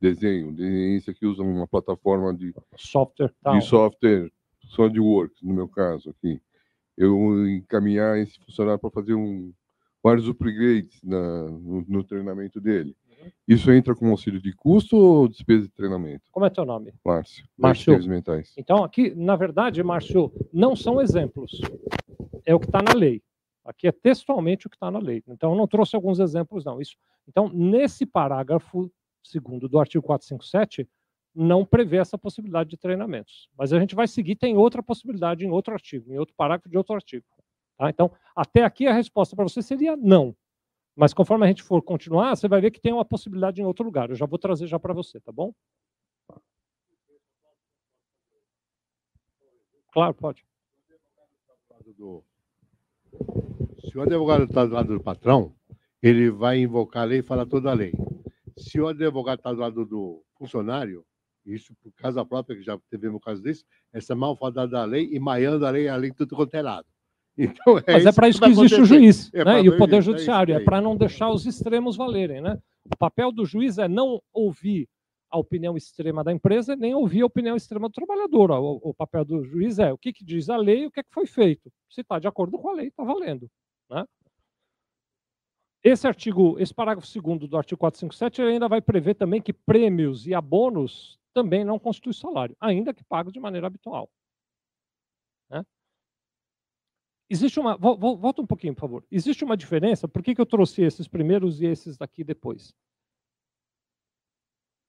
[0.00, 4.30] desenho, desenhista que usa uma plataforma de software, de software
[4.68, 6.40] SolidWorks, no meu caso aqui.
[6.98, 9.52] Eu encaminhar esse funcionário para fazer um,
[10.02, 12.96] vários upgrades na, no, no treinamento dele.
[13.46, 16.24] Isso entra com auxílio de custo ou despesa de treinamento?
[16.30, 16.92] Como é teu nome?
[17.04, 17.48] Márcio.
[17.56, 18.08] Márcio.
[18.08, 18.52] Mentais.
[18.56, 21.60] Então, aqui, na verdade, Márcio, não são exemplos.
[22.44, 23.22] É o que está na lei.
[23.64, 25.22] Aqui é textualmente o que está na lei.
[25.28, 26.80] Então, eu não trouxe alguns exemplos, não.
[26.80, 26.96] Isso.
[27.26, 28.90] Então, nesse parágrafo
[29.22, 30.88] segundo do artigo 457,
[31.34, 33.48] não prevê essa possibilidade de treinamentos.
[33.56, 36.76] Mas a gente vai seguir, tem outra possibilidade em outro artigo, em outro parágrafo de
[36.76, 37.24] outro artigo.
[37.76, 37.88] Tá?
[37.88, 40.34] Então, até aqui a resposta para você seria não.
[40.96, 43.84] Mas conforme a gente for continuar, você vai ver que tem uma possibilidade em outro
[43.84, 44.10] lugar.
[44.10, 45.54] Eu já vou trazer já para você, tá bom?
[49.92, 50.44] Claro, pode.
[53.80, 55.54] Se o advogado está do lado do patrão,
[56.02, 57.92] ele vai invocar a lei e falar toda a lei.
[58.56, 61.06] Se o advogado está do lado do funcionário,
[61.54, 65.18] isso por causa própria, que já teve um caso desse, essa malfadada da lei e
[65.18, 66.86] maiando a lei, a lei tudo quanto é lado.
[67.40, 69.62] Então, é Mas é para isso que, que existe o juiz é né?
[69.62, 72.40] e o Poder Judiciário, é, é para não deixar os extremos valerem.
[72.40, 72.58] Né?
[72.84, 74.88] O papel do juiz é não ouvir
[75.30, 78.50] a opinião extrema da empresa, nem ouvir a opinião extrema do trabalhador.
[78.50, 81.00] O, o papel do juiz é o que, que, diz a lei e o que,
[81.00, 81.70] é que foi feito.
[81.88, 83.48] Se está de acordo com a lei, está valendo.
[83.90, 84.04] Né?
[85.82, 90.26] Esse artigo, esse parágrafo segundo do artigo 457, ele ainda vai prever também que prêmios
[90.26, 94.10] e abonos também não constituem salário, ainda que pagos de maneira habitual.
[95.50, 95.64] Né?
[97.30, 97.76] Existe uma.
[97.76, 99.04] Volta um pouquinho, por favor.
[99.10, 100.08] Existe uma diferença.
[100.08, 102.74] Por que, que eu trouxe esses primeiros e esses daqui depois?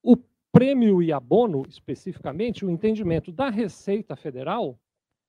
[0.02, 0.16] O
[0.52, 4.80] prêmio e abono, especificamente, o entendimento da Receita Federal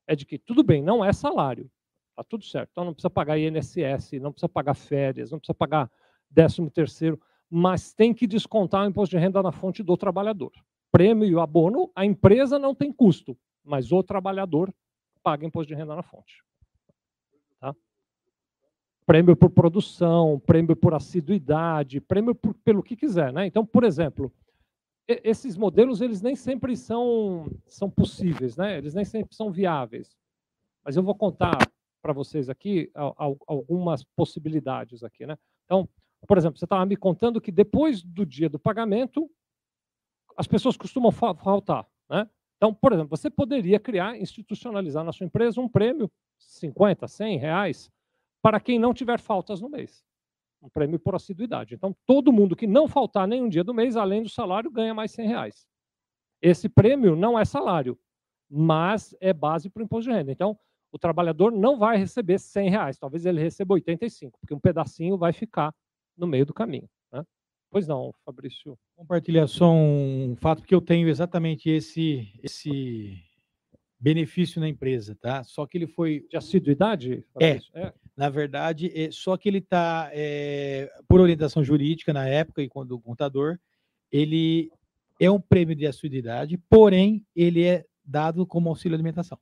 [0.07, 1.71] é de que tudo bem, não é salário.
[2.11, 2.71] Está tudo certo.
[2.73, 5.91] Então não precisa pagar INSS, não precisa pagar férias, não precisa pagar
[6.35, 10.53] 13 terceiro, mas tem que descontar o imposto de renda na fonte do trabalhador.
[10.93, 14.75] Prêmio e abono, a empresa não tem custo, mas o trabalhador
[15.23, 16.43] paga imposto de renda na fonte.
[19.11, 23.33] prêmio por produção, prêmio por assiduidade, prêmio por, pelo que quiser.
[23.33, 23.45] Né?
[23.45, 24.33] Então, por exemplo,
[25.09, 28.79] esses modelos eles nem sempre são, são possíveis, né?
[28.79, 30.17] eles nem sempre são viáveis.
[30.85, 31.59] Mas eu vou contar
[32.01, 35.27] para vocês aqui algumas possibilidades aqui.
[35.27, 35.37] Né?
[35.65, 35.89] Então,
[36.25, 39.29] por exemplo, você estava me contando que depois do dia do pagamento,
[40.37, 41.87] as pessoas costumam faltar.
[42.09, 42.29] Né?
[42.57, 47.91] Então, por exemplo, você poderia criar, institucionalizar na sua empresa um prêmio, 50, 100 reais,
[48.43, 50.05] para quem não tiver faltas no mês.
[50.63, 51.75] Um prêmio por assiduidade.
[51.75, 55.11] Então, todo mundo que não faltar nenhum dia do mês, além do salário, ganha mais
[55.13, 55.67] 100 reais.
[56.43, 57.99] Esse prêmio não é salário,
[58.49, 60.33] mas é base para o imposto de renda.
[60.33, 60.59] Então,
[60.93, 65.33] o trabalhador não vai receber 100 reais, talvez ele receba 85, porque um pedacinho vai
[65.33, 65.75] ficar
[66.17, 66.89] no meio do caminho.
[67.71, 68.77] Pois não, Fabrício.
[68.97, 73.17] Compartilhar só um fato, porque eu tenho exatamente esse, esse
[73.99, 75.45] benefício na empresa, tá?
[75.45, 76.27] Só que ele foi.
[76.29, 77.25] De assiduidade?
[77.39, 77.93] É, é.
[78.17, 82.93] Na verdade, é, só que ele está, é, por orientação jurídica na época e quando
[82.93, 83.59] o contador,
[84.11, 84.71] ele
[85.21, 89.39] é um prêmio de assiduidade, porém, ele é dado como auxílio alimentação.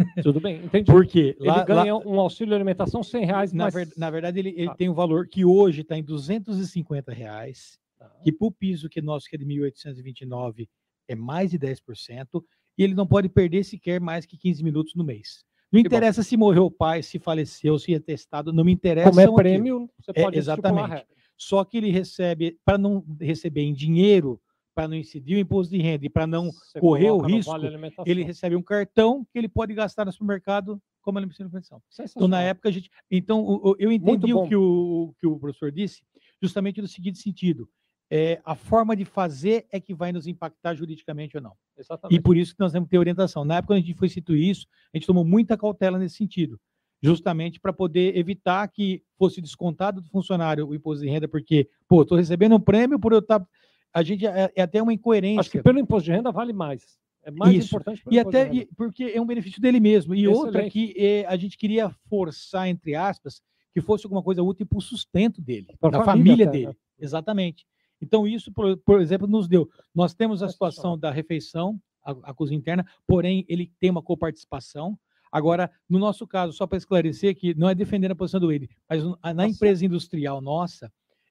[0.22, 0.90] Tudo bem, entendi.
[0.90, 3.52] Porque ele lá, ganha lá, um auxílio alimentação 100 reais.
[3.52, 4.74] Na, ver, na verdade, ele, ele ah.
[4.74, 8.10] tem um valor que hoje está em 250 reais, ah.
[8.22, 10.68] que para o piso que nosso, que é de 1.829,
[11.08, 12.42] é mais de 10%,
[12.78, 15.44] e ele não pode perder sequer mais que 15 minutos no mês.
[15.72, 16.24] Não que interessa bom.
[16.24, 19.10] se morreu o pai, se faleceu, se é testado, não me interessa.
[19.10, 21.06] Como é prêmio, você pode é, Exatamente.
[21.36, 24.40] Só que ele recebe, para não receber em dinheiro,
[24.80, 27.68] para não incidir o imposto de renda e para não Você correr o risco, vale
[28.06, 31.82] ele recebe um cartão que ele pode gastar no supermercado como alimentação.
[31.98, 32.90] Então, na época, a gente.
[33.10, 36.02] Então, eu entendi o que o, que o professor disse,
[36.42, 37.68] justamente no seguinte sentido.
[38.12, 41.52] É, a forma de fazer é que vai nos impactar juridicamente ou não.
[41.78, 42.18] Exatamente.
[42.18, 43.44] E por isso que nós temos que ter orientação.
[43.44, 46.58] Na época, quando a gente foi instituir isso, a gente tomou muita cautela nesse sentido,
[47.00, 52.02] justamente para poder evitar que fosse descontado do funcionário o imposto de renda, porque, pô,
[52.02, 53.46] estou recebendo um prêmio por eu estar tá
[53.92, 55.40] a gente é, é, até uma incoerência.
[55.40, 56.98] Acho que pelo imposto de renda vale mais.
[57.22, 57.68] É mais Isso.
[57.68, 60.14] importante e até e, porque é um benefício dele mesmo.
[60.14, 60.38] E Excelente.
[60.38, 63.42] outra que é, a gente queria forçar, entre aspas,
[63.72, 66.66] que fosse alguma coisa útil para o sustento dele, para da família, família dele.
[66.68, 66.74] Né?
[66.98, 67.66] Exatamente.
[68.00, 69.68] Então, isso, por, por, exemplo, nos deu.
[69.94, 74.98] Nós temos a situação da refeição, a, a cozinha interna, porém, ele tem uma coparticipação.
[75.30, 78.68] Agora, no nosso caso, só para esclarecer que não é defendendo a posição do ele,
[78.88, 79.48] mas na nossa.
[79.48, 80.90] empresa industrial nossa,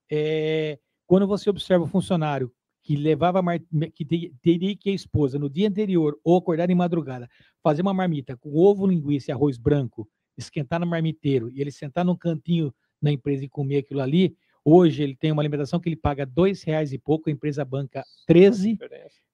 [0.09, 0.79] é,
[1.09, 2.51] quando você observa o funcionário
[2.83, 3.41] que levava
[3.95, 4.05] que
[4.43, 7.27] teria que a esposa no dia anterior ou acordar em madrugada,
[7.63, 10.07] fazer uma marmita com ovo, linguiça e arroz branco,
[10.37, 12.71] esquentar no marmiteiro e ele sentar num cantinho
[13.01, 16.61] na empresa e comer aquilo ali, hoje ele tem uma alimentação que ele paga dois
[16.61, 18.77] reais e pouco, a empresa banca 13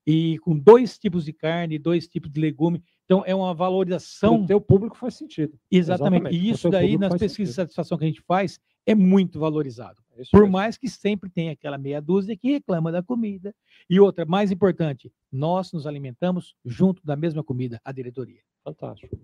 [0.08, 2.82] e com dois tipos de carne, dois tipos de legume.
[3.04, 4.44] Então é uma valorização.
[4.44, 5.60] O teu público faz sentido.
[5.70, 6.28] Exatamente.
[6.28, 6.48] Exatamente.
[6.48, 7.48] E isso daí nas pesquisas sentido.
[7.48, 10.02] de satisfação que a gente faz é muito valorizado.
[10.18, 10.54] É Por mesmo.
[10.54, 13.54] mais que sempre tenha aquela meia dúzia que reclama da comida.
[13.90, 18.42] E outra, mais importante, nós nos alimentamos junto da mesma comida, a diretoria.
[18.64, 19.16] Fantástico.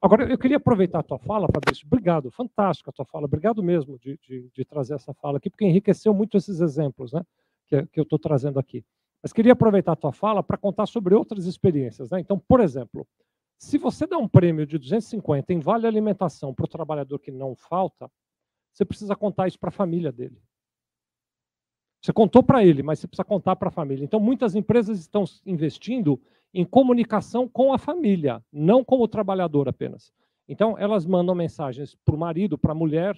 [0.00, 1.86] Agora, eu queria aproveitar a tua fala, Fabrício.
[1.86, 3.24] Obrigado, fantástico a tua fala.
[3.24, 7.22] Obrigado mesmo de, de, de trazer essa fala aqui, porque enriqueceu muito esses exemplos né,
[7.66, 8.84] que, que eu estou trazendo aqui.
[9.22, 12.10] Mas queria aproveitar a tua fala para contar sobre outras experiências.
[12.10, 12.20] Né?
[12.20, 13.06] Então, por exemplo,
[13.58, 17.56] se você dá um prêmio de 250 em vale alimentação para o trabalhador que não
[17.56, 18.10] falta,
[18.74, 20.42] você precisa contar isso para a família dele.
[22.02, 24.04] Você contou para ele, mas você precisa contar para a família.
[24.04, 26.20] Então, muitas empresas estão investindo
[26.52, 30.12] em comunicação com a família, não com o trabalhador apenas.
[30.46, 33.16] Então, elas mandam mensagens para o marido, para a mulher,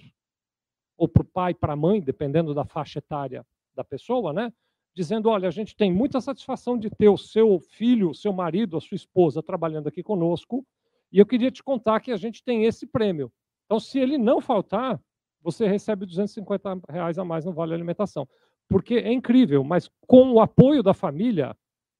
[0.95, 4.53] ou para o pai, para a mãe, dependendo da faixa etária da pessoa, né?
[4.95, 8.77] Dizendo: olha, a gente tem muita satisfação de ter o seu filho, o seu marido,
[8.77, 10.65] a sua esposa trabalhando aqui conosco,
[11.11, 13.31] e eu queria te contar que a gente tem esse prêmio.
[13.65, 14.99] Então, se ele não faltar,
[15.41, 18.27] você recebe 250 reais a mais no vale alimentação.
[18.67, 21.55] Porque é incrível, mas com o apoio da família,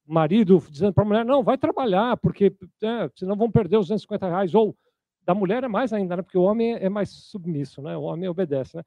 [0.06, 2.54] marido dizendo para a mulher, não, vai trabalhar, porque
[2.84, 4.76] é, senão vão perder os 250 reais, ou
[5.24, 6.22] da mulher é mais ainda, né?
[6.22, 7.96] porque o homem é mais submisso, né?
[7.98, 8.78] o homem obedece.
[8.78, 8.84] Né?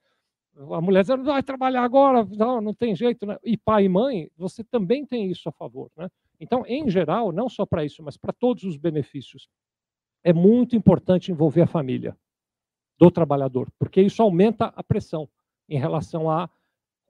[0.73, 3.27] A mulher dizendo, vai trabalhar agora, não, não tem jeito.
[3.27, 3.37] Né?
[3.45, 5.91] E pai e mãe, você também tem isso a favor.
[5.97, 6.09] Né?
[6.39, 9.49] Então, em geral, não só para isso, mas para todos os benefícios,
[10.25, 12.17] é muito importante envolver a família
[13.01, 15.27] do trabalhador, porque isso aumenta a pressão
[15.67, 16.51] em relação a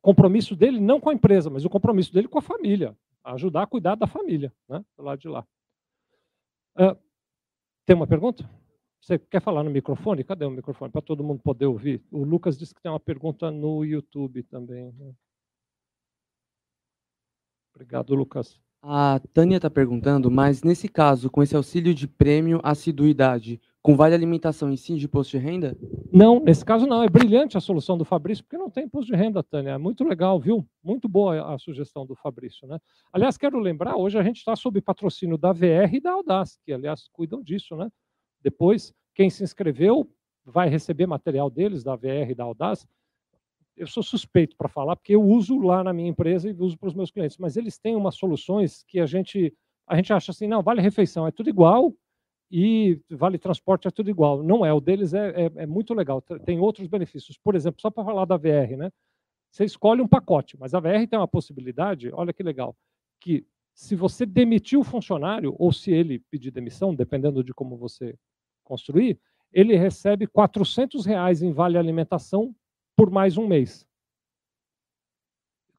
[0.01, 3.67] compromisso dele não com a empresa, mas o compromisso dele com a família, ajudar a
[3.67, 5.45] cuidar da família, né, do lado de lá.
[6.79, 6.97] Uh,
[7.85, 8.49] tem uma pergunta?
[9.01, 10.23] Você quer falar no microfone?
[10.23, 10.93] Cadê o microfone?
[10.93, 12.05] Para todo mundo poder ouvir.
[12.11, 14.93] O Lucas disse que tem uma pergunta no YouTube também.
[14.93, 15.13] Né?
[17.75, 18.61] Obrigado, Lucas.
[18.83, 24.15] A Tânia está perguntando, mas nesse caso, com esse auxílio de prêmio assiduidade, com vale
[24.15, 25.77] alimentação em si de imposto de renda?
[26.13, 27.03] Não, nesse caso não.
[27.03, 29.71] É brilhante a solução do Fabrício, porque não tem imposto de renda, Tânia.
[29.71, 30.67] É muito legal, viu?
[30.83, 32.69] Muito boa a sugestão do Fabrício.
[32.69, 32.79] Né?
[33.13, 36.73] Aliás, quero lembrar, hoje a gente está sob patrocínio da VR e da Audaz, que,
[36.73, 37.75] aliás, cuidam disso.
[37.75, 37.89] Né?
[38.43, 40.07] Depois, quem se inscreveu
[40.45, 42.87] vai receber material deles, da VR e da Audaz.
[43.77, 46.89] Eu sou suspeito para falar, porque eu uso lá na minha empresa e uso para
[46.89, 49.55] os meus clientes, mas eles têm umas soluções que a gente,
[49.87, 51.95] a gente acha assim, não, vale refeição, é tudo igual,
[52.51, 54.43] e vale transporte é tudo igual.
[54.43, 57.39] Não é, o deles é, é, é muito legal, tem outros benefícios.
[57.39, 58.91] Por exemplo, só para falar da VR, né?
[59.51, 62.77] Você escolhe um pacote, mas a VR tem uma possibilidade, olha que legal,
[63.21, 63.45] que
[63.75, 68.17] se você demitir o funcionário, ou se ele pedir demissão, dependendo de como você
[68.63, 69.19] construir,
[69.53, 72.55] ele recebe 400 reais em vale alimentação
[72.97, 73.87] por mais um mês.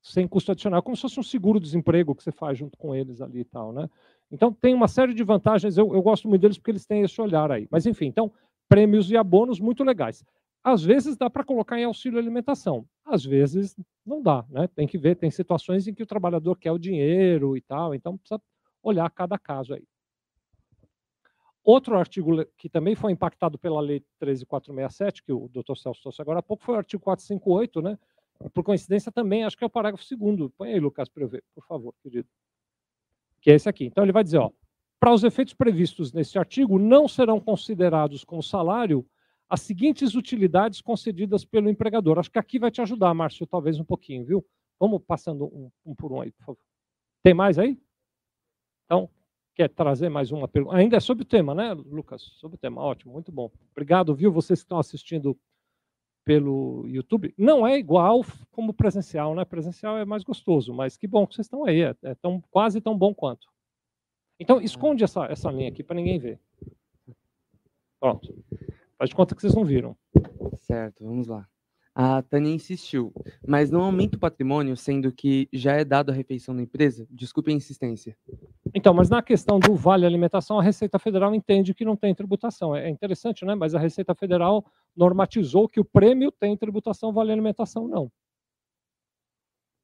[0.01, 3.41] Sem custo adicional, como se fosse um seguro-desemprego que você faz junto com eles ali
[3.41, 3.89] e tal, né?
[4.31, 7.21] Então, tem uma série de vantagens, eu, eu gosto muito deles porque eles têm esse
[7.21, 7.67] olhar aí.
[7.69, 8.31] Mas, enfim, então,
[8.67, 10.23] prêmios e abonos muito legais.
[10.63, 13.75] Às vezes dá para colocar em auxílio alimentação, às vezes
[14.05, 14.67] não dá, né?
[14.67, 18.17] Tem que ver, tem situações em que o trabalhador quer o dinheiro e tal, então
[18.17, 18.39] precisa
[18.81, 19.83] olhar cada caso aí.
[21.63, 25.75] Outro artigo que também foi impactado pela Lei 13467, que o Dr.
[25.75, 27.99] Celso trouxe agora há pouco, foi o artigo 458, né?
[28.49, 30.49] Por coincidência também, acho que é o parágrafo segundo.
[30.57, 32.27] Põe aí, Lucas, para eu ver, por favor, querido
[33.41, 33.85] que é esse aqui.
[33.85, 34.51] Então, ele vai dizer, ó,
[34.99, 39.05] para os efeitos previstos neste artigo, não serão considerados como salário
[39.49, 42.19] as seguintes utilidades concedidas pelo empregador.
[42.19, 44.45] Acho que aqui vai te ajudar, Márcio, talvez um pouquinho, viu?
[44.79, 46.61] Vamos passando um, um por um aí, por favor.
[47.23, 47.77] Tem mais aí?
[48.85, 49.09] Então,
[49.55, 50.77] quer trazer mais uma pergunta?
[50.77, 52.21] Ainda é sobre o tema, né, Lucas?
[52.39, 53.51] Sobre o tema, ótimo, muito bom.
[53.71, 55.37] Obrigado, viu, vocês que estão assistindo
[56.31, 57.33] pelo YouTube.
[57.37, 59.43] Não é igual como presencial, né?
[59.43, 62.79] Presencial é mais gostoso, mas que bom que vocês estão aí, é, é tão, quase
[62.79, 63.49] tão bom quanto.
[64.39, 64.63] Então, é.
[64.63, 66.39] esconde essa, essa linha aqui para ninguém ver.
[67.99, 68.33] Pronto.
[68.97, 69.93] Faz de conta que vocês não viram.
[70.59, 71.50] Certo, vamos lá.
[71.93, 73.13] A Tânia insistiu,
[73.45, 77.05] mas não aumenta o patrimônio, sendo que já é dado a refeição da empresa?
[77.09, 78.17] Desculpe a insistência.
[78.73, 82.73] Então, mas na questão do vale alimentação, a Receita Federal entende que não tem tributação.
[82.73, 83.55] É interessante, né?
[83.55, 84.65] Mas a Receita Federal
[84.95, 88.09] normatizou que o prêmio tem tributação, vale alimentação não.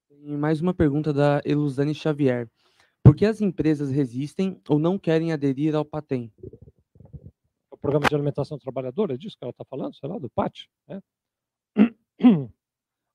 [0.10, 2.50] E mais uma pergunta da Eluzane Xavier.
[3.04, 6.32] Por que as empresas resistem ou não querem aderir ao PATEM?
[7.70, 10.68] O Programa de Alimentação Trabalhadora, é disso que ela está falando, sei lá, do PAT?
[10.88, 11.02] Né?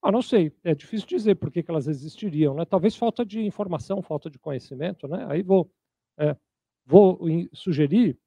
[0.04, 2.64] Ah, não sei, é difícil dizer por que, elas existiriam, né?
[2.64, 5.24] Talvez falta de informação, falta de conhecimento, né?
[5.28, 5.70] Aí vou,
[6.18, 6.36] é,
[6.84, 7.20] vou
[7.52, 8.18] sugerir,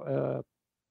[0.00, 0.44] é,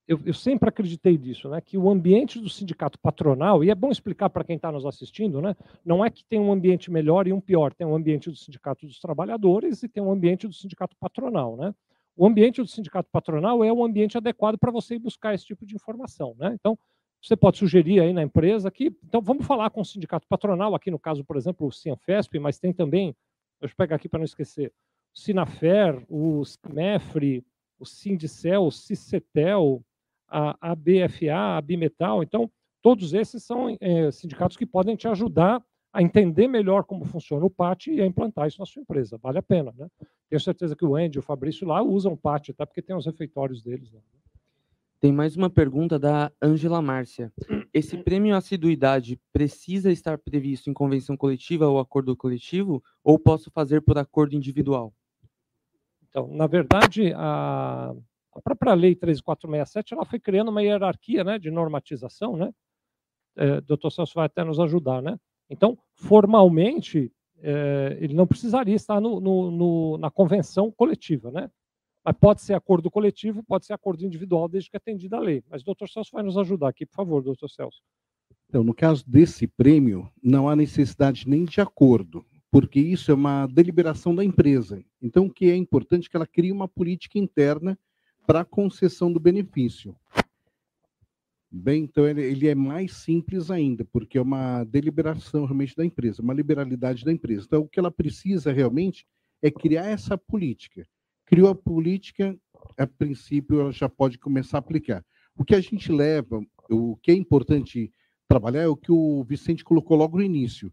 [0.07, 1.61] eu, eu, sempre acreditei disso, né?
[1.61, 5.41] Que o ambiente do sindicato patronal, e é bom explicar para quem está nos assistindo,
[5.41, 5.55] né?
[5.83, 8.85] Não é que tem um ambiente melhor e um pior, tem um ambiente do sindicato
[8.85, 11.73] dos trabalhadores e tem um ambiente do sindicato patronal, né?
[12.15, 15.75] O ambiente do sindicato patronal é o ambiente adequado para você buscar esse tipo de
[15.75, 16.53] informação, né?
[16.53, 16.77] Então,
[17.25, 20.91] você pode sugerir aí na empresa que, então vamos falar com o sindicato patronal, aqui
[20.91, 23.15] no caso, por exemplo, o Cianfesp, mas tem também,
[23.59, 24.71] eu pegar aqui para não esquecer,
[25.15, 27.43] o Sinafer, o Mefre,
[27.79, 29.83] o Sindicel, o Cicetel,
[30.27, 32.49] a ABFA, a Bimetal, então
[32.81, 37.49] todos esses são é, sindicatos que podem te ajudar a entender melhor como funciona o
[37.49, 39.17] PAT e a implantar isso na sua empresa.
[39.17, 39.87] Vale a pena, né?
[40.29, 42.95] Tenho certeza que o Andy e o Fabrício lá usam o PAT, até porque tem
[42.95, 44.01] os refeitórios deles lá.
[44.01, 44.19] Né?
[44.99, 47.31] Tem mais uma pergunta da Ângela Márcia.
[47.73, 53.81] Esse prêmio assiduidade precisa estar previsto em convenção coletiva ou acordo coletivo, ou posso fazer
[53.81, 54.93] por acordo individual?
[56.09, 57.93] Então, na verdade, a,
[58.33, 62.51] a própria lei 13467 ela foi criando uma hierarquia né, de normatização, né?
[63.37, 63.89] É, Dr.
[63.91, 65.19] Celso vai até nos ajudar, né?
[65.49, 71.51] Então, formalmente, é, ele não precisaria estar no, no, no, na convenção coletiva, né?
[72.05, 75.43] Mas pode ser acordo coletivo, pode ser acordo individual, desde que atendida a lei.
[75.49, 77.81] Mas o doutor Celso vai nos ajudar aqui, por favor, doutor Celso.
[78.47, 83.47] Então, no caso desse prêmio, não há necessidade nem de acordo, porque isso é uma
[83.47, 84.85] deliberação da empresa.
[85.01, 87.77] Então, o que é importante é que ela crie uma política interna
[88.27, 89.95] para a concessão do benefício.
[91.51, 96.21] Bem, então ele, ele, é mais simples ainda, porque é uma deliberação realmente da empresa,
[96.21, 97.45] uma liberalidade da empresa.
[97.47, 99.07] Então, o que ela precisa realmente
[99.41, 100.85] é criar essa política
[101.25, 102.37] criou a política,
[102.77, 105.03] a princípio ela já pode começar a aplicar.
[105.37, 107.91] O que a gente leva, o que é importante
[108.27, 110.71] trabalhar é o que o Vicente colocou logo no início,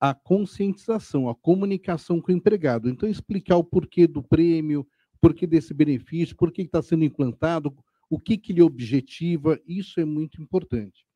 [0.00, 2.88] a conscientização, a comunicação com o empregado.
[2.88, 4.86] Então, explicar o porquê do prêmio,
[5.20, 7.72] porquê desse benefício, por que está sendo implantado,
[8.10, 11.06] o que, que ele objetiva, isso é muito importante.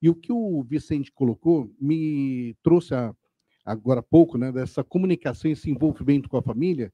[0.00, 3.12] E o que o Vicente colocou me trouxe a,
[3.64, 6.92] agora há pouco, né, dessa comunicação, esse envolvimento com a família,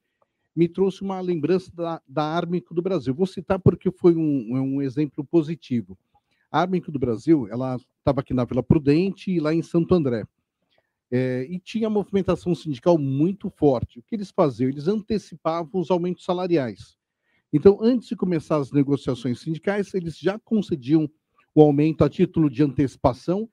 [0.56, 3.14] me trouxe uma lembrança da, da Armico do Brasil.
[3.14, 5.98] Vou citar porque foi um, um exemplo positivo.
[6.50, 10.24] A Armico do Brasil, ela estava aqui na Vila Prudente e lá em Santo André.
[11.10, 13.98] É, e tinha movimentação sindical muito forte.
[13.98, 14.70] O que eles faziam?
[14.70, 16.96] Eles antecipavam os aumentos salariais.
[17.52, 21.08] Então, antes de começar as negociações sindicais, eles já concediam
[21.54, 23.48] o aumento a título de antecipação,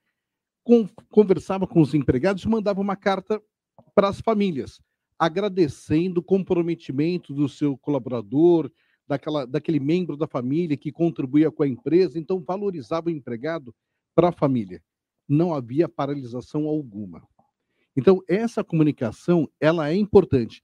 [0.62, 3.40] com, conversava com os empregados e mandava uma carta
[3.94, 4.80] para as famílias,
[5.18, 8.70] agradecendo o comprometimento do seu colaborador,
[9.06, 13.74] daquela, daquele membro da família que contribuía com a empresa, então valorizava o empregado
[14.14, 14.82] para a família.
[15.28, 17.22] Não havia paralisação alguma.
[17.96, 20.62] Então, essa comunicação, ela é importante.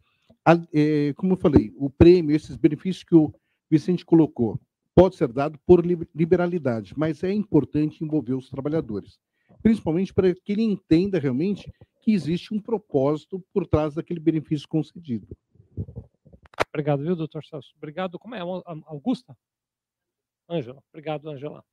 [0.73, 3.33] É, como eu falei, o prêmio, esses benefícios que o
[3.71, 4.61] Vicente colocou,
[4.95, 9.19] pode ser dado por liberalidade, mas é importante envolver os trabalhadores,
[9.63, 15.27] principalmente para que ele entenda realmente que existe um propósito por trás daquele benefício concedido.
[16.69, 17.73] Obrigado, viu, doutor Celso?
[17.77, 18.19] Obrigado.
[18.19, 18.41] Como é?
[18.41, 19.37] Augusta?
[20.49, 20.83] Ângela.
[20.93, 21.65] Obrigado, Ângela.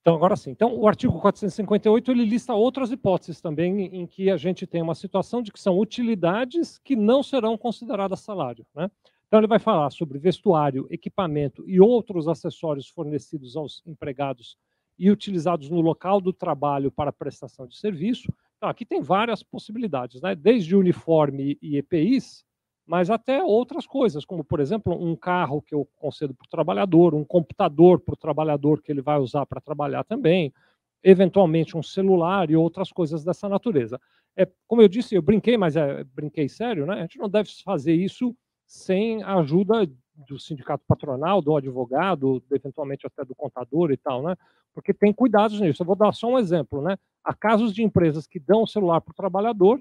[0.00, 0.50] Então, agora sim.
[0.50, 4.96] Então, o artigo 458 ele lista outras hipóteses também em que a gente tem uma
[4.96, 8.66] situação de que são utilidades que não serão consideradas salário.
[8.74, 8.90] Né?
[9.28, 14.58] Então, ele vai falar sobre vestuário, equipamento e outros acessórios fornecidos aos empregados
[15.02, 18.32] e utilizados no local do trabalho para prestação de serviço.
[18.56, 20.32] Então, aqui tem várias possibilidades, né?
[20.32, 22.44] desde uniforme e EPIs,
[22.86, 27.16] mas até outras coisas, como, por exemplo, um carro que eu concedo para o trabalhador,
[27.16, 30.54] um computador para o trabalhador que ele vai usar para trabalhar também,
[31.02, 34.00] eventualmente um celular e outras coisas dessa natureza.
[34.36, 36.94] É, como eu disse, eu brinquei, mas é, brinquei sério, né?
[36.94, 38.36] A gente não deve fazer isso
[38.68, 44.36] sem a ajuda do sindicato patronal, do advogado, eventualmente até do contador e tal, né?
[44.74, 45.82] Porque tem cuidados nisso.
[45.82, 46.96] Eu vou dar só um exemplo, né?
[47.24, 49.80] Há casos de empresas que dão o celular para o trabalhador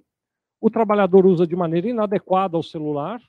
[0.62, 3.20] o trabalhador usa de maneira inadequada o celular,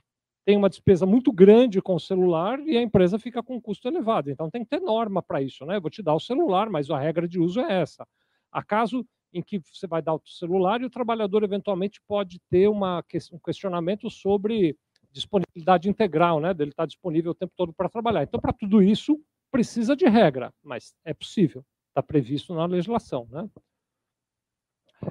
[0.44, 3.88] tem uma despesa muito grande com o celular e a empresa fica com um custo
[3.88, 4.30] elevado.
[4.30, 5.76] Então tem que ter norma para isso, né?
[5.76, 8.06] Eu vou te dar o celular, mas a regra de uso é essa.
[8.50, 12.68] Há caso em que você vai dar o celular e o trabalhador eventualmente pode ter
[12.68, 13.02] uma,
[13.32, 14.76] um questionamento sobre
[15.12, 16.54] disponibilidade integral, né?
[16.54, 18.22] Dele estar disponível o tempo todo para trabalhar.
[18.22, 19.20] Então, para tudo isso,
[19.50, 23.48] precisa de regra, mas é possível, está previsto na legislação, né?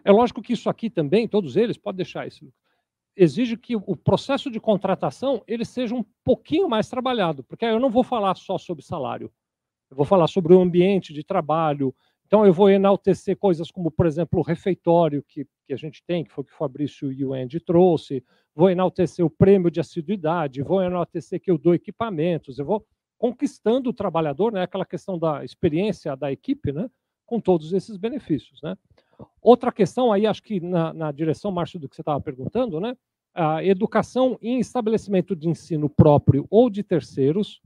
[0.04, 2.52] É lógico que isso aqui também, todos eles, pode deixar isso,
[3.16, 7.90] exige que o processo de contratação ele seja um pouquinho mais trabalhado, porque eu não
[7.90, 9.32] vou falar só sobre salário,
[9.90, 11.94] eu vou falar sobre o ambiente de trabalho,
[12.32, 16.24] então eu vou enaltecer coisas como, por exemplo, o refeitório que, que a gente tem,
[16.24, 18.24] que foi o que o Fabrício e o Andy trouxe,
[18.56, 22.88] vou enaltecer o prêmio de assiduidade, vou enaltecer que eu dou equipamentos, eu vou
[23.18, 26.90] conquistando o trabalhador, né, aquela questão da experiência da equipe, né,
[27.26, 28.78] com todos esses benefícios, né.
[29.42, 32.96] Outra questão aí, acho que na, na direção, Márcio, do que você estava perguntando, né?
[33.34, 37.62] A educação em estabelecimento de ensino próprio ou de terceiros,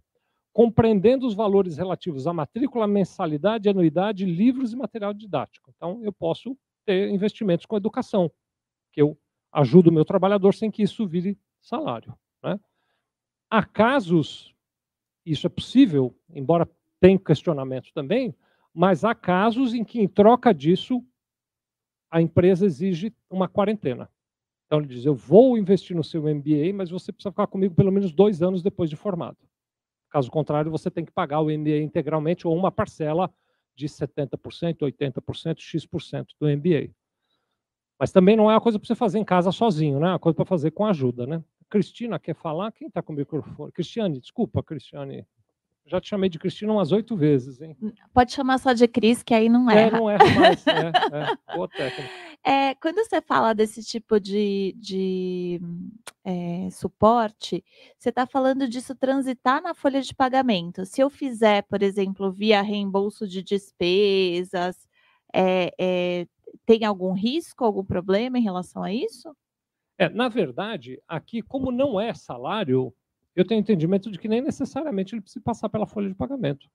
[0.56, 5.70] compreendendo os valores relativos à matrícula, mensalidade, anuidade, livros e material didático.
[5.76, 8.32] Então, eu posso ter investimentos com educação,
[8.94, 9.20] que eu
[9.52, 12.18] ajudo o meu trabalhador sem que isso vire salário.
[12.42, 12.58] Né?
[13.50, 14.56] Há casos,
[15.26, 16.70] isso é possível, embora
[17.02, 18.34] tenha questionamento também,
[18.74, 21.06] mas há casos em que, em troca disso,
[22.10, 24.10] a empresa exige uma quarentena.
[24.68, 27.92] Então ele diz: eu vou investir no seu MBA, mas você precisa ficar comigo pelo
[27.92, 29.38] menos dois anos depois de formado.
[30.16, 33.30] Caso contrário, você tem que pagar o MBA integralmente ou uma parcela
[33.76, 36.94] de 70%, 80%, X% do MBA.
[38.00, 40.08] Mas também não é uma coisa para você fazer em casa sozinho, né?
[40.08, 41.44] É uma coisa para fazer com ajuda, né?
[41.70, 42.72] Cristina quer falar?
[42.72, 43.74] Quem está com o microfone?
[43.74, 45.28] Cristiane, desculpa, Cristiane.
[45.86, 47.76] Já te chamei de Cristina umas oito vezes, hein?
[48.14, 49.88] Pode chamar só de Cris, que aí não é.
[49.88, 50.66] É, não erra mais.
[50.66, 51.56] é, é.
[51.58, 52.10] Boa técnica.
[52.48, 55.60] É, quando você fala desse tipo de, de
[56.24, 57.64] é, suporte,
[57.98, 60.86] você está falando disso transitar na folha de pagamento.
[60.86, 64.88] Se eu fizer, por exemplo, via reembolso de despesas,
[65.34, 66.28] é,
[66.68, 69.36] tem algum risco, algum problema em relação a isso?
[69.98, 72.94] É, na verdade, aqui, como não é salário,
[73.36, 76.70] eu tenho entendimento de que nem necessariamente ele precisa passar pela folha de pagamento.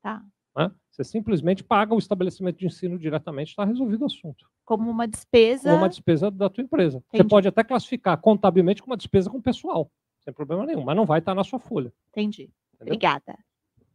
[0.00, 0.24] Tá.
[0.56, 0.70] Né?
[0.96, 4.46] Você simplesmente paga o estabelecimento de ensino diretamente, está resolvido o assunto.
[4.64, 5.68] Como uma despesa.
[5.68, 7.02] Como uma despesa da tua empresa.
[7.08, 7.22] Entendi.
[7.22, 9.90] Você pode até classificar contabilmente como uma despesa com pessoal,
[10.24, 11.92] sem problema nenhum, mas não vai estar na sua folha.
[12.08, 12.44] Entendi.
[12.74, 12.94] Entendeu?
[12.94, 13.38] Obrigada.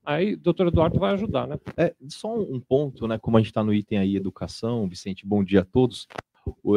[0.06, 1.60] Aí, doutor Eduardo vai ajudar, né?
[1.76, 3.18] É, só um ponto, né?
[3.18, 6.08] Como a gente está no item aí educação, Vicente, bom dia a todos.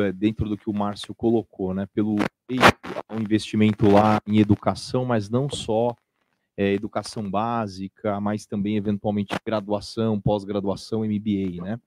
[0.00, 1.86] É, dentro do que o Márcio colocou, né?
[1.92, 2.16] Pelo
[3.10, 5.94] um investimento lá em educação, mas não só
[6.56, 11.80] é, educação básica, mas também eventualmente graduação, pós-graduação, MBA, né?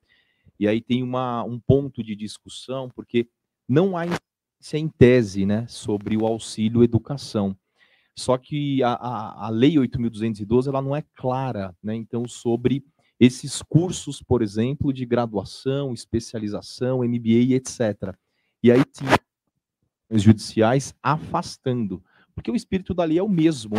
[0.60, 3.27] E aí tem uma, um ponto de discussão, porque
[3.68, 7.56] não há em tese, né, sobre o auxílio educação.
[8.15, 12.84] Só que a, a, a Lei 8.212 ela não é clara, né, então, sobre
[13.19, 18.15] esses cursos, por exemplo, de graduação, especialização, MBA, etc.
[18.64, 19.18] E aí tinha
[20.11, 22.03] judiciais afastando,
[22.34, 23.76] porque o espírito da lei é o mesmo,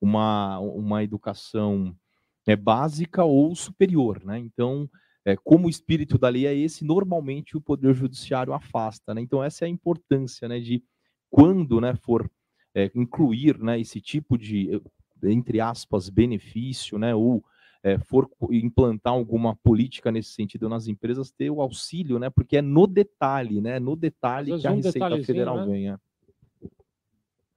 [0.00, 1.94] uma, uma educação
[2.46, 4.38] é, básica ou superior, né?
[4.38, 4.88] Então,
[5.24, 9.20] é, como o espírito da lei é esse, normalmente o poder judiciário afasta, né?
[9.20, 10.84] Então essa é a importância, né, de
[11.28, 12.30] quando, né, for
[12.74, 14.80] é, incluir, né, esse tipo de
[15.24, 17.42] entre aspas benefício, né, ou
[17.86, 22.28] é, for implantar alguma política nesse sentido nas empresas, ter o auxílio, né?
[22.28, 23.78] Porque é no detalhe, né?
[23.78, 25.66] No detalhe que a um Receita Federal né?
[25.66, 26.00] ganha.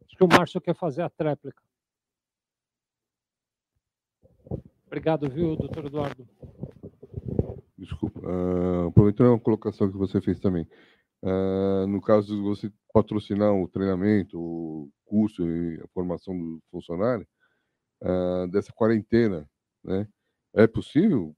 [0.05, 1.63] Acho que o Márcio quer fazer a tréplica.
[4.89, 6.27] Obrigado, viu, doutor Eduardo?
[7.77, 8.19] Desculpa.
[8.21, 10.67] Uh, aproveitando a colocação que você fez também.
[11.21, 17.27] Uh, no caso de você patrocinar o treinamento, o curso e a formação do funcionário,
[18.01, 19.47] uh, dessa quarentena,
[19.83, 20.07] né?
[20.55, 21.35] É possível?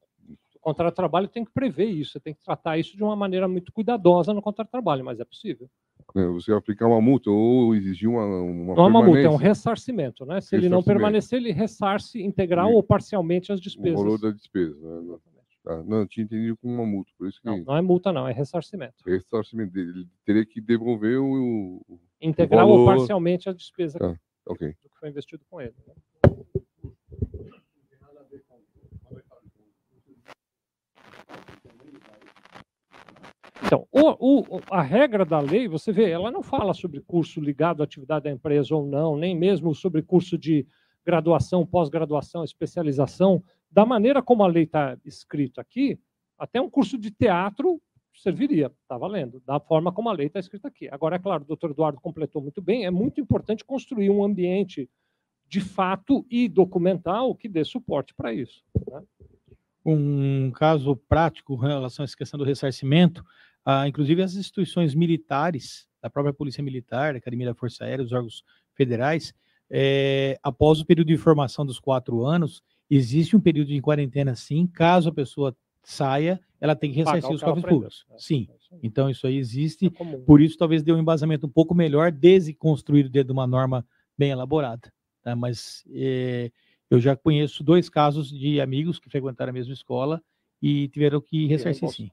[0.56, 3.50] O contrato de trabalho tem que prever isso, tem que tratar isso de uma maneira
[3.50, 5.70] muito cuidadosa no contrato de trabalho, mas é possível.
[6.16, 9.36] É, você aplicar uma multa ou exigir uma, uma Não é uma multa, é um
[9.38, 10.42] ressarcimento, né?
[10.42, 13.98] Se ele não permanecer, ele ressarce integral ou parcialmente as O despesas.
[13.98, 14.76] valor da despesa.
[15.02, 15.18] Né?
[15.64, 18.12] Tá, Não, eu tinha entendido como uma multa, por isso que Não, não é multa,
[18.12, 18.96] não, é ressarcimento.
[19.06, 19.78] ressarcimento.
[19.78, 21.82] Ele teria que devolver o.
[21.88, 24.16] o- Integral ou valor- parcialmente a despesa Tá,
[24.48, 24.68] ok.
[24.84, 25.74] do que foi investido com ele.
[25.88, 25.94] né?
[33.72, 37.80] Então, o- o- a regra da lei, você vê, ela não fala sobre curso ligado
[37.80, 40.68] à atividade da empresa ou não, nem mesmo sobre curso de
[41.06, 43.42] graduação, pós-graduação, especialização.
[43.72, 45.98] Da maneira como a lei está escrita aqui,
[46.38, 47.82] até um curso de teatro
[48.14, 50.90] serviria, está valendo, da forma como a lei está escrita aqui.
[50.92, 54.90] Agora, é claro, o doutor Eduardo completou muito bem, é muito importante construir um ambiente
[55.48, 58.66] de fato e documental que dê suporte para isso.
[58.92, 59.02] né?
[59.84, 63.26] um caso prático em relação a essa questão do ressarcimento,
[63.66, 68.12] ah, inclusive as instituições militares, da própria Polícia Militar, da Academia da Força Aérea, os
[68.12, 68.44] órgãos
[68.76, 69.34] federais,
[69.70, 74.68] eh, após o período de formação dos quatro anos, existe um período de quarentena sim,
[74.68, 78.06] caso a pessoa saia, ela tem que ressarcir os cofres públicos.
[78.10, 78.16] né?
[78.20, 81.50] Sim, É isso então isso aí existe, É por isso talvez dê um embasamento um
[81.50, 83.86] pouco melhor, desde construído dentro de uma norma
[84.18, 84.92] bem elaborada.
[85.24, 85.36] tá?
[85.36, 86.52] Mas eh,
[86.90, 90.22] eu já conheço dois casos de amigos que frequentaram a mesma escola
[90.62, 92.12] e tiveram que ressarcir sim.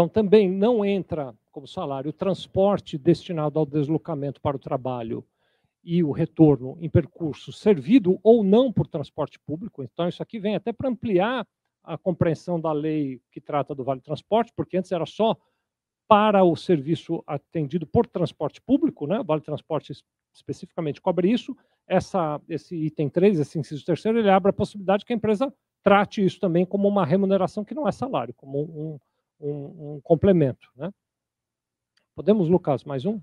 [0.00, 5.22] Então, também não entra como salário o transporte destinado ao deslocamento para o trabalho
[5.84, 9.82] e o retorno em percurso servido ou não por transporte público.
[9.82, 11.46] Então, isso aqui vem até para ampliar
[11.84, 15.36] a compreensão da lei que trata do Vale Transporte, porque antes era só
[16.08, 19.20] para o serviço atendido por transporte público, né?
[19.20, 20.02] o Vale Transporte es-
[20.32, 21.54] especificamente cobre isso.
[21.86, 25.52] Essa, esse item 3, esse inciso terceiro, ele abre a possibilidade que a empresa
[25.82, 28.98] trate isso também como uma remuneração que não é salário, como um,
[29.40, 30.68] um, um complemento.
[30.76, 30.92] Né?
[32.14, 33.20] Podemos, Lucas, mais um?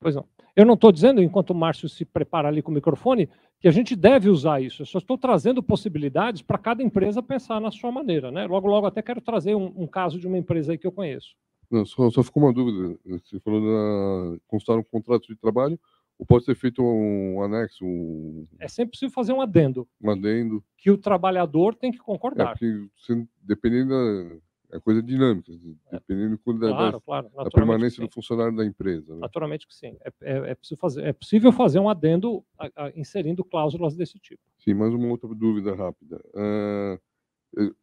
[0.00, 0.26] Pois não.
[0.56, 3.28] Eu não estou dizendo, enquanto o Márcio se prepara ali com o microfone,
[3.58, 4.82] que a gente deve usar isso.
[4.82, 8.30] Eu só estou trazendo possibilidades para cada empresa pensar na sua maneira.
[8.30, 8.46] Né?
[8.46, 11.34] Logo, logo, até quero trazer um, um caso de uma empresa aí que eu conheço.
[11.70, 12.96] Não, só, só ficou uma dúvida.
[13.04, 15.80] Você falou da constar um contrato de trabalho,
[16.18, 20.62] ou pode ser feito um anexo, um, É sempre possível fazer um adendo, um adendo.
[20.76, 22.50] que o trabalhador tem que É, concordar.
[22.52, 24.36] porque você, dependendo da.
[24.72, 25.52] É coisa dinâmica,
[25.92, 27.30] dependendo quando da- Claro, da, claro.
[27.44, 29.14] da permanência do funcionário da empresa.
[29.14, 29.20] Né?
[29.20, 29.96] Naturalmente que sim.
[30.00, 34.18] É, é, é possível fazer, é possível fazer um adendo a- a- inserindo cláusulas desse
[34.18, 34.42] tipo.
[34.58, 36.20] Sim, mais uma outra dúvida rápida.
[36.34, 36.98] Eh,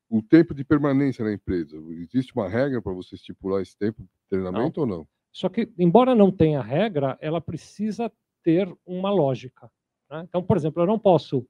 [0.10, 4.10] o tempo de permanência na empresa, existe uma regra para você estipular esse tempo de
[4.30, 5.08] treinamento ou não?
[5.32, 8.12] Só que, embora não tenha regra, ela precisa
[8.44, 9.72] ter uma lógica.
[10.10, 10.26] né?
[10.28, 11.48] Então, por exemplo, eu não posso.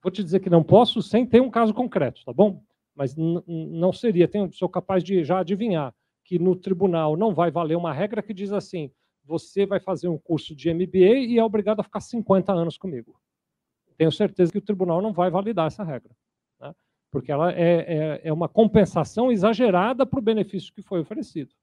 [0.00, 2.62] Vou te dizer que não posso sem ter um caso concreto, tá bom?
[2.94, 5.94] Mas não seria, tenho, sou capaz de já adivinhar
[6.24, 8.90] que no tribunal não vai valer uma regra que diz assim:
[9.24, 13.20] você vai fazer um curso de MBA e é obrigado a ficar 50 anos comigo.
[13.96, 16.14] Tenho certeza que o tribunal não vai validar essa regra,
[16.60, 16.74] né?
[17.10, 21.54] porque ela é, é, é uma compensação exagerada para o benefício que foi oferecido.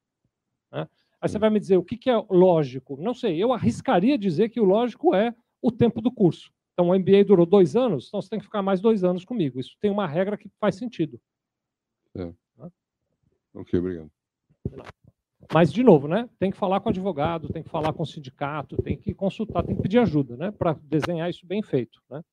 [0.71, 0.87] né?
[1.19, 2.97] Aí você vai me dizer o que, que é lógico?
[2.97, 6.51] Não sei, eu arriscaria dizer que o lógico é o tempo do curso.
[6.73, 9.59] Então, o MBA durou dois anos, então você tem que ficar mais dois anos comigo.
[9.59, 11.19] Isso tem uma regra que faz sentido.
[13.53, 14.11] Ok, obrigado.
[15.53, 18.05] Mas, de novo, né, tem que falar com o advogado, tem que falar com o
[18.05, 22.01] sindicato, tem que consultar, tem que pedir ajuda né, para desenhar isso bem feito.
[22.09, 22.23] Né?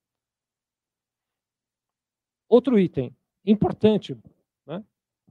[2.49, 4.17] Outro item importante,
[4.67, 4.85] né,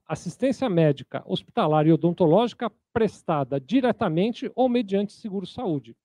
[0.05, 5.95] assistência médica, hospitalar e odontológica prestada diretamente ou mediante seguro-saúde.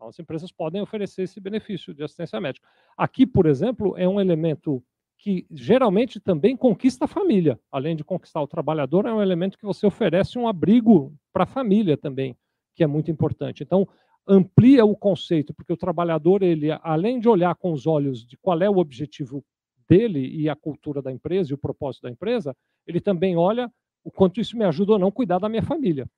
[0.00, 2.66] Então, as empresas podem oferecer esse benefício de assistência médica.
[2.96, 4.82] Aqui, por exemplo, é um elemento
[5.18, 7.60] que geralmente também conquista a família.
[7.70, 11.46] Além de conquistar o trabalhador, é um elemento que você oferece um abrigo para a
[11.46, 12.34] família também,
[12.74, 13.62] que é muito importante.
[13.62, 13.86] Então,
[14.26, 18.58] amplia o conceito, porque o trabalhador, ele, além de olhar com os olhos de qual
[18.62, 19.44] é o objetivo
[19.86, 22.56] dele e a cultura da empresa e o propósito da empresa,
[22.86, 23.70] ele também olha
[24.02, 26.08] o quanto isso me ajuda ou não cuidar da minha família.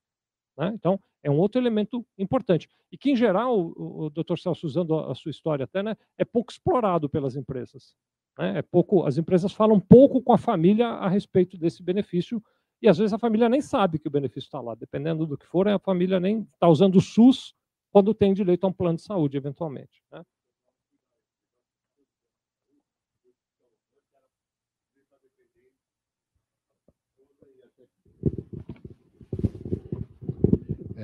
[0.57, 0.73] Né?
[0.75, 2.69] Então, é um outro elemento importante.
[2.91, 4.37] E que, em geral, o, o Dr.
[4.37, 7.95] Celso, usando a, sua história até, né, é pouco explorado pelas empresas.
[8.39, 8.59] Né?
[8.59, 12.43] É pouco, as empresas falam pouco com a família a respeito desse benefício
[12.81, 14.75] e às vezes a família nem sabe que o benefício está lá.
[14.75, 17.55] Dependendo do que for, a família nem está usando o SUS
[17.93, 20.03] quando tem direito a um plano de saúde, eventualmente.
[20.11, 20.23] Né?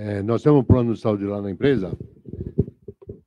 [0.01, 1.91] É, nós temos um plano de saúde lá na empresa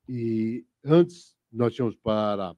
[0.07, 2.55] e antes nós tínhamos para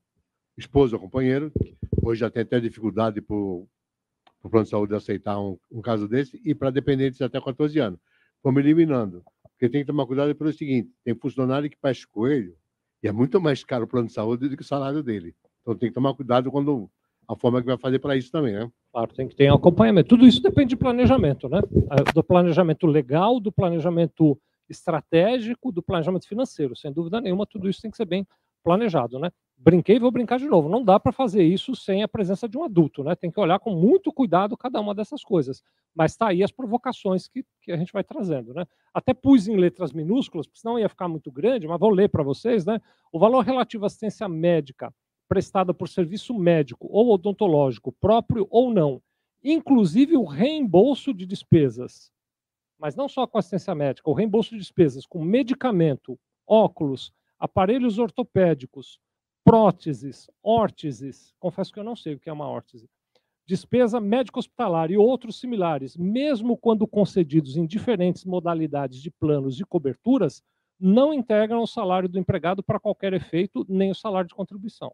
[0.56, 1.52] esposa ou companheiro,
[2.00, 3.68] hoje já tem até dificuldade para o
[4.52, 8.00] plano de saúde aceitar um, um caso desse, e para dependentes até 14 anos.
[8.44, 9.24] Vamos eliminando.
[9.50, 12.56] Porque tem que tomar cuidado pelo seguinte: tem funcionário que faz coelho,
[13.02, 15.36] e é muito mais caro o plano de saúde do que o salário dele.
[15.64, 16.88] Então tem que tomar cuidado quando
[17.28, 18.72] a forma que vai fazer para isso também, né?
[18.94, 20.10] Claro, tem que ter um acompanhamento.
[20.10, 21.62] Tudo isso depende de planejamento, né?
[22.14, 24.40] Do planejamento legal, do planejamento
[24.70, 26.76] estratégico, do planejamento financeiro.
[26.76, 28.28] Sem dúvida nenhuma, tudo isso tem que ser bem
[28.64, 29.32] planejado, né?
[29.58, 30.70] Brinquei, vou brincar de novo.
[30.70, 33.16] Não dá para fazer isso sem a presença de um adulto, né?
[33.16, 35.64] Tem que olhar com muito cuidado cada uma dessas coisas.
[35.96, 38.64] Mas está aí as provocações que, que a gente vai trazendo, né?
[38.94, 42.22] Até pus em letras minúsculas, porque senão ia ficar muito grande, mas vou ler para
[42.22, 42.80] vocês, né?
[43.12, 44.94] O valor relativo à assistência médica
[45.28, 49.02] prestada por serviço médico ou odontológico, próprio ou não,
[49.44, 52.12] inclusive o reembolso de despesas,
[52.78, 59.00] mas não só com assistência médica, o reembolso de despesas com medicamento, óculos, aparelhos ortopédicos,
[59.44, 62.90] próteses, órteses, confesso que eu não sei o que é uma órtese,
[63.46, 70.42] despesa médico-hospitalar e outros similares, mesmo quando concedidos em diferentes modalidades de planos e coberturas,
[70.80, 74.94] não integram o salário do empregado para qualquer efeito, nem o salário de contribuição.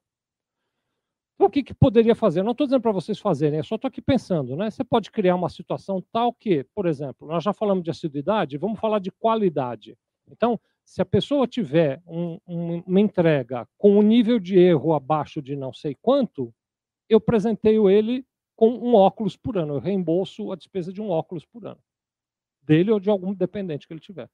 [1.40, 2.44] Então, o que, que poderia fazer?
[2.44, 4.58] Não estou dizendo para vocês fazerem, eu só estou aqui pensando.
[4.58, 4.70] Né?
[4.70, 8.78] Você pode criar uma situação tal que, por exemplo, nós já falamos de assiduidade, vamos
[8.78, 9.98] falar de qualidade.
[10.30, 15.42] Então, se a pessoa tiver um, um, uma entrega com um nível de erro abaixo
[15.42, 16.54] de não sei quanto,
[17.08, 21.46] eu presenteio ele com um óculos por ano, eu reembolso a despesa de um óculos
[21.46, 21.80] por ano,
[22.64, 24.30] dele ou de algum dependente que ele tiver.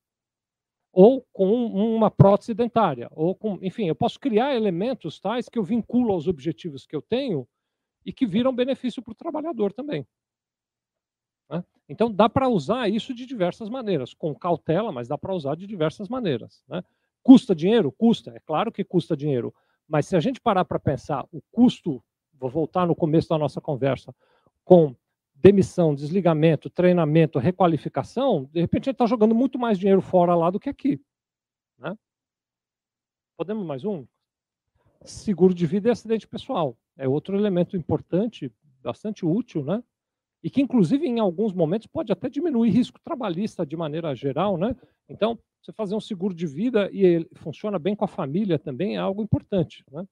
[0.98, 5.64] Ou com uma prótese dentária, ou com, enfim, eu posso criar elementos tais que eu
[5.64, 7.46] vinculo aos objetivos que eu tenho
[8.06, 10.08] e que viram benefício para o trabalhador também.
[11.50, 11.62] Né?
[11.90, 15.68] Então, dá para usar isso de diversas maneiras, com cautela, mas dá para usar de
[15.68, 16.64] diversas maneiras.
[16.66, 16.82] Né?
[17.22, 17.92] Custa dinheiro?
[17.92, 19.54] Custa, é claro que custa dinheiro.
[19.86, 22.02] Mas se a gente parar para pensar o custo,
[22.34, 24.16] vou voltar no começo da nossa conversa,
[24.64, 24.96] com
[25.36, 30.50] demissão, desligamento, treinamento, requalificação, de repente a gente está jogando muito mais dinheiro fora lá
[30.50, 31.00] do que aqui.
[31.78, 31.96] Né?
[33.38, 34.06] Podemos mais um?
[35.04, 36.78] Seguro de vida e acidente pessoal.
[36.98, 38.52] É outro elemento importante,
[38.82, 39.84] bastante útil, né?
[40.46, 44.58] e que, inclusive, em alguns momentos, pode até diminuir risco trabalhista de maneira geral.
[44.58, 44.76] Né?
[45.10, 48.96] Então, você fazer um seguro de vida e ele funciona bem com a família também
[48.96, 49.84] é algo importante.
[49.92, 50.08] Né?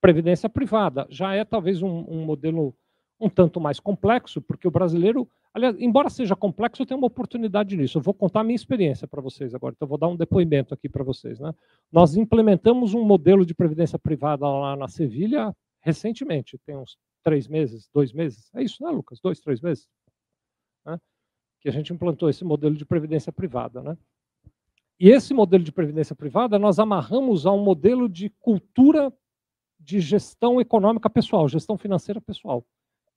[0.00, 2.74] Previdência privada já é talvez um, um, modelo
[3.20, 7.98] um tanto mais complexo, porque o brasileiro, aliás, embora seja complexo, tem uma oportunidade nisso.
[7.98, 10.88] Eu vou contar a minha experiência para vocês agora, então vou dar um depoimento aqui
[10.88, 11.40] para vocês.
[11.40, 11.52] Né?
[11.90, 17.88] Nós implementamos um modelo de previdência privada lá na Sevilha recentemente, tem uns três meses,
[17.92, 18.50] dois meses.
[18.54, 19.20] É isso, né, Lucas?
[19.20, 19.88] Dois, três meses?
[20.84, 21.00] Né?
[21.60, 23.82] Que a gente implantou esse modelo de previdência privada.
[23.82, 23.96] Né?
[25.00, 29.12] E esse modelo de previdência privada nós amarramos a um modelo de cultura
[29.78, 32.64] de gestão econômica pessoal, gestão financeira pessoal.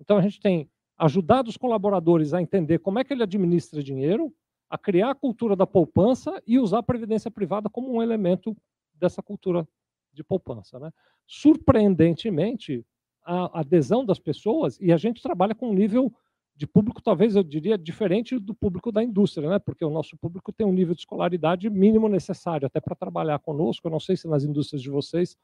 [0.01, 4.33] Então a gente tem ajudado os colaboradores a entender como é que ele administra dinheiro,
[4.69, 8.55] a criar a cultura da poupança e usar a previdência privada como um elemento
[8.93, 9.67] dessa cultura
[10.13, 10.79] de poupança.
[10.79, 10.91] Né?
[11.27, 12.85] Surpreendentemente,
[13.23, 16.13] a adesão das pessoas e a gente trabalha com um nível
[16.55, 19.59] de público, talvez eu diria, diferente do público da indústria, né?
[19.59, 23.87] porque o nosso público tem um nível de escolaridade mínimo necessário até para trabalhar conosco.
[23.87, 25.35] Eu não sei se nas indústrias de vocês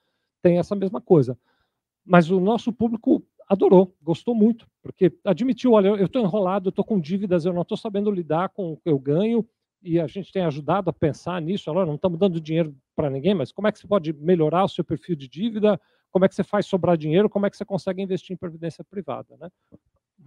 [0.41, 1.37] tem essa mesma coisa.
[2.05, 6.83] Mas o nosso público adorou, gostou muito, porque admitiu, olha, eu estou enrolado, eu estou
[6.83, 9.47] com dívidas, eu não estou sabendo lidar com o que eu ganho,
[9.81, 13.33] e a gente tem ajudado a pensar nisso, olha, não estamos dando dinheiro para ninguém,
[13.33, 15.79] mas como é que você pode melhorar o seu perfil de dívida,
[16.11, 18.83] como é que você faz sobrar dinheiro, como é que você consegue investir em previdência
[18.83, 19.37] privada.
[19.37, 19.49] Né?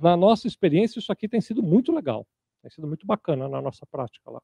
[0.00, 2.26] na nossa experiência, isso aqui tem sido muito legal,
[2.62, 4.40] tem sido muito bacana na nossa prática lá.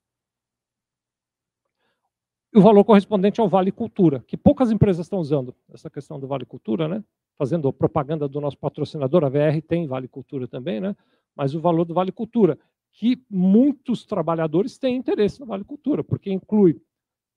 [2.53, 6.27] E o valor correspondente ao Vale Cultura, que poucas empresas estão usando essa questão do
[6.27, 7.05] Vale Cultura, né?
[7.39, 10.97] Fazendo propaganda do nosso patrocinador, a VR tem Vale Cultura também, né?
[11.35, 12.59] Mas o valor do Vale Cultura,
[12.93, 16.81] que muitos trabalhadores têm interesse no Vale Cultura, porque inclui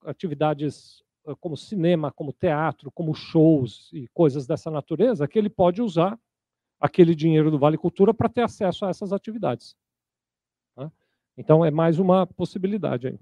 [0.05, 5.81] atividades eh, como cinema, como teatro, como shows e coisas dessa natureza, que ele pode
[5.81, 6.17] usar
[6.79, 9.75] aquele dinheiro do Vale Cultura para ter acesso a essas atividades.
[10.77, 10.89] Né?
[11.37, 13.19] Então, é mais uma possibilidade aí.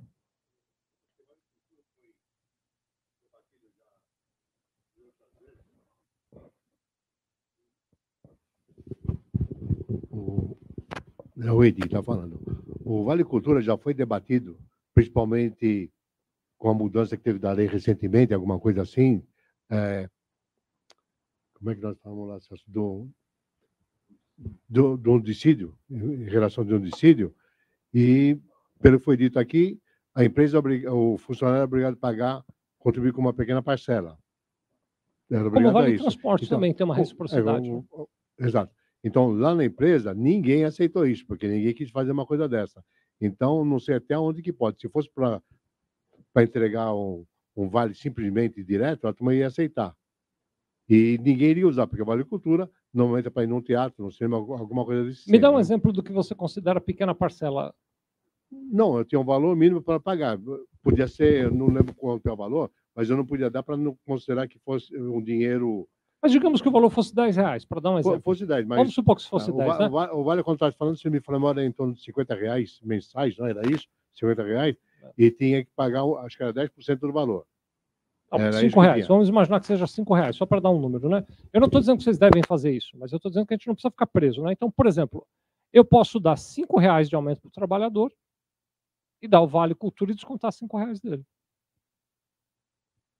[11.37, 12.39] O, o Edi está falando.
[12.83, 14.57] O Vale Cultura já foi debatido,
[14.93, 15.91] principalmente
[16.57, 19.23] com a mudança que teve da lei recentemente, alguma coisa assim.
[19.69, 20.09] É,
[21.53, 22.57] como é que nós falamos lá?
[22.67, 23.09] Do,
[24.67, 27.35] do, do homicídio, em relação ao homicídio,
[27.93, 28.39] e,
[28.81, 29.79] pelo que foi dito aqui,
[30.13, 30.59] a empresa,
[30.91, 32.45] o funcionário é obrigado a pagar,
[32.79, 34.17] contribuir com uma pequena parcela.
[35.29, 37.69] Era Como vale o transporte então, também tem uma reciprocidade.
[37.69, 38.73] É, exato.
[39.03, 42.83] Então, lá na empresa, ninguém aceitou isso, porque ninguém quis fazer uma coisa dessa.
[43.21, 44.79] Então, não sei até onde que pode.
[44.79, 45.41] Se fosse para
[46.43, 47.25] entregar um,
[47.55, 49.95] um, vale simplesmente direto, a turma ia aceitar.
[50.89, 54.37] E ninguém iria usar, porque vale cultura normalmente é para ir num teatro, num cinema,
[54.37, 55.61] alguma coisa desse Me dá um né?
[55.61, 57.73] exemplo do que você considera pequena parcela.
[58.49, 60.39] Não, eu tinha um valor mínimo para pagar.
[60.81, 63.77] Podia ser, eu não lembro quanto é o valor, mas eu não podia dar para
[63.77, 65.87] não considerar que fosse um dinheiro.
[66.21, 68.21] Mas digamos que o valor fosse 10 reais, para dar um exemplo.
[68.21, 68.77] Fosse 10, mas.
[68.77, 69.75] Vamos supor que fosse 10.
[69.75, 70.11] O, né?
[70.11, 73.45] o, vale contrato falando, se me falou, era em torno de 50 reais mensais, não
[73.45, 73.87] era isso?
[74.15, 74.75] 50 reais?
[75.03, 75.11] É.
[75.17, 77.45] E tinha que pagar, acho que era 10% do valor.
[78.31, 79.07] Não, cinco reais.
[79.07, 81.25] Vamos imaginar que seja cinco reais, só para dar um número, né?
[81.53, 83.57] Eu não estou dizendo que vocês devem fazer isso, mas eu estou dizendo que a
[83.57, 84.51] gente não precisa ficar preso, né?
[84.51, 85.25] Então, por exemplo,
[85.71, 88.11] eu posso dar cinco reais de aumento para o trabalhador
[89.21, 91.23] e dar o Vale Cultura e descontar cinco reais dele.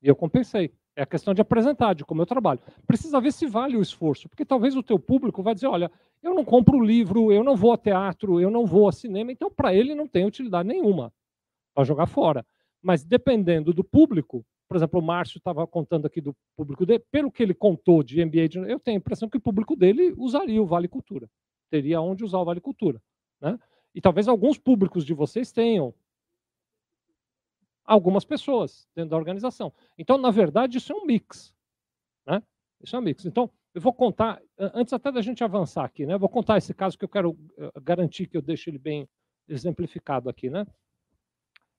[0.02, 0.74] E eu compensei.
[0.98, 2.60] É a questão de apresentar, de como eu trabalho.
[2.88, 5.92] Precisa ver se vale o esforço, porque talvez o teu público vai dizer, olha,
[6.24, 9.52] eu não compro livro, eu não vou a teatro, eu não vou a cinema, então
[9.52, 11.14] para ele não tem utilidade nenhuma.
[11.76, 12.44] Vai jogar fora.
[12.82, 17.32] Mas dependendo do público, por exemplo, o Márcio estava contando aqui do público dele, pelo
[17.32, 20.66] que ele contou de MBA, eu tenho a impressão que o público dele usaria o
[20.66, 21.30] Vale Cultura,
[21.70, 23.00] teria onde usar o Vale Cultura.
[23.40, 23.56] Né?
[23.94, 25.94] E talvez alguns públicos de vocês tenham
[27.88, 29.74] algumas pessoas dentro da organização.
[29.98, 31.56] Então, na verdade, isso é um mix.
[32.26, 32.44] Né?
[32.82, 33.26] Isso é um mix.
[33.26, 36.18] Então, eu vou contar, antes até da gente avançar aqui, né?
[36.18, 39.08] vou contar esse caso que eu quero eh, garantir que eu deixe ele bem
[39.48, 40.50] exemplificado aqui.
[40.50, 40.68] Né?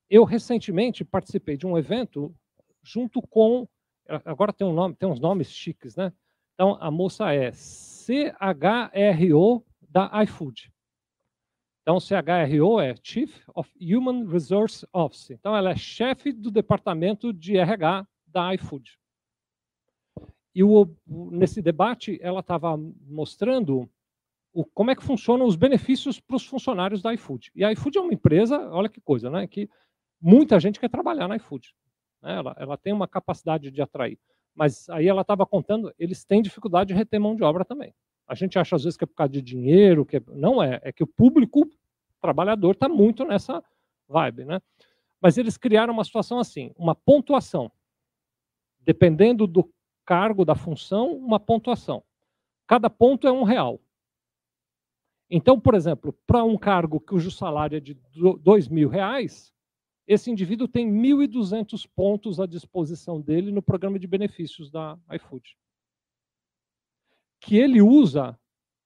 [0.08, 2.34] Eu recentemente participei de um evento
[2.82, 3.68] junto com.
[4.24, 6.10] Agora tem um nome, tem uns nomes chiques, né?
[6.54, 8.42] Então a moça é CHRO
[9.86, 10.72] da iFood.
[11.88, 15.30] Então, CHRO é Chief of Human Resource Office.
[15.30, 18.98] Então, ela é chefe do departamento de RH da iFood.
[20.54, 23.88] E o, nesse debate, ela estava mostrando
[24.52, 27.50] o, como é que funcionam os benefícios para os funcionários da iFood.
[27.54, 29.46] E a iFood é uma empresa, olha que coisa, né?
[29.46, 29.66] Que
[30.20, 31.74] muita gente quer trabalhar na iFood.
[32.20, 32.36] Né?
[32.36, 34.18] Ela, ela tem uma capacidade de atrair.
[34.54, 37.94] Mas aí ela estava contando, eles têm dificuldade de reter mão de obra também.
[38.28, 40.22] A gente acha às vezes que é por causa de dinheiro, que é...
[40.28, 41.68] não é, é que o público
[42.20, 43.64] trabalhador está muito nessa
[44.06, 44.60] vibe, né?
[45.20, 47.72] Mas eles criaram uma situação assim, uma pontuação.
[48.80, 49.68] Dependendo do
[50.04, 52.02] cargo, da função, uma pontuação.
[52.66, 53.80] Cada ponto é um real.
[55.30, 57.98] Então, por exemplo, para um cargo cujo salário é de
[58.42, 59.52] dois mil reais,
[60.06, 65.54] esse indivíduo tem 1.200 pontos à disposição dele no programa de benefícios da iFood.
[67.40, 68.38] Que ele usa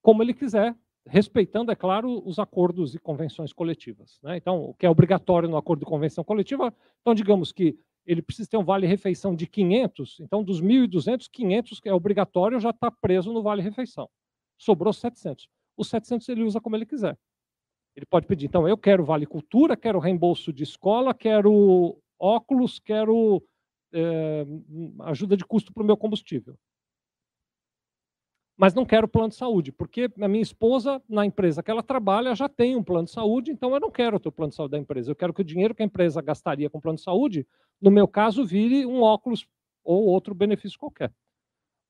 [0.02, 0.76] como ele quiser,
[1.06, 4.18] respeitando, é claro, os acordos e convenções coletivas.
[4.22, 4.36] Né?
[4.36, 8.50] Então, o que é obrigatório no acordo de convenção coletiva, então, digamos que ele precisa
[8.50, 13.32] ter um vale-refeição de 500, então, dos 1.200, 500 que é obrigatório já está preso
[13.32, 14.08] no vale-refeição.
[14.58, 15.48] Sobrou 700.
[15.76, 17.16] Os 700 ele usa como ele quiser.
[17.94, 23.42] Ele pode pedir, então, eu quero Vale Cultura, quero reembolso de escola, quero óculos, quero
[23.92, 24.46] é,
[25.00, 26.56] ajuda de custo para o meu combustível.
[28.56, 32.34] Mas não quero plano de saúde, porque a minha esposa, na empresa que ela trabalha,
[32.34, 34.72] já tem um plano de saúde, então eu não quero ter o plano de saúde
[34.72, 35.10] da empresa.
[35.10, 37.46] Eu quero que o dinheiro que a empresa gastaria com plano de saúde,
[37.80, 39.46] no meu caso, vire um óculos
[39.82, 41.12] ou outro benefício qualquer.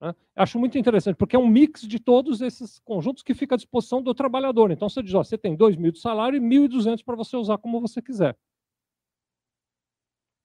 [0.00, 0.14] Né?
[0.34, 4.02] Acho muito interessante, porque é um mix de todos esses conjuntos que fica à disposição
[4.02, 4.70] do trabalhador.
[4.70, 7.58] Então, você diz, ó, você tem 2 mil de salário e 1.200 para você usar
[7.58, 8.36] como você quiser.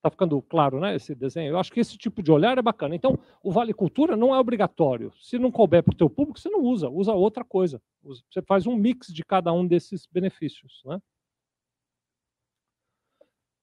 [0.08, 1.50] Está ficando claro, né, esse desenho?
[1.50, 2.96] Eu acho que esse tipo de olhar é bacana.
[2.96, 5.12] Então, o Vale Cultura não é obrigatório.
[5.20, 7.82] Se não couber para o teu público, você não usa, usa outra coisa.
[8.02, 10.82] Você faz um mix de cada um desses benefícios.
[10.86, 11.02] Né?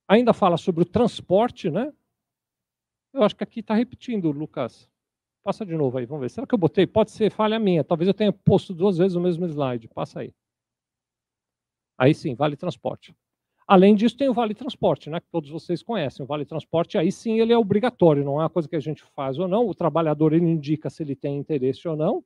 [0.07, 1.91] Ainda fala sobre o transporte, né?
[3.15, 4.91] Eu acho que aqui está repetindo, Lucas.
[5.43, 6.31] Passa de novo aí, vamos ver.
[6.31, 6.87] Será que eu botei?
[6.87, 7.83] Pode ser falha minha.
[7.83, 9.89] Talvez eu tenha posto duas vezes o mesmo slide.
[9.89, 10.35] Passa aí.
[11.97, 13.15] Aí sim, vale transporte.
[13.67, 16.23] Além disso, tem o Vale Transporte, né, que todos vocês conhecem.
[16.23, 19.03] O Vale Transporte, aí sim, ele é obrigatório, não é uma coisa que a gente
[19.15, 19.67] faz ou não.
[19.67, 22.23] O trabalhador ele indica se ele tem interesse ou não.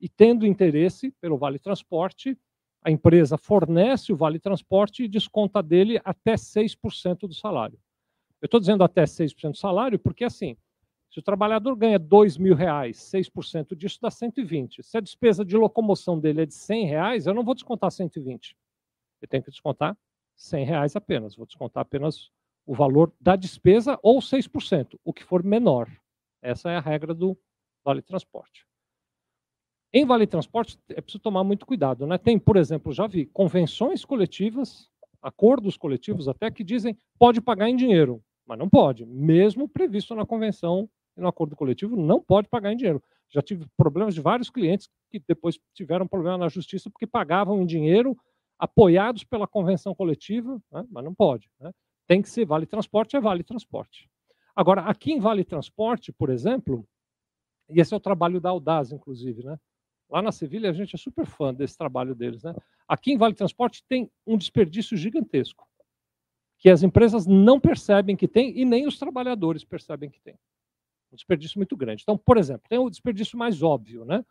[0.00, 2.36] E tendo interesse pelo Vale Transporte,
[2.82, 7.78] a empresa fornece o Vale Transporte e desconta dele até 6% do salário.
[8.40, 10.56] Eu estou dizendo até 6% do salário porque, assim,
[11.10, 14.82] se o trabalhador ganha R$ mil reais, 6% disso dá 120.
[14.82, 18.56] Se a despesa de locomoção dele é de 100 reais, eu não vou descontar 120.
[19.20, 19.94] Eu tenho que descontar
[20.40, 21.36] 100 reais apenas.
[21.36, 22.30] Vou descontar apenas
[22.66, 25.88] o valor da despesa ou 6%, o que for menor.
[26.42, 27.36] Essa é a regra do
[27.84, 28.66] Vale Transporte.
[29.92, 32.06] Em Vale Transporte, é preciso tomar muito cuidado.
[32.06, 32.16] Né?
[32.16, 34.88] Tem, por exemplo, já vi convenções coletivas,
[35.20, 39.04] acordos coletivos até, que dizem pode pagar em dinheiro, mas não pode.
[39.04, 43.02] Mesmo previsto na convenção e no acordo coletivo, não pode pagar em dinheiro.
[43.28, 47.66] Já tive problemas de vários clientes que depois tiveram problema na justiça porque pagavam em
[47.66, 48.16] dinheiro
[48.60, 50.84] apoiados pela convenção coletiva, né?
[50.90, 51.50] mas não pode.
[51.58, 51.72] Né?
[52.06, 54.08] Tem que ser vale transporte, é vale transporte.
[54.54, 56.86] Agora, aqui em Vale Transporte, por exemplo,
[57.68, 59.58] e esse é o trabalho da Audaz, inclusive, né?
[60.08, 62.42] Lá na Sevilha, a gente é super fã desse trabalho deles.
[62.42, 62.52] Né?
[62.88, 65.66] Aqui em Vale Transporte tem um desperdício gigantesco,
[66.58, 70.34] que as empresas não percebem que tem e nem os trabalhadores percebem que tem.
[71.12, 72.02] Um desperdício muito grande.
[72.02, 74.24] Então, por exemplo, tem o desperdício mais óbvio, né?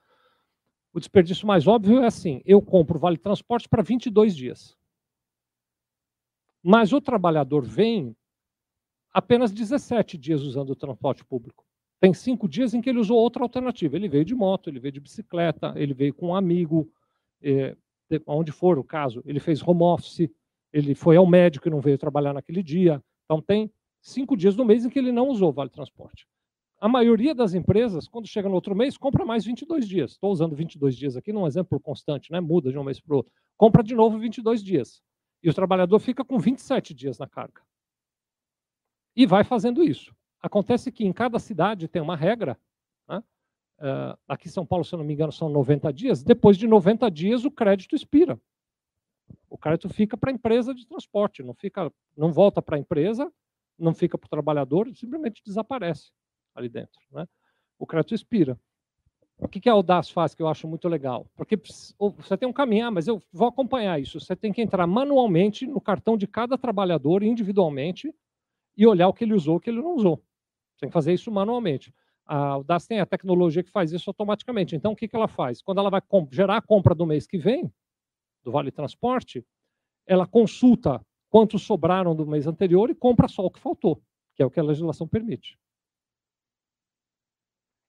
[0.93, 4.77] O desperdício mais óbvio é assim: eu compro vale transporte para 22 dias.
[6.61, 8.15] Mas o trabalhador vem
[9.13, 11.65] apenas 17 dias usando o transporte público.
[11.99, 13.95] Tem cinco dias em que ele usou outra alternativa.
[13.95, 16.89] Ele veio de moto, ele veio de bicicleta, ele veio com um amigo,
[17.41, 17.75] é,
[18.25, 19.21] onde for o caso.
[19.25, 20.29] Ele fez home office,
[20.71, 23.03] ele foi ao médico e não veio trabalhar naquele dia.
[23.25, 23.71] Então, tem
[24.01, 26.25] cinco dias no mês em que ele não usou vale transporte.
[26.81, 30.11] A maioria das empresas, quando chega no outro mês, compra mais 22 dias.
[30.11, 32.39] Estou usando 22 dias aqui num exemplo constante, né?
[32.39, 33.33] muda de um mês para o outro.
[33.57, 35.01] Compra de novo 22 dias.
[35.43, 37.61] E o trabalhador fica com 27 dias na carga.
[39.13, 40.15] E vai fazendo isso.
[40.41, 42.57] Acontece que em cada cidade tem uma regra.
[43.09, 43.21] Né?
[43.79, 46.23] Uh, aqui em São Paulo, se eu não me engano, são 90 dias.
[46.23, 48.39] Depois de 90 dias, o crédito expira.
[49.49, 53.29] O crédito fica para a empresa de transporte, não, fica, não volta para a empresa,
[53.77, 56.11] não fica para o trabalhador, simplesmente desaparece
[56.59, 56.99] ali dentro.
[57.11, 57.27] Né?
[57.77, 58.59] O crédito expira.
[59.37, 61.25] O que, que a Audaz faz que eu acho muito legal?
[61.33, 61.57] Porque
[61.97, 64.19] você tem um caminho, ah, mas eu vou acompanhar isso.
[64.19, 68.13] Você tem que entrar manualmente no cartão de cada trabalhador, individualmente,
[68.75, 70.17] e olhar o que ele usou o que ele não usou.
[70.73, 71.93] Você tem que fazer isso manualmente.
[72.25, 74.75] A Audaz tem a tecnologia que faz isso automaticamente.
[74.75, 75.61] Então, o que, que ela faz?
[75.61, 77.71] Quando ela vai gerar a compra do mês que vem,
[78.43, 79.45] do Vale Transporte,
[80.05, 84.01] ela consulta quantos sobraram do mês anterior e compra só o que faltou,
[84.35, 85.57] que é o que a legislação permite.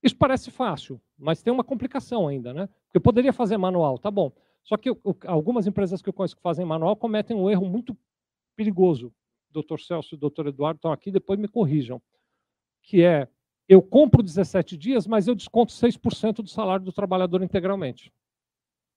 [0.03, 2.69] Isso parece fácil, mas tem uma complicação ainda, né?
[2.93, 4.33] Eu poderia fazer manual, tá bom.
[4.63, 4.91] Só que
[5.27, 7.97] algumas empresas que eu conheço que fazem manual cometem um erro muito
[8.57, 9.13] perigoso.
[9.51, 9.79] Dr.
[9.79, 10.49] Celso e Dr.
[10.49, 12.01] Eduardo estão aqui, depois me corrijam.
[12.83, 13.29] Que é,
[13.69, 18.13] eu compro 17 dias, mas eu desconto 6% do salário do trabalhador integralmente.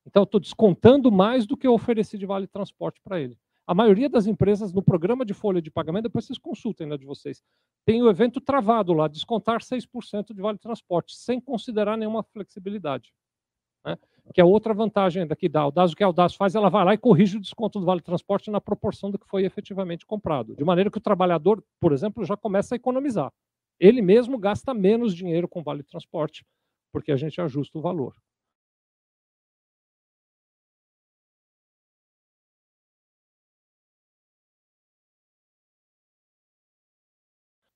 [0.05, 3.37] Então, eu estou descontando mais do que eu ofereci de vale transporte para ele.
[3.65, 7.05] A maioria das empresas, no programa de folha de pagamento, depois vocês consultem né, de
[7.05, 7.41] vocês,
[7.85, 13.13] tem o evento travado lá, descontar 6% de vale transporte, sem considerar nenhuma flexibilidade.
[13.85, 13.97] Né?
[14.33, 15.91] Que é outra vantagem da Audaz.
[15.91, 18.51] O que a Audaz faz, ela vai lá e corrige o desconto do vale transporte
[18.51, 20.55] na proporção do que foi efetivamente comprado.
[20.55, 23.31] De maneira que o trabalhador, por exemplo, já começa a economizar.
[23.79, 26.45] Ele mesmo gasta menos dinheiro com vale transporte,
[26.91, 28.15] porque a gente ajusta o valor.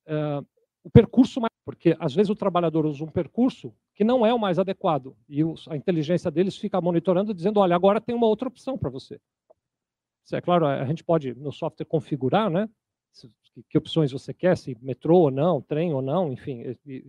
[0.07, 0.45] Uh,
[0.83, 1.47] o percurso mais.
[1.65, 5.17] Porque às vezes o trabalhador usa um percurso que não é o mais adequado.
[5.27, 8.89] E os, a inteligência deles fica monitorando, dizendo: olha, agora tem uma outra opção para
[8.89, 9.19] você.
[10.23, 12.69] Isso é claro, a gente pode no software configurar, né?
[13.69, 16.63] Que, opções você quer, se metrô ou não, trem ou não, enfim.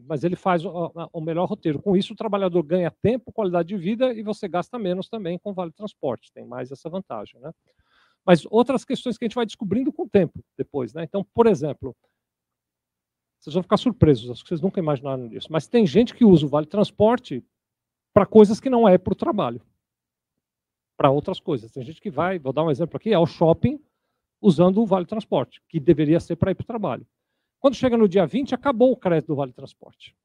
[0.07, 1.83] Mas ele faz o, o melhor roteiro.
[1.83, 5.53] Com isso, o trabalhador ganha tempo, qualidade de vida e você gasta menos também com
[5.53, 6.33] vale transporte.
[6.33, 7.53] Tem mais essa vantagem, né?
[8.25, 11.05] Mas outras questões que a gente vai descobrindo com o tempo depois, né?
[11.05, 11.95] Então, por exemplo,
[13.39, 15.49] vocês vão ficar surpresos, acho que vocês nunca imaginaram disso.
[15.51, 17.45] Mas tem gente que usa o Vale Transporte
[18.13, 19.63] para coisas que não é para o trabalho.
[20.97, 21.71] Para outras coisas.
[21.71, 23.81] Tem gente que vai, vou dar um exemplo aqui, ao shopping
[24.41, 27.07] usando o Vale Transporte, que deveria ser para ir para o trabalho.
[27.61, 30.17] Quando chega no dia 20, acabou o crédito do Vale Transporte.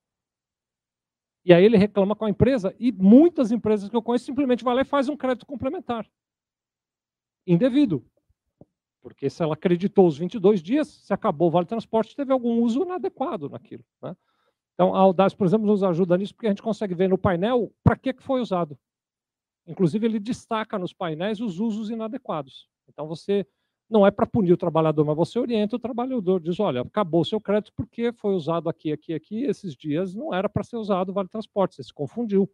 [1.46, 4.76] E aí ele reclama com a empresa, e muitas empresas que eu conheço simplesmente vai
[4.76, 6.10] lá e faz um crédito complementar.
[7.46, 8.06] Indevido.
[9.04, 12.84] Porque se ela acreditou os 22 dias, se acabou o Vale Transporte, teve algum uso
[12.84, 13.84] inadequado naquilo.
[14.02, 14.16] Né?
[14.74, 17.70] Então, a Audaz, por exemplo, nos ajuda nisso, porque a gente consegue ver no painel
[17.84, 18.80] para que foi usado.
[19.68, 22.70] Inclusive, ele destaca nos painéis os usos inadequados.
[22.88, 23.46] Então, você
[23.90, 27.26] não é para punir o trabalhador, mas você orienta o trabalhador, diz, olha, acabou o
[27.26, 31.10] seu crédito porque foi usado aqui, aqui, aqui, esses dias não era para ser usado
[31.10, 32.50] o Vale Transporte, você se confundiu.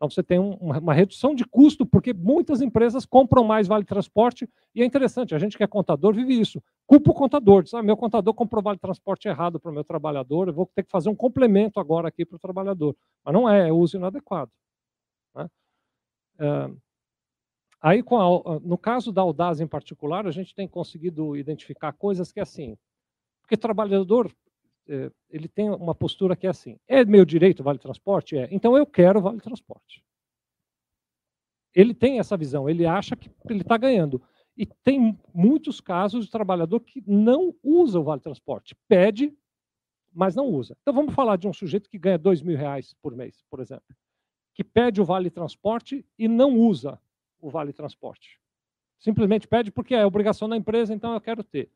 [0.00, 4.48] Então, você tem um, uma, redução de custo, porque muitas empresas compram mais Vale Transporte,
[4.74, 6.62] e é interessante, a gente que é contador vive isso.
[6.86, 10.48] Culpa o contador, diz, ah, meu contador comprou Vale Transporte errado para o meu trabalhador,
[10.48, 12.96] eu vou ter que fazer um complemento agora aqui para o trabalhador.
[13.22, 14.50] Mas não é, é uso inadequado.
[15.34, 15.50] Né?
[16.38, 16.70] É,
[17.82, 22.40] aí, a, no caso da Audaz em particular, a gente tem conseguido identificar coisas que,
[22.40, 22.74] assim,
[23.42, 24.32] porque trabalhador
[25.28, 28.36] ele tem uma postura que é assim: é meu direito Vale Transporte?
[28.36, 28.48] É.
[28.50, 30.02] Então eu quero Vale Transporte.
[31.74, 34.20] Ele tem essa visão, ele acha que ele está ganhando.
[34.56, 39.32] E tem muitos casos de trabalhador que não usa o Vale Transporte, pede,
[40.12, 40.76] mas não usa.
[40.82, 43.96] Então vamos falar de um sujeito que ganha dois mil reais por mês, por exemplo,
[44.54, 47.00] que pede o Vale Transporte e não usa
[47.40, 48.40] o Vale Transporte.
[48.98, 51.70] Simplesmente pede porque é obrigação da empresa, então eu quero ter.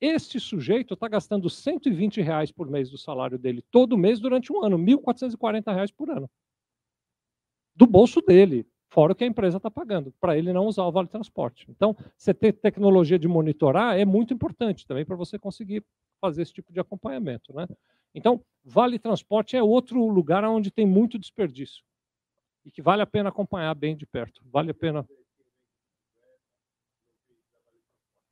[0.00, 4.64] Este sujeito está gastando 120 reais por mês do salário dele todo mês durante um
[4.64, 6.28] ano, 1.440 reais por ano.
[7.76, 10.92] Do bolso dele, fora o que a empresa está pagando, para ele não usar o
[10.92, 11.66] Vale Transporte.
[11.68, 15.84] Então, você ter tecnologia de monitorar é muito importante também para você conseguir
[16.20, 17.52] fazer esse tipo de acompanhamento.
[17.52, 17.66] Né?
[18.14, 21.84] Então, Vale Transporte é outro lugar onde tem muito desperdício
[22.64, 24.42] e que vale a pena acompanhar bem de perto.
[24.44, 25.06] Vale a pena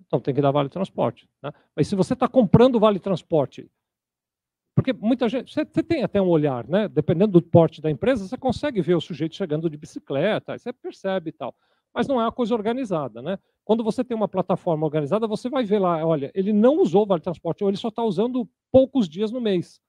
[0.09, 1.29] Então tem que dar vale transporte.
[1.43, 1.53] Né?
[1.77, 3.71] Mas se você está comprando vale transporte,
[4.75, 6.89] porque muita gente, você, você, tem até um olhar, né?
[6.89, 11.31] Dependendo do porte da empresa, você consegue ver o sujeito chegando de bicicleta, você percebe
[11.31, 11.55] e tal.
[11.93, 13.39] Mas não é uma coisa organizada, né?
[13.65, 17.21] Quando você tem uma plataforma organizada, você vai ver lá, olha, ele não usou vale
[17.21, 19.81] transporte, ou ele só está usando poucos dias no mês.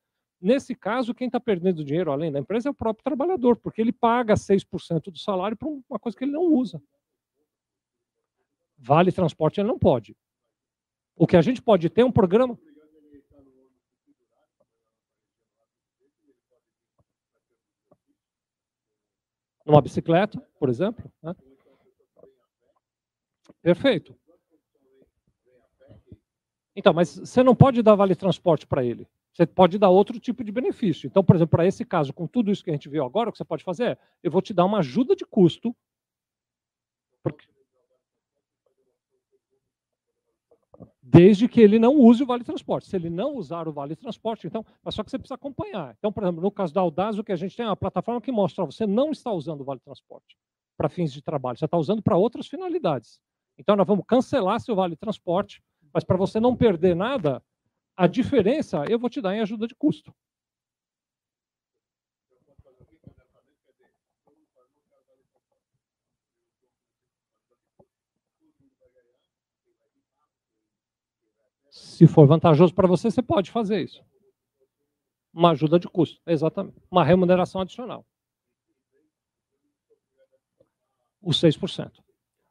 [0.41, 3.91] Nesse caso, quem está perdendo dinheiro além da empresa é o próprio trabalhador, porque ele
[3.91, 6.81] paga 6% do salário para uma coisa que ele não usa.
[8.80, 10.15] Vale transporte ele não pode.
[11.15, 12.57] O que a gente pode ter é um programa.
[19.65, 21.11] Numa bicicleta, por exemplo.
[21.22, 21.35] Né?
[23.61, 24.18] Perfeito.
[26.76, 29.06] Então, mas você não pode dar vale transporte para ele.
[29.34, 31.06] Você pode dar outro tipo de benefício.
[31.06, 33.31] Então, por exemplo, para esse caso, com tudo isso que a gente viu agora, o
[33.31, 35.76] que você pode fazer é: eu vou te dar uma ajuda de custo.
[37.22, 37.45] Porque
[41.11, 42.88] desde que ele não use o Vale Transporte.
[42.88, 45.95] Se ele não usar o Vale Transporte, então, mas só que você precisa acompanhar.
[45.98, 48.22] Então, por exemplo, no caso da Audaz, o que a gente tem é uma plataforma
[48.22, 50.38] que mostra você não está usando o Vale Transporte
[50.77, 53.19] para fins de trabalho, você está usando para outras finalidades.
[53.57, 57.44] Então, nós vamos cancelar seu Vale Transporte, mas para você não perder nada,
[57.98, 60.14] a diferença eu vou te dar em ajuda de custo.
[71.80, 74.03] Se for vantajoso para você, você pode fazer isso.
[75.34, 76.76] Uma ajuda de custo, exatamente.
[76.91, 78.06] Uma remuneração adicional.
[81.22, 81.91] Os 6%.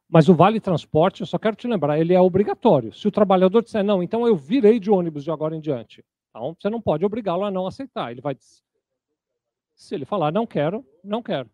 [0.07, 2.91] Mas o vale transporte, eu só quero te lembrar, ele é obrigatório.
[2.91, 6.03] Se o trabalhador disser, não, então eu virei de ônibus de agora em diante.
[6.29, 8.11] Então, você não pode obrigá-lo a não aceitar.
[8.11, 8.35] Ele vai.
[9.75, 11.49] Se ele falar, não quero, não quero.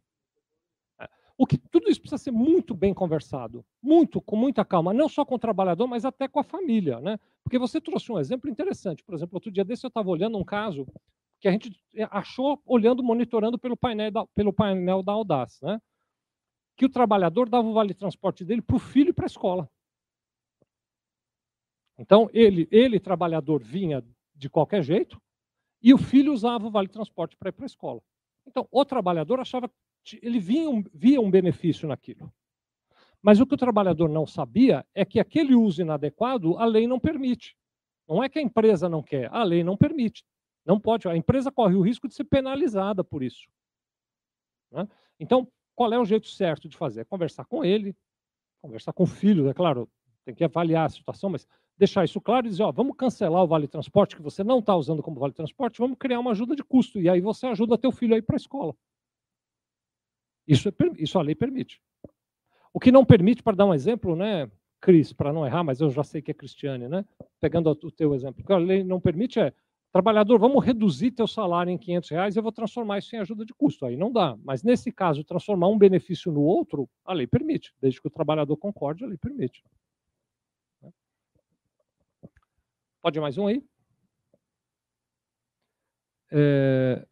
[1.37, 5.25] O que tudo isso precisa ser muito bem conversado, muito, com muita calma, não só
[5.25, 7.19] com o trabalhador, mas até com a família, né?
[7.43, 9.03] Porque você trouxe um exemplo interessante.
[9.03, 10.87] Por exemplo, outro dia desse eu estava olhando um caso
[11.41, 15.81] que a gente eh, achou olhando, monitorando pelo painel da, pelo painel da Audaz, né?
[16.77, 19.69] Que o trabalhador dava o vale transporte dele para o filho para a escola.
[21.97, 24.03] Então ele, ele trabalhador vinha
[24.33, 25.21] de qualquer jeito
[25.81, 28.01] e o filho usava o vale transporte para ir para a escola.
[28.45, 29.69] Então o trabalhador achava
[30.21, 32.31] ele via um, via um benefício naquilo.
[33.21, 36.99] Mas o que o trabalhador não sabia é que aquele uso inadequado a lei não
[36.99, 37.57] permite.
[38.07, 40.23] Não é que a empresa não quer, a lei não permite.
[40.65, 41.07] Não pode.
[41.07, 43.47] A empresa corre o risco de ser penalizada por isso.
[44.71, 44.87] Né?
[45.19, 47.01] Então, qual é o jeito certo de fazer?
[47.01, 47.95] É conversar com ele,
[48.61, 49.89] conversar com o filho, é claro,
[50.23, 53.47] tem que avaliar a situação, mas deixar isso claro e dizer, ó, vamos cancelar o
[53.47, 56.63] vale transporte que você não está usando como vale transporte, vamos criar uma ajuda de
[56.63, 58.75] custo e aí você ajuda teu filho a ir para a escola.
[60.47, 61.81] Isso, é, isso a lei permite.
[62.73, 64.49] O que não permite, para dar um exemplo, né,
[64.81, 67.05] Cris, para não errar, mas eu já sei que é Cristiane, né?
[67.39, 69.53] Pegando o teu exemplo, o que a lei não permite é
[69.95, 73.53] trabalhador, vamos reduzir teu salário em 500 reais, eu vou transformar isso em ajuda de
[73.53, 73.85] custo.
[73.85, 74.37] Aí não dá.
[74.43, 77.73] Mas nesse caso, transformar um benefício no outro, a lei permite.
[77.79, 79.63] Desde que o trabalhador concorde, a lei permite.
[83.01, 83.63] Pode mais um aí?
[86.29, 87.07] É...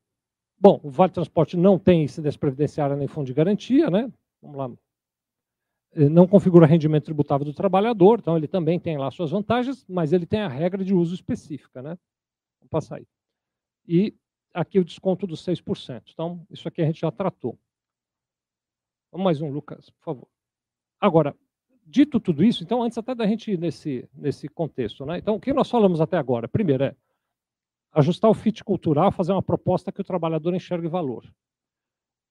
[0.64, 4.10] Bom, o Vale Transporte não tem incidência previdenciária nem fundo de garantia, né?
[4.41, 4.72] Vamos lá.
[6.10, 10.26] Não configura rendimento tributável do trabalhador, então ele também tem lá suas vantagens, mas ele
[10.26, 11.98] tem a regra de uso específica, né?
[12.61, 13.06] Vamos passar aí.
[13.85, 14.15] E
[14.53, 16.03] aqui o desconto dos 6%.
[16.14, 17.60] Então, isso aqui a gente já tratou.
[19.11, 20.27] Vamos mais um, Lucas, por favor.
[20.98, 21.35] Agora,
[21.85, 25.18] dito tudo isso, então, antes até da gente ir nesse, nesse contexto, né?
[25.18, 26.48] Então, o que nós falamos até agora?
[26.48, 26.95] Primeiro é
[27.94, 31.26] ajustar o fit cultural, fazer uma proposta que o trabalhador enxergue valor.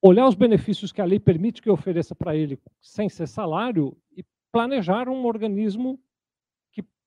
[0.00, 3.96] Olhar os benefícios que a lei permite que eu ofereça para ele sem ser salário
[4.16, 5.98] e planejar um organismo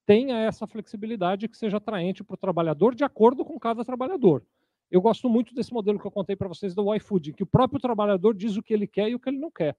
[0.05, 4.45] tenha essa flexibilidade que seja atraente para o trabalhador de acordo com cada trabalhador.
[4.89, 7.79] Eu gosto muito desse modelo que eu contei para vocês do iFood, que o próprio
[7.79, 9.75] trabalhador diz o que ele quer e o que ele não quer.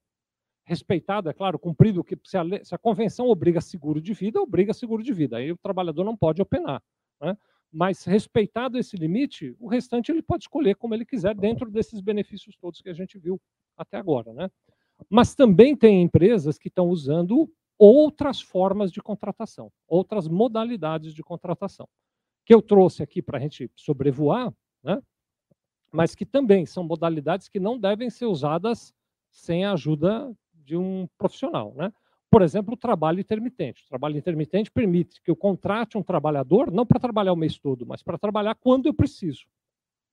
[0.65, 4.73] Respeitado, é claro, cumprido, que se a, se a convenção obriga seguro de vida, obriga
[4.73, 5.37] seguro de vida.
[5.37, 6.83] Aí o trabalhador não pode openar.
[7.21, 7.37] Né?
[7.71, 12.55] Mas respeitado esse limite, o restante ele pode escolher como ele quiser dentro desses benefícios
[12.57, 13.39] todos que a gente viu
[13.75, 14.33] até agora.
[14.33, 14.49] Né?
[15.09, 21.87] Mas também tem empresas que estão usando outras formas de contratação, outras modalidades de contratação,
[22.45, 24.51] que eu trouxe aqui para a gente sobrevoar,
[24.83, 25.01] né?
[25.91, 28.93] mas que também são modalidades que não devem ser usadas
[29.29, 31.73] sem a ajuda de um profissional.
[31.75, 31.93] Né?
[32.29, 33.83] Por exemplo, o trabalho intermitente.
[33.85, 37.85] O trabalho intermitente permite que eu contrate um trabalhador, não para trabalhar o mês todo,
[37.85, 39.45] mas para trabalhar quando eu preciso,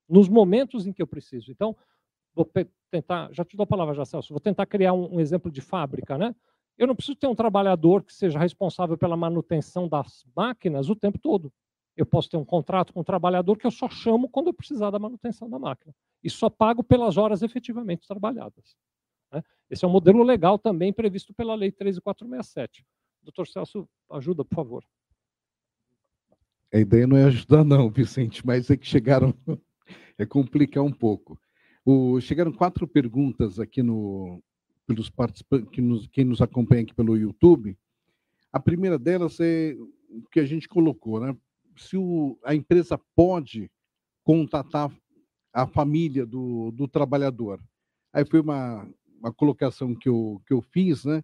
[0.07, 1.51] nos momentos em que eu preciso.
[1.51, 1.75] Então,
[2.33, 2.49] vou
[2.89, 5.61] tentar, já te dou a palavra já, Celso, vou tentar criar um, um exemplo de
[5.61, 6.33] fábrica, né?
[6.77, 11.17] Eu não preciso ter um trabalhador que seja responsável pela manutenção das máquinas o tempo
[11.17, 11.51] todo.
[11.95, 14.91] Eu posso ter um contrato com um trabalhador que eu só chamo quando eu precisar
[14.91, 15.95] da manutenção da máquina.
[16.21, 18.75] E só pago pelas horas efetivamente trabalhadas.
[19.35, 19.43] Né?
[19.69, 22.85] Esse é um modelo legal também previsto pela Lei 13467.
[23.21, 24.83] Doutor Celso, ajuda, por favor.
[26.73, 29.33] A ideia não é ajudar, não, Vicente, mas é que chegaram.
[30.17, 31.37] é complicar um pouco.
[31.85, 32.19] O...
[32.21, 34.41] chegaram quatro perguntas aqui no,
[34.87, 37.77] pelos participantes, que nos, quem nos acompanha aqui pelo YouTube.
[38.53, 39.75] A primeira delas é
[40.09, 41.35] o que a gente colocou, né?
[41.75, 43.69] Se o, a empresa pode
[44.23, 44.89] contatar
[45.51, 47.61] a família do, do trabalhador.
[48.13, 48.87] Aí foi uma,
[49.19, 51.23] uma colocação que eu, que eu fiz, né?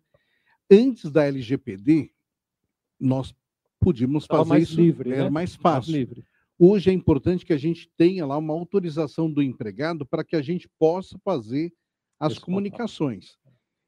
[0.70, 2.12] Antes da LGPD,
[3.00, 3.36] nós
[3.80, 5.30] podíamos fazer mais isso, livre, era né?
[5.30, 5.92] mais fácil.
[5.92, 6.26] Mais livre.
[6.58, 10.42] Hoje é importante que a gente tenha lá uma autorização do empregado para que a
[10.42, 11.74] gente possa fazer
[12.20, 13.38] as Esse comunicações.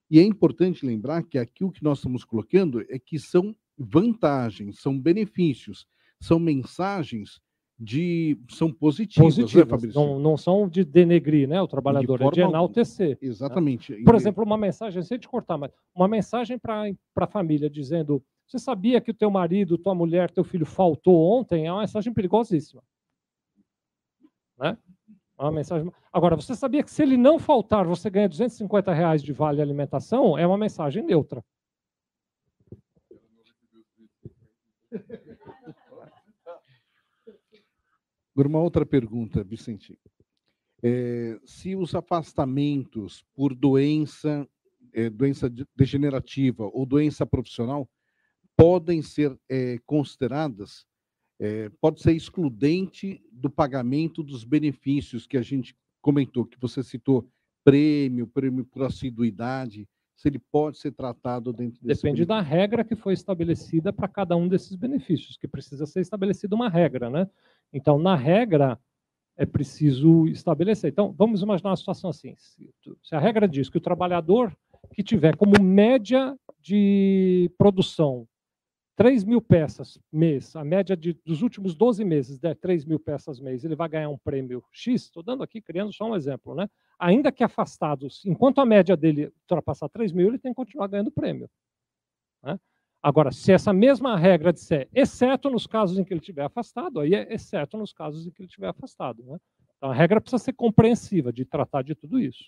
[0.09, 4.79] E é importante lembrar que aqui o que nós estamos colocando é que são vantagens,
[4.79, 5.87] são benefícios,
[6.19, 7.39] são mensagens
[7.83, 9.99] de são positivas, né, Positivas, Fabrício?
[9.99, 13.17] não, não são de denegrir né, o trabalhador, é de enaltecer.
[13.21, 13.93] Exatamente.
[14.03, 18.23] Por E- exemplo, uma mensagem, sem te cortar, mas uma mensagem para a família dizendo:
[18.47, 21.67] Você sabia que o teu marido, tua mulher, teu filho faltou ontem?
[21.67, 22.81] É uma mensagem perigosíssima.
[24.57, 24.77] Né?
[25.37, 25.91] É uma mensagem.
[26.11, 30.37] Agora, você sabia que se ele não faltar, você ganha 250 reais de vale alimentação?
[30.37, 31.43] É uma mensagem neutra.
[38.33, 39.97] Agora, uma outra pergunta, Vicente.
[40.81, 44.47] É, se os afastamentos por doença,
[44.91, 47.87] é, doença de- degenerativa ou doença profissional
[48.57, 50.85] podem ser é, consideradas,
[51.39, 57.29] é, pode ser excludente do pagamento dos benefícios que a gente comentou, que você citou,
[57.63, 62.57] prêmio, prêmio por assiduidade, se ele pode ser tratado dentro desse Depende da benefício.
[62.57, 67.09] regra que foi estabelecida para cada um desses benefícios, que precisa ser estabelecida uma regra,
[67.09, 67.27] né?
[67.71, 68.79] Então, na regra,
[69.35, 70.91] é preciso estabelecer.
[70.91, 74.55] Então, vamos imaginar uma situação assim: se a regra diz que o trabalhador
[74.93, 78.27] que tiver como média de produção
[78.95, 83.39] 3 mil peças mês, a média de, dos últimos 12 meses der 3 mil peças
[83.39, 86.69] mês, ele vai ganhar um prêmio X, estou dando aqui, criando só um exemplo, né?
[87.03, 91.11] Ainda que afastados, enquanto a média dele ultrapassar 3 mil, ele tem que continuar ganhando
[91.11, 91.49] prêmio.
[92.41, 92.57] né?
[93.01, 97.13] Agora, se essa mesma regra disser, exceto nos casos em que ele estiver afastado, aí
[97.13, 99.21] é exceto nos casos em que ele estiver afastado.
[99.25, 99.37] Né?
[99.75, 102.45] Então, a regra precisa ser compreensiva de tratar de tudo isso.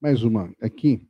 [0.00, 1.06] Mais uma aqui.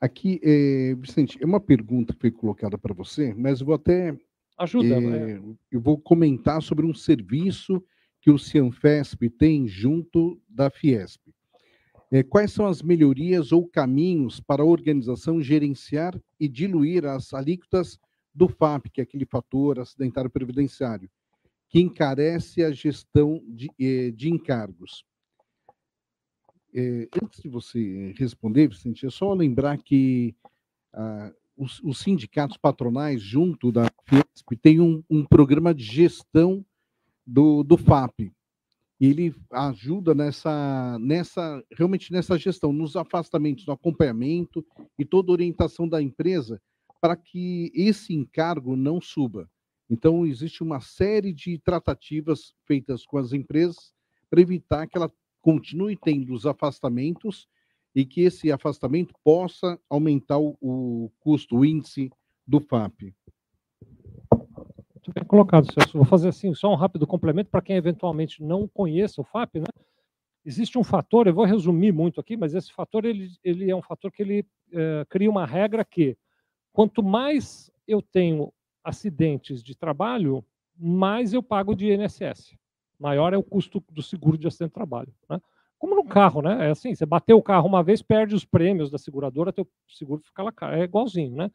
[0.00, 4.18] Aqui, é, Vicente, é uma pergunta que foi colocada para você, mas eu vou até
[4.56, 4.96] Ajuda.
[4.96, 5.56] É, né?
[5.70, 7.84] eu vou comentar sobre um serviço
[8.20, 11.20] que o Cianfesp tem junto da Fiesp.
[12.10, 17.98] É, quais são as melhorias ou caminhos para a organização gerenciar e diluir as alíquotas
[18.34, 21.10] do FAP, que é aquele fator acidentário previdenciário,
[21.68, 25.04] que encarece a gestão de, eh, de encargos?
[26.74, 30.34] É, antes de você responder, Vicente, é só lembrar que
[30.92, 36.64] ah, os, os, sindicatos patronais, junto da Fiesp, tem um, um programa de gestão
[37.28, 38.32] do, do FAP.
[38.98, 44.64] Ele ajuda nessa, nessa, realmente nessa gestão, nos afastamentos, no acompanhamento
[44.98, 46.60] e toda orientação da empresa
[47.00, 49.48] para que esse encargo não suba.
[49.88, 53.92] Então, existe uma série de tratativas feitas com as empresas
[54.28, 57.46] para evitar que ela continue tendo os afastamentos
[57.94, 62.10] e que esse afastamento possa aumentar o, o custo, o índice
[62.46, 63.14] do FAP.
[65.28, 65.96] Colocado, Celso.
[65.96, 69.66] Vou fazer assim, só um rápido complemento para quem eventualmente não conheça o FAP, né?
[70.44, 73.82] Existe um fator, eu vou resumir muito aqui, mas esse fator ele, ele é um
[73.82, 76.16] fator que ele é, cria uma regra que
[76.72, 78.50] quanto mais eu tenho
[78.82, 80.42] acidentes de trabalho,
[80.74, 82.56] mais eu pago de INSS.
[82.98, 85.12] Maior é o custo do seguro de acidente de trabalho.
[85.28, 85.38] Né?
[85.78, 86.68] Como no carro, né?
[86.68, 90.22] É assim, você bateu o carro uma vez, perde os prêmios da seguradora, teu seguro
[90.24, 91.50] fica lá, é igualzinho, né?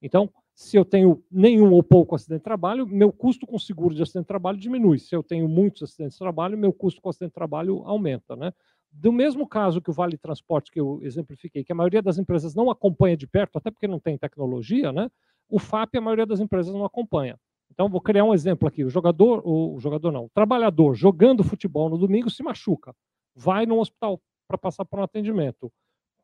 [0.00, 4.02] Então, se eu tenho nenhum ou pouco acidente de trabalho, meu custo com seguro de
[4.02, 4.98] acidente de trabalho diminui.
[4.98, 8.52] Se eu tenho muitos acidentes de trabalho, meu custo com acidente de trabalho aumenta, né?
[8.90, 12.54] Do mesmo caso que o Vale Transporte que eu exemplifiquei, que a maioria das empresas
[12.54, 15.10] não acompanha de perto, até porque não tem tecnologia, né?
[15.48, 17.38] O FAP a maioria das empresas não acompanha.
[17.70, 18.84] Então vou criar um exemplo aqui.
[18.84, 22.94] O jogador, o jogador não, o trabalhador jogando futebol no domingo se machuca
[23.38, 25.72] vai no hospital para passar por um atendimento.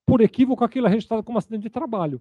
[0.05, 2.21] Por equívoco, aquilo é registrado como acidente de trabalho.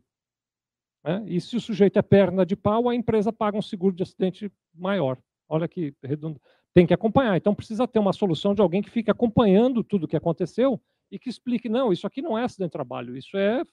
[1.03, 1.23] Né?
[1.27, 4.51] E se o sujeito é perna de pau, a empresa paga um seguro de acidente
[4.73, 5.17] maior.
[5.49, 6.41] Olha que redondo.
[6.73, 7.35] Tem que acompanhar.
[7.37, 10.81] Então precisa ter uma solução de alguém que fique acompanhando tudo o que aconteceu
[11.11, 13.63] e que explique: não, isso aqui não é acidente de trabalho, isso é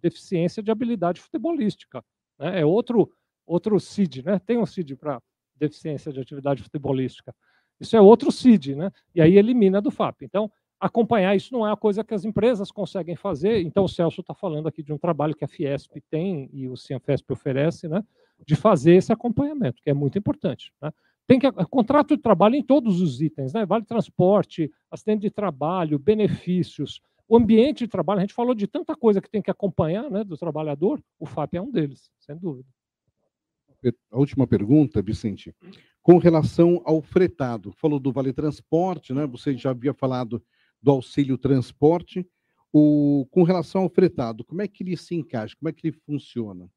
[0.00, 2.04] deficiência de habilidade futebolística.
[2.38, 2.60] Né?
[2.60, 3.10] É outro,
[3.46, 4.38] outro CID, né?
[4.38, 5.20] Tem um CID para
[5.54, 7.34] deficiência de atividade futebolística.
[7.80, 8.90] Isso é outro CID, né?
[9.14, 10.22] E aí elimina do FAP.
[10.22, 10.50] Então,
[10.80, 13.60] acompanhar isso não é uma coisa que as empresas conseguem fazer.
[13.62, 16.76] Então, o Celso está falando aqui de um trabalho que a Fiesp tem e o
[16.76, 18.04] Cianfesp oferece, né?
[18.46, 20.72] De fazer esse acompanhamento, que é muito importante.
[20.80, 20.92] Né?
[21.26, 23.64] Tem que contrato de trabalho em todos os itens, né?
[23.64, 28.18] Vale transporte, acidente de trabalho, benefícios, o ambiente de trabalho.
[28.18, 30.22] A gente falou de tanta coisa que tem que acompanhar, né?
[30.22, 31.02] Do trabalhador.
[31.18, 32.68] O FAP é um deles, sem dúvida.
[34.10, 35.54] A última pergunta, Vicente
[36.06, 37.72] com relação ao fretado.
[37.72, 39.26] Falou do Vale Transporte, né?
[39.26, 40.40] Você já havia falado
[40.82, 42.28] do auxílio transporte.
[42.72, 45.56] O, com relação ao fretado, como é que ele se encaixa?
[45.58, 46.68] Como é que ele funciona?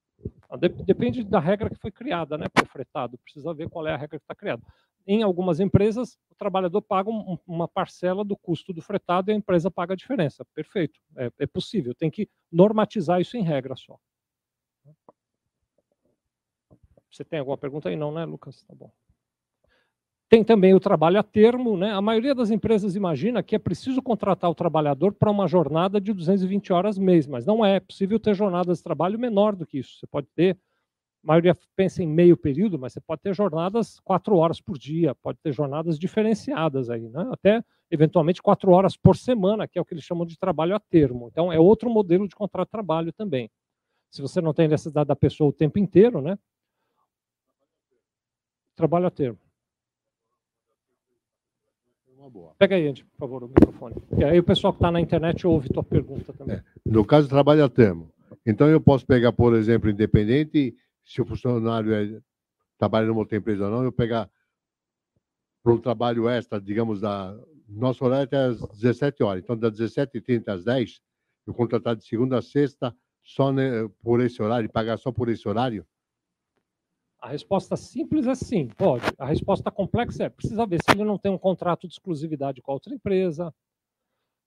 [0.50, 3.18] Ah, depende da regra que foi criada, né, para o fretado.
[3.18, 4.62] Precisa ver qual é a regra que está criada.
[5.06, 9.36] Em algumas empresas, o trabalhador paga um, uma parcela do custo do fretado e a
[9.36, 10.46] empresa paga a diferença.
[10.54, 11.94] Perfeito, é, é possível.
[11.96, 13.98] Tem que normatizar isso em regra só.
[17.10, 17.96] Você tem alguma pergunta aí?
[17.96, 18.64] Não, né, Lucas?
[18.64, 18.92] Tá bom.
[20.30, 21.92] Tem também o trabalho a termo, né?
[21.92, 26.14] A maioria das empresas imagina que é preciso contratar o trabalhador para uma jornada de
[26.14, 27.78] 220 horas mês, mas não é.
[27.78, 29.98] É possível ter jornadas de trabalho menor do que isso.
[29.98, 30.56] Você pode ter,
[31.24, 35.16] a maioria pensa em meio período, mas você pode ter jornadas quatro horas por dia,
[35.16, 37.28] pode ter jornadas diferenciadas aí, né?
[37.32, 40.80] Até eventualmente quatro horas por semana, que é o que eles chamam de trabalho a
[40.80, 41.28] termo.
[41.32, 43.50] Então é outro modelo de contrato de trabalho também.
[44.12, 46.38] Se você não tem necessidade da pessoa o tempo inteiro, né?
[48.76, 49.49] Trabalho a termo
[52.30, 52.54] boa.
[52.58, 53.96] Pega aí, por favor, o microfone.
[54.18, 56.58] E aí o pessoal que está na internet ouve tua pergunta também.
[56.58, 58.12] É, no caso, trabalho a termo.
[58.46, 62.22] Então, eu posso pegar, por exemplo, independente, se o funcionário é,
[62.78, 64.30] trabalha numa outra empresa ou não, eu pegar
[65.64, 67.38] para um trabalho extra, digamos, da
[67.68, 69.44] nosso horário até às 17 horas.
[69.44, 71.02] Então, das 17h30 às 10
[71.50, 75.48] eu contratar de segunda a sexta só né, por esse horário, pagar só por esse
[75.48, 75.86] horário?
[77.22, 79.04] A resposta simples é sim, pode.
[79.18, 82.72] A resposta complexa é: precisa ver se ele não tem um contrato de exclusividade com
[82.72, 83.54] a outra empresa,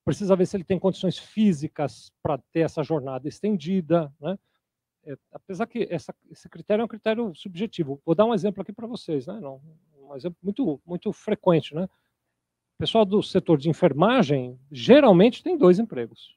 [0.05, 4.13] precisa ver se ele tem condições físicas para ter essa jornada estendida.
[4.21, 4.39] Né?
[5.05, 8.01] É, apesar que essa, esse critério é um critério subjetivo.
[8.05, 9.39] Vou dar um exemplo aqui para vocês, né?
[9.39, 9.61] Não,
[9.99, 11.75] um exemplo muito, muito frequente.
[11.75, 11.85] Né?
[11.85, 16.37] O pessoal do setor de enfermagem geralmente tem dois empregos.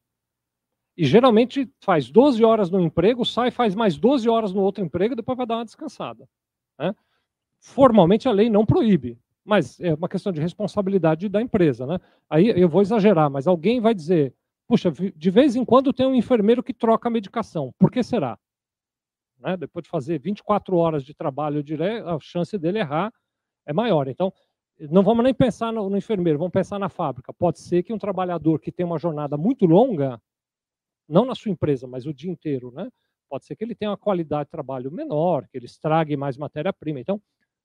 [0.97, 5.15] E geralmente faz 12 horas no emprego, sai, faz mais 12 horas no outro emprego,
[5.15, 6.27] depois vai dar uma descansada.
[6.79, 6.95] Né?
[7.59, 11.85] Formalmente a lei não proíbe, mas é uma questão de responsabilidade da empresa.
[11.85, 11.99] Né?
[12.29, 14.33] Aí eu vou exagerar, mas alguém vai dizer:
[14.67, 17.73] puxa, de vez em quando tem um enfermeiro que troca a medicação.
[17.77, 18.37] Por que será?
[19.39, 19.57] Né?
[19.57, 23.13] Depois de fazer 24 horas de trabalho direto, a chance dele errar
[23.65, 24.07] é maior.
[24.07, 24.31] Então,
[24.79, 27.33] não vamos nem pensar no, no, enfermeiro, vamos pensar na fábrica.
[27.33, 30.21] Pode ser que um trabalhador que tem uma jornada muito longa,
[31.07, 32.89] não na sua empresa, mas o dia inteiro, né?
[33.29, 36.99] Pode ser que ele tenha uma qualidade de trabalho menor, que ele estrague mais matéria-prima.
[36.99, 37.21] Então,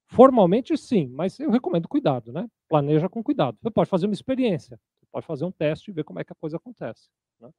[0.07, 2.47] formalmente sim, mas eu recomendo cuidado, né?
[2.67, 3.57] Planeja com cuidado.
[3.61, 6.33] Você pode fazer uma experiência, você pode fazer um teste e ver como é que
[6.33, 7.09] a coisa acontece.
[7.39, 7.49] Né?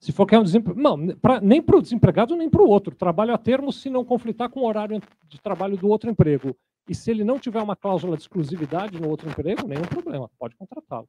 [0.00, 0.96] Se for que é um desempregado, não,
[1.42, 2.94] nem para o desempregado nem para o outro.
[2.94, 6.56] Trabalho a termo se não conflitar com o horário de trabalho do outro emprego.
[6.88, 10.56] E se ele não tiver uma cláusula de exclusividade no outro emprego, nenhum problema, pode
[10.56, 11.08] contratá-lo.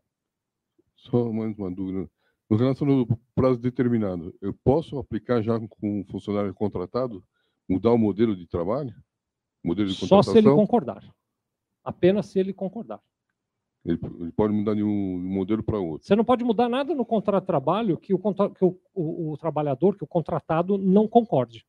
[0.95, 2.07] Só mais uma dúvida.
[2.51, 7.23] No relação ao prazo determinado, eu posso aplicar já com um funcionário contratado,
[7.67, 8.93] mudar o modelo de trabalho?
[9.63, 11.01] Modelo de Só se ele concordar.
[11.81, 12.99] Apenas se ele concordar.
[13.85, 16.05] Ele, ele pode mudar de um modelo para outro.
[16.05, 19.37] Você não pode mudar nada no contrato de trabalho que o, que o, o, o
[19.37, 21.65] trabalhador, que o contratado, não concorde.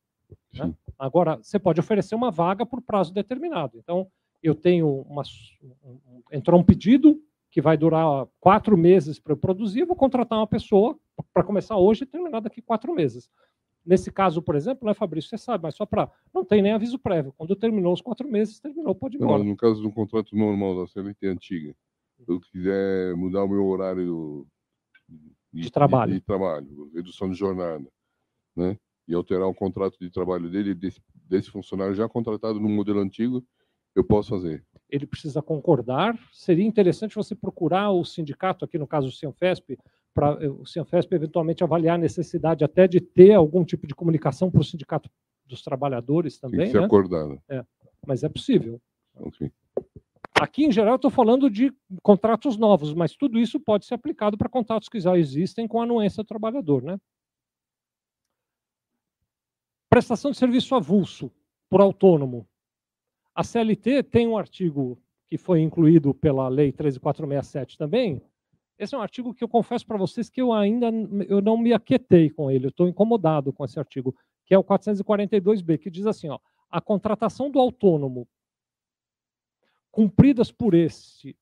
[0.53, 0.75] Né?
[0.99, 3.79] Agora, você pode oferecer uma vaga por prazo determinado.
[3.79, 4.11] Então,
[4.41, 5.23] eu tenho uma.
[6.29, 7.23] Entrou um pedido
[7.53, 10.97] que vai durar quatro meses para eu produzir, eu vou contratar uma pessoa
[11.31, 13.29] para começar hoje e terminar daqui quatro meses.
[13.85, 16.09] Nesse caso, por exemplo, né, Fabrício, você sabe, mas só para.
[16.33, 17.31] Não tem nem aviso prévio.
[17.37, 19.37] Quando terminou os quatro meses, terminou, pode ir embora.
[19.37, 21.75] Não, no caso do contrato normal da CLT antiga,
[22.17, 24.47] se eu quiser mudar o meu horário
[25.53, 27.85] de, de trabalho, de, de, trabalho, redução de jornada,
[28.55, 28.75] né?
[29.07, 33.45] E alterar o contrato de trabalho dele, desse, desse funcionário já contratado no modelo antigo,
[33.95, 34.65] eu posso fazer.
[34.93, 36.15] Ele precisa concordar.
[36.31, 39.75] Seria interessante você procurar o sindicato, aqui no caso o Cianfesp,
[40.13, 44.51] para eh, o Cianfesp eventualmente avaliar a necessidade até de ter algum tipo de comunicação
[44.51, 45.09] para o sindicato
[45.47, 46.59] dos trabalhadores também.
[46.59, 46.85] Tem que ser né?
[46.85, 47.41] acordado.
[47.49, 47.65] É,
[48.05, 48.79] mas é possível.
[49.15, 49.51] Okay.
[50.39, 54.47] Aqui, em geral, estou falando de contratos novos, mas tudo isso pode ser aplicado para
[54.47, 56.83] contratos que já existem com anuência do trabalhador.
[56.83, 56.99] Né?
[59.89, 61.31] Prestação de serviço avulso
[61.67, 62.47] por autônomo.
[63.35, 68.21] A CLT tem um artigo que foi incluído pela Lei 13467 também.
[68.77, 70.91] Esse é um artigo que eu confesso para vocês que eu ainda
[71.27, 74.15] eu não me aquietei com ele, eu estou incomodado com esse artigo,
[74.45, 76.39] que é o 442B, que diz assim: ó,
[76.69, 78.27] a contratação do autônomo
[79.91, 81.37] cumpridas por este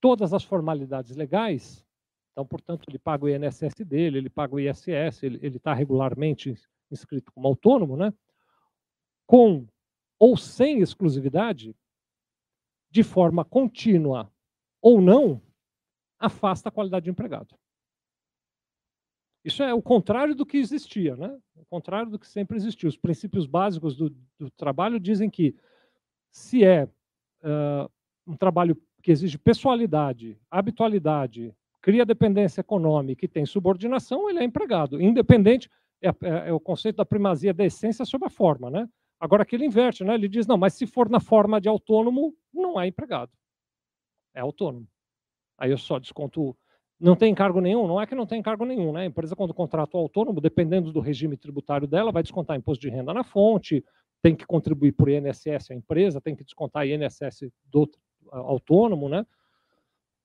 [0.00, 1.84] todas as formalidades legais,
[2.32, 6.54] então, portanto, ele paga o INSS dele, ele paga o ISS, ele está regularmente
[6.90, 8.12] inscrito como autônomo, né?
[9.26, 9.66] com
[10.24, 11.76] ou sem exclusividade,
[12.90, 14.32] de forma contínua
[14.80, 15.38] ou não,
[16.18, 17.54] afasta a qualidade de empregado.
[19.44, 21.38] Isso é o contrário do que existia, né?
[21.54, 22.88] O contrário do que sempre existiu.
[22.88, 25.54] Os princípios básicos do, do trabalho dizem que
[26.32, 27.90] se é uh,
[28.26, 34.98] um trabalho que exige pessoalidade, habitualidade, cria dependência econômica e tem subordinação, ele é empregado.
[35.02, 35.68] Independente,
[36.00, 38.70] é, é, é, o conceito da primazia da essência sobre a forma.
[38.70, 38.88] Né?
[39.20, 40.14] Agora aqui ele inverte, né?
[40.14, 43.32] ele diz, não, mas se for na forma de autônomo, não é empregado.
[44.34, 44.86] É autônomo.
[45.56, 46.56] Aí eu só desconto.
[46.98, 47.86] Não tem encargo nenhum?
[47.86, 48.92] Não é que não tem encargo nenhum.
[48.92, 49.02] Né?
[49.02, 52.90] A empresa, quando contrata o autônomo, dependendo do regime tributário dela, vai descontar imposto de
[52.90, 53.84] renda na fonte,
[54.22, 57.90] tem que contribuir por INSS a empresa, tem que descontar INSS do
[58.30, 59.26] autônomo, né?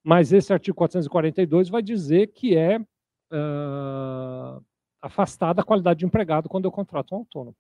[0.04, 4.64] Mas esse artigo 442 vai dizer que é uh,
[5.02, 7.56] afastada a qualidade de empregado quando eu contrato um autônomo.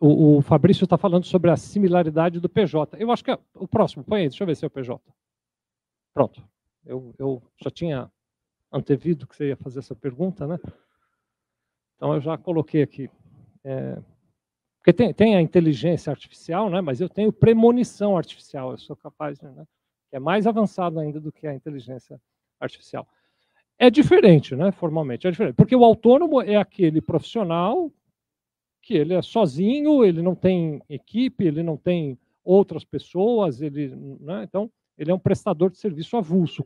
[0.00, 2.96] O, o Fabrício está falando sobre a similaridade do PJ.
[2.98, 5.00] Eu acho que é, o próximo, põe aí, deixa eu ver se é o PJ.
[6.14, 6.42] Pronto.
[6.84, 8.10] Eu, eu já tinha
[8.72, 10.58] antevido que você ia fazer essa pergunta, né?
[11.96, 13.10] Então, eu já coloquei aqui.
[13.62, 13.98] É,
[14.78, 19.38] porque tem, tem, a inteligência artificial, né, mas eu tenho premonição artificial, eu sou capaz,
[19.42, 19.66] né,
[20.08, 22.18] que é mais avançado ainda do que a inteligência
[22.58, 23.06] artificial.
[23.78, 27.92] É diferente, né, formalmente, é diferente, porque o autônomo é aquele profissional
[28.82, 34.44] que ele é sozinho, ele não tem equipe, ele não tem outras pessoas, ele, né,
[34.44, 36.64] então ele é um prestador de serviço avulso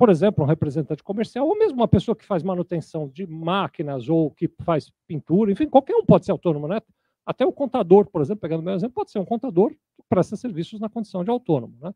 [0.00, 4.30] por exemplo, um representante comercial, ou mesmo uma pessoa que faz manutenção de máquinas ou
[4.30, 6.80] que faz pintura, enfim, qualquer um pode ser autônomo, né?
[7.26, 10.36] Até o contador, por exemplo, pegando o meu exemplo, pode ser um contador que presta
[10.36, 11.76] serviços na condição de autônomo.
[11.82, 11.94] Né?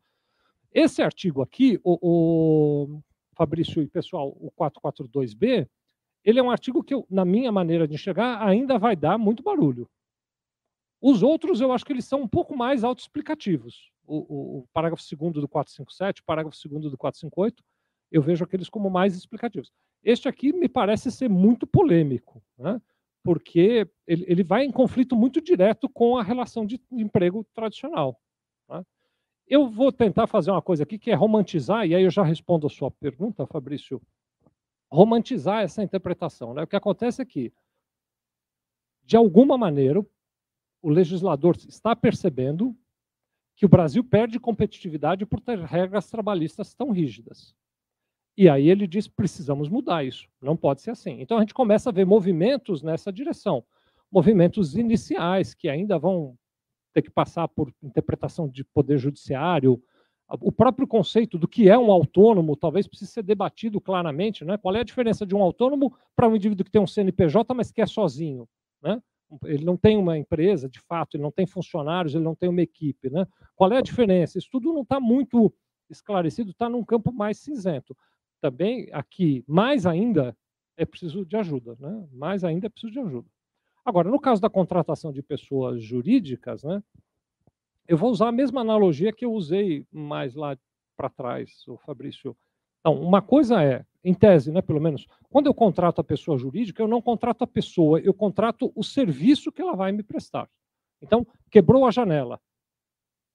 [0.70, 3.00] Esse artigo aqui, o, o
[3.33, 5.66] Fabrício e pessoal, o 442B,
[6.24, 9.42] ele é um artigo que, eu, na minha maneira de enxergar, ainda vai dar muito
[9.42, 9.88] barulho.
[11.00, 13.90] Os outros, eu acho que eles são um pouco mais autoexplicativos.
[14.06, 17.62] O, o, o parágrafo 2 do 457, o parágrafo 2 do 458,
[18.10, 19.70] eu vejo aqueles como mais explicativos.
[20.02, 22.80] Este aqui me parece ser muito polêmico, né?
[23.22, 28.20] porque ele, ele vai em conflito muito direto com a relação de emprego tradicional.
[28.68, 28.84] Né?
[29.46, 32.66] Eu vou tentar fazer uma coisa aqui que é romantizar, e aí eu já respondo
[32.66, 34.00] a sua pergunta, Fabrício,
[34.94, 36.55] romantizar essa interpretação.
[36.55, 36.62] Né?
[36.62, 37.52] O que acontece é que,
[39.02, 40.06] de alguma maneira,
[40.81, 42.76] o legislador está percebendo
[43.56, 47.55] que o Brasil perde competitividade por ter regras trabalhistas tão rígidas.
[48.36, 51.20] E aí ele diz: precisamos mudar isso, não pode ser assim.
[51.20, 53.64] Então a gente começa a ver movimentos nessa direção,
[54.10, 56.36] movimentos iniciais que ainda vão
[56.92, 59.82] ter que passar por interpretação de poder judiciário.
[60.28, 64.44] O próprio conceito do que é um autônomo talvez precise ser debatido claramente.
[64.44, 64.56] Né?
[64.56, 67.70] Qual é a diferença de um autônomo para um indivíduo que tem um CNPJ, mas
[67.70, 68.48] que é sozinho?
[68.82, 69.02] Né?
[69.44, 72.62] Ele não tem uma empresa, de fato, ele não tem funcionários, ele não tem uma
[72.62, 73.10] equipe.
[73.10, 73.26] Né?
[73.54, 74.38] Qual é a diferença?
[74.38, 75.52] Isso tudo não está muito
[75.90, 77.94] esclarecido, está num campo mais cinzento
[78.40, 80.36] também aqui, mais ainda,
[80.76, 82.06] é preciso de ajuda, né?
[82.12, 83.26] Mais ainda é preciso de ajuda.
[83.84, 86.82] Agora, no caso da contratação de pessoas jurídicas, né?
[87.86, 90.56] Eu vou usar a mesma analogia que eu usei mais lá
[90.96, 92.36] para trás, o Fabrício.
[92.80, 96.82] Então, uma coisa é, em tese, né, pelo menos, quando eu contrato a pessoa jurídica,
[96.82, 100.48] eu não contrato a pessoa, eu contrato o serviço que ela vai me prestar.
[101.00, 102.40] Então, quebrou a janela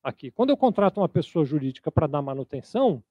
[0.04, 0.32] aqui.
[0.32, 3.04] Quando eu contrato uma pessoa jurídica para dar manutenção,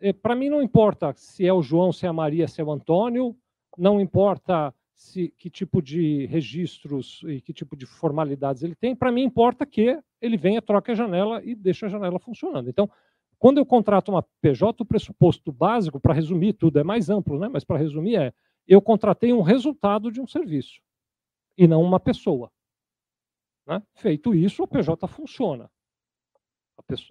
[0.00, 2.64] é, para mim não importa se é o João, se é a Maria, se é
[2.64, 3.36] o Antônio,
[3.76, 9.12] não importa se, que tipo de registros e que tipo de formalidades ele tem, para
[9.12, 12.68] mim importa que ele venha, troque a janela e deixe a janela funcionando.
[12.68, 12.90] Então,
[13.38, 17.46] quando eu contrato uma PJ, o pressuposto básico, para resumir tudo, é mais amplo, né?
[17.48, 18.34] mas para resumir é,
[18.66, 20.82] eu contratei um resultado de um serviço
[21.56, 22.50] e não uma pessoa.
[23.68, 23.80] Né?
[23.94, 25.70] Feito isso, a PJ funciona.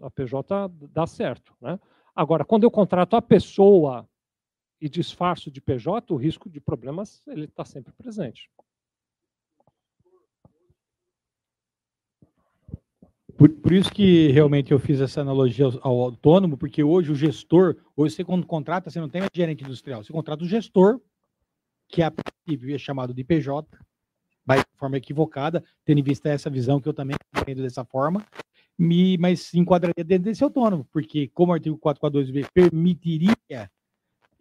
[0.01, 1.55] A PJ dá certo.
[1.61, 1.79] Né?
[2.13, 4.05] Agora, quando eu contrato a pessoa
[4.79, 8.49] e disfarço de PJ, o risco de problemas ele está sempre presente.
[13.37, 17.77] Por, por, isso que realmente eu fiz essa analogia ao, autônomo, porque hoje o gestor,
[17.95, 20.99] hoje você quando contrata, você não tem gerente industrial, você contrata o gestor,
[21.87, 23.67] que a princípio é chamado de PJ,
[24.43, 28.25] mas de forma equivocada, tendo em vista essa visão que eu também entendo dessa forma,
[28.77, 33.69] me, mas se enquadraria dentro desse autônomo, porque como o artigo 442B permitiria,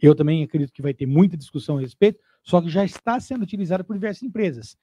[0.00, 3.42] eu também acredito que vai ter muita discussão a respeito, só que já está sendo
[3.42, 4.76] utilizado por diversas empresas.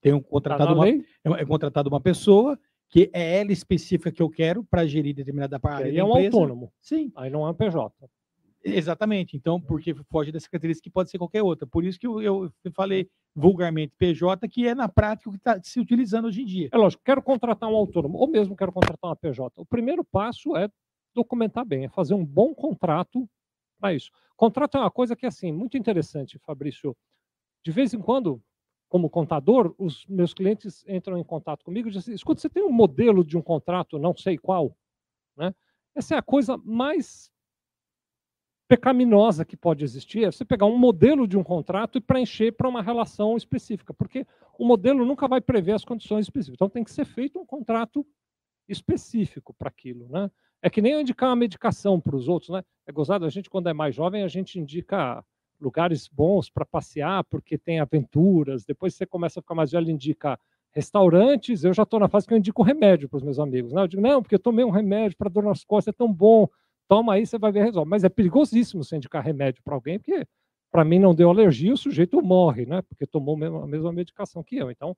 [0.00, 2.58] Tem um contratado, uma, é, é contratado uma pessoa
[2.88, 5.84] que é ela específica que eu quero para gerir determinada parte.
[5.84, 6.72] Aí é um autônomo.
[6.80, 7.12] Sim.
[7.14, 7.92] Aí não é um PJ.
[8.64, 9.36] Exatamente.
[9.36, 11.66] Então, porque foge dessa característica que pode ser qualquer outra.
[11.66, 15.60] Por isso que eu, eu falei vulgarmente PJ, que é na prática o que está
[15.62, 16.68] se utilizando hoje em dia.
[16.72, 19.52] É lógico, quero contratar um autônomo, ou mesmo quero contratar uma PJ.
[19.56, 20.68] O primeiro passo é
[21.14, 23.28] documentar bem, é fazer um bom contrato
[23.80, 24.10] para isso.
[24.40, 26.96] Contrato é uma coisa que é assim, muito interessante, Fabrício.
[27.62, 28.42] De vez em quando,
[28.88, 32.62] como contador, os meus clientes entram em contato comigo e dizem assim, escuta, você tem
[32.62, 34.74] um modelo de um contrato, não sei qual?
[35.36, 35.54] Né?
[35.94, 37.30] Essa é a coisa mais
[38.66, 42.66] pecaminosa que pode existir é você pegar um modelo de um contrato e preencher para
[42.66, 44.26] uma relação específica, porque
[44.58, 46.54] o modelo nunca vai prever as condições específicas.
[46.54, 48.06] Então tem que ser feito um contrato
[48.66, 50.30] específico para aquilo, né?
[50.62, 52.62] É que nem eu indicar uma medicação para os outros, né?
[52.86, 55.24] É gozado, a gente quando é mais jovem, a gente indica
[55.60, 58.64] lugares bons para passear, porque tem aventuras.
[58.64, 60.38] Depois você começa a ficar mais velho, indica
[60.72, 61.64] restaurantes.
[61.64, 63.72] Eu já estou na fase que eu indico remédio para os meus amigos.
[63.72, 63.82] Né?
[63.82, 66.48] Eu digo, não, porque eu tomei um remédio para dor nas costas, é tão bom
[66.90, 67.88] toma aí, você vai ver, resolve.
[67.88, 70.26] Mas é perigosíssimo você indicar remédio para alguém, porque
[70.72, 72.82] para mim não deu alergia, o sujeito morre, né?
[72.82, 74.72] Porque tomou a mesma medicação que eu.
[74.72, 74.96] Então,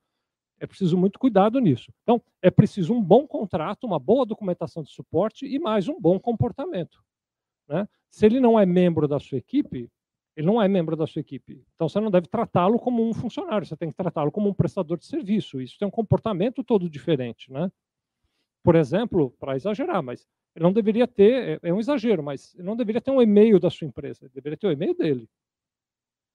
[0.63, 1.93] é preciso muito cuidado nisso.
[2.05, 6.21] Então, é preciso um bom contrato, uma boa documentação de suporte e mais um bom
[6.21, 7.03] comportamento.
[7.69, 7.89] Né?
[8.09, 9.91] Se ele não é membro da sua equipe,
[10.37, 11.67] ele não é membro da sua equipe.
[11.75, 14.97] Então, você não deve tratá-lo como um funcionário, você tem que tratá-lo como um prestador
[14.97, 15.61] de serviço.
[15.61, 17.53] Isso tem um comportamento todo diferente.
[17.53, 17.69] Né?
[18.63, 22.69] Por exemplo, para exagerar, mas ele não deveria ter, é, é um exagero, mas ele
[22.69, 25.29] não deveria ter um e-mail da sua empresa, ele deveria ter o e-mail dele.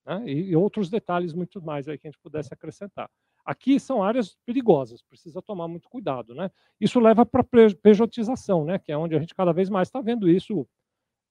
[0.05, 0.23] Né?
[0.25, 3.09] E, e, outros detalhes muito mais aí que a gente pudesse acrescentar.
[3.47, 6.35] Aqui são áreas perigosas, precisa tomar muito cuidado.
[6.35, 6.51] Né?
[6.81, 7.45] Isso leva para
[7.81, 8.77] pejotização, né?
[8.77, 10.67] que é onde a gente cada vez mais está vendo isso.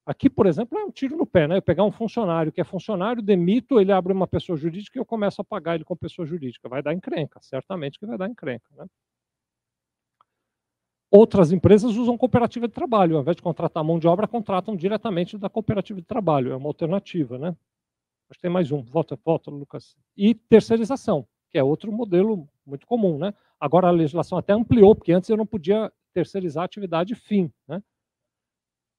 [0.06, 1.46] Aqui, por exemplo, é um tiro no pé.
[1.46, 1.58] Né?
[1.58, 5.04] Eu pegar um funcionário que é funcionário, demito, ele abre uma pessoa jurídica e eu
[5.04, 6.70] começo a pagar ele com pessoa jurídica.
[6.70, 8.66] Vai dar encrenca, certamente que vai dar encrenca.
[8.74, 8.86] Né?
[11.10, 13.16] Outras empresas usam cooperativa de trabalho.
[13.16, 16.50] Ao invés de contratar mão de obra, contratam diretamente da cooperativa de trabalho.
[16.50, 17.48] É uma alternativa, né?
[18.30, 18.82] Acho que tem mais um.
[18.82, 19.94] Volta, volta, Lucas.
[20.16, 23.32] E terceirização, que é outro modelo muito comum, né?
[23.58, 27.82] Agora a legislação até ampliou, porque antes eu não podia terceirizar a atividade fim, né?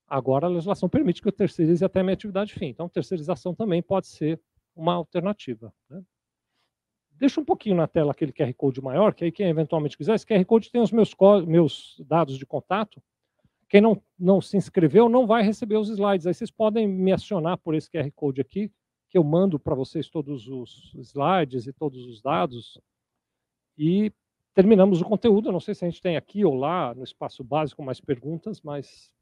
[0.07, 2.67] Agora a legislação permite que eu terceirize até a minha atividade fim.
[2.67, 4.39] Então, terceirização também pode ser
[4.73, 5.73] uma alternativa.
[5.89, 6.01] Né?
[7.17, 10.25] deixa um pouquinho na tela aquele QR Code maior, que aí quem eventualmente quiser, esse
[10.25, 11.13] QR Code tem os meus,
[11.45, 13.01] meus dados de contato.
[13.67, 16.25] Quem não, não se inscreveu não vai receber os slides.
[16.25, 18.71] Aí vocês podem me acionar por esse QR Code aqui,
[19.09, 22.79] que eu mando para vocês todos os slides e todos os dados.
[23.77, 24.11] E
[24.53, 25.51] terminamos o conteúdo.
[25.51, 29.13] Não sei se a gente tem aqui ou lá no espaço básico mais perguntas, mas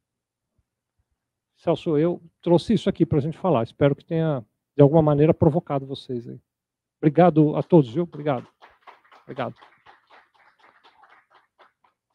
[1.57, 3.63] Celso, eu trouxe isso aqui para a gente falar.
[3.63, 6.39] Espero que tenha, de alguma maneira, provocado vocês aí.
[6.99, 8.03] Obrigado a todos, viu?
[8.03, 8.47] Obrigado.
[9.23, 9.55] Obrigado.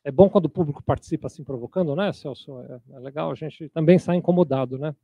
[0.03, 2.59] É bom quando o público participa assim provocando, né, Celso?
[2.61, 4.97] É, é legal, a gente também sai incomodado, né?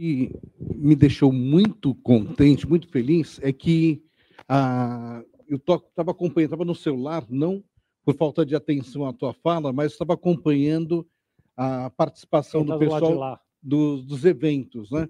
[0.00, 4.00] E me deixou muito contente, muito feliz, é que
[4.48, 7.64] ah, eu estava acompanhando, estava no celular, não
[8.04, 11.04] por falta de atenção à tua fala, mas estava acompanhando
[11.56, 15.08] a participação do pessoal do, dos eventos, né?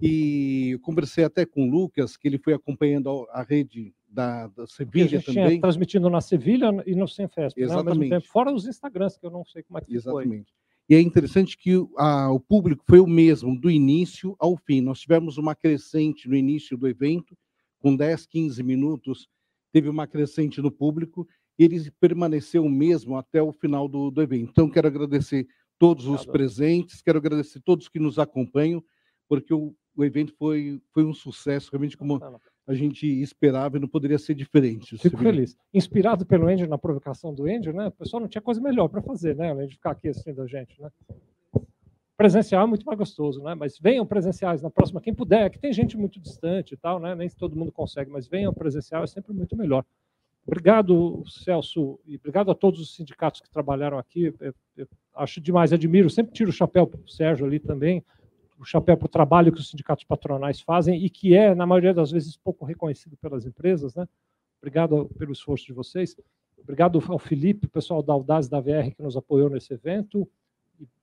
[0.00, 4.66] E eu conversei até com o Lucas, que ele foi acompanhando a, rede da, da
[4.66, 5.60] Sevilha também.
[5.60, 8.10] Transmitindo na Sevilha e no Senfesp, Exatamente.
[8.10, 8.18] Né?
[8.18, 10.52] Tempo, fora os Instagrams, que eu não sei como é que Exatamente.
[10.52, 10.69] Foi.
[10.90, 14.80] E é interessante que a, o público foi o mesmo, do início ao fim.
[14.80, 17.38] Nós tivemos uma crescente no início do evento,
[17.78, 19.28] com 10, 15 minutos,
[19.72, 24.20] teve uma crescente no público, e ele permaneceu o mesmo até o final do, do
[24.20, 24.50] evento.
[24.50, 25.46] Então, quero agradecer
[25.78, 28.82] todos os presentes, quero agradecer todos que nos acompanham,
[29.28, 32.18] porque o, o evento foi, foi um sucesso, realmente como
[32.66, 34.96] a gente esperava e não poderia ser diferente.
[34.98, 35.56] Fico feliz.
[35.72, 37.88] Inspirado pelo Andrew na provocação do Andrew, né?
[37.88, 39.50] O pessoal não tinha coisa melhor para fazer, né?
[39.50, 40.90] Além de ficar aqui assistindo a gente, né?
[42.16, 43.54] Presencial é muito mais gostoso, né?
[43.54, 47.14] Mas venham presenciais na próxima, quem puder, que tem gente muito distante e tal, né?
[47.14, 49.84] Nem todo mundo consegue, mas venham presencial, é sempre muito melhor.
[50.46, 54.34] Obrigado, Celso, e obrigado a todos os sindicatos que trabalharam aqui.
[54.40, 58.04] Eu, eu acho demais, admiro, sempre tiro o chapéu para o Sérgio ali também,
[58.60, 61.94] o chapéu para o trabalho que os sindicatos patronais fazem e que é, na maioria
[61.94, 63.94] das vezes, pouco reconhecido pelas empresas.
[63.94, 64.06] Né?
[64.60, 66.14] Obrigado pelo esforço de vocês.
[66.58, 70.28] Obrigado ao Felipe, pessoal da Audaz da VR que nos apoiou nesse evento.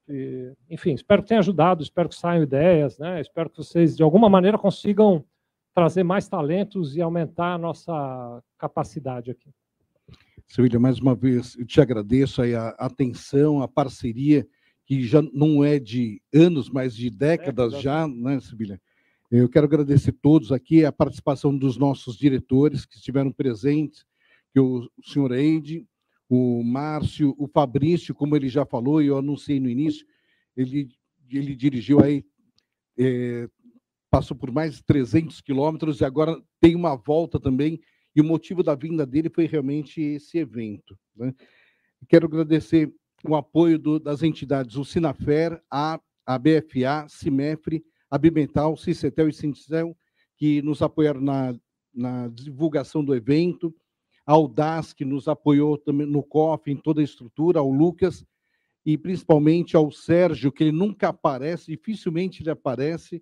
[0.08, 3.20] E, enfim, espero que tenha ajudado, espero que saiam ideias, né?
[3.20, 5.26] espero que vocês, de alguma maneira, consigam
[5.74, 9.50] trazer mais talentos e aumentar a nossa capacidade aqui.
[10.46, 14.48] Silvia, mais uma vez, eu te agradeço a atenção, a parceria
[14.88, 18.82] que já não é de anos, mas de décadas é, já, né, Sibília?
[19.30, 24.06] Eu quero agradecer a todos aqui, a participação dos nossos diretores que estiveram presentes,
[24.54, 25.86] que o senhor Eide,
[26.30, 30.08] o Márcio, o Fabrício, como ele já falou e eu anunciei no início,
[30.56, 30.88] ele,
[31.30, 32.24] ele dirigiu aí,
[32.98, 33.50] é,
[34.10, 37.82] passou por mais de 300 quilômetros e agora tem uma volta também,
[38.16, 40.98] e o motivo da vinda dele foi realmente esse evento.
[41.14, 41.34] Né?
[42.08, 42.90] Quero agradecer
[43.24, 49.34] o apoio do, das entidades, o Sinafer, a, a BFA, Cimefre, a Bimental, Cicetel e
[49.34, 49.96] Sinticel,
[50.36, 51.56] que nos apoiaram na,
[51.94, 53.74] na divulgação do evento,
[54.26, 58.26] a Audaz, que nos apoiou também no COF, em toda a estrutura, ao Lucas,
[58.86, 63.22] e principalmente ao Sérgio, que ele nunca aparece, dificilmente ele aparece,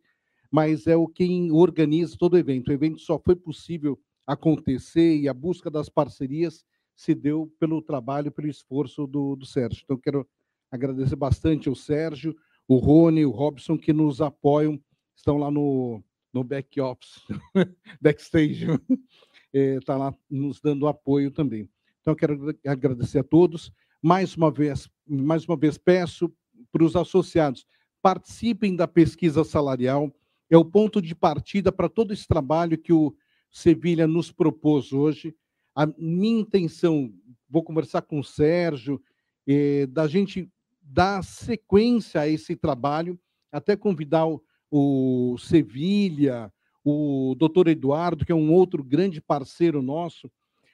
[0.51, 2.69] mas é o quem organiza todo o evento.
[2.69, 6.63] O evento só foi possível acontecer e a busca das parcerias
[6.95, 9.81] se deu pelo trabalho, pelo esforço do, do Sérgio.
[9.83, 10.27] Então, quero
[10.71, 12.35] agradecer bastante ao Sérgio,
[12.67, 14.81] o Rony, o Robson, que nos apoiam,
[15.15, 17.21] estão lá no, no back office,
[18.01, 18.67] backstage,
[19.53, 21.69] está é, lá nos dando apoio também.
[22.01, 23.71] Então, quero agradecer a todos.
[24.01, 26.31] Mais uma vez, mais uma vez peço
[26.71, 27.65] para os associados,
[28.01, 30.13] participem da pesquisa salarial,
[30.49, 33.15] é o ponto de partida para todo esse trabalho que o
[33.49, 35.35] Sevilha nos propôs hoje.
[35.75, 37.13] A minha intenção,
[37.49, 39.01] vou conversar com o Sérgio,
[39.45, 40.49] é, da gente
[40.81, 43.19] dar sequência a esse trabalho,
[43.51, 46.51] até convidar o, o Sevilha,
[46.83, 50.31] o doutor Eduardo, que é um outro grande parceiro nosso,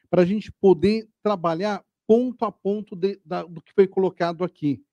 [0.09, 4.83] para a gente poder trabalhar ponto a ponto de, da, do que foi colocado aqui.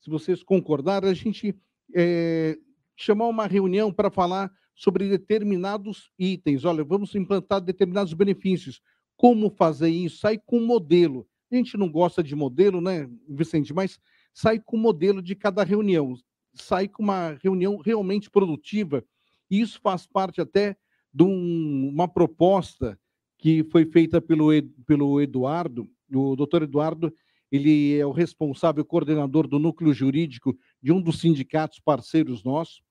[0.00, 1.56] Se vocês concordarem, a gente
[1.94, 2.58] é,
[2.96, 6.64] chamar uma reunião para falar sobre determinados itens.
[6.64, 8.82] Olha, vamos implantar determinados benefícios
[9.24, 11.26] como fazer isso, sai com modelo.
[11.50, 13.72] A gente não gosta de modelo, né, Vicente?
[13.72, 13.98] Mas
[14.34, 16.14] sai com modelo de cada reunião,
[16.52, 19.02] sai com uma reunião realmente produtiva.
[19.50, 20.76] E isso faz parte até
[21.10, 23.00] de um, uma proposta
[23.38, 24.50] que foi feita pelo,
[24.84, 27.10] pelo Eduardo, o doutor Eduardo,
[27.50, 32.82] ele é o responsável coordenador do núcleo jurídico de um dos sindicatos parceiros nossos,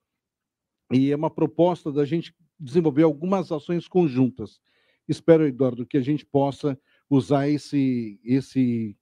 [0.91, 4.59] e é uma proposta da gente desenvolver algumas ações conjuntas
[5.07, 6.77] espero, Eduardo, que a gente possa
[7.09, 8.95] usar esse, esse,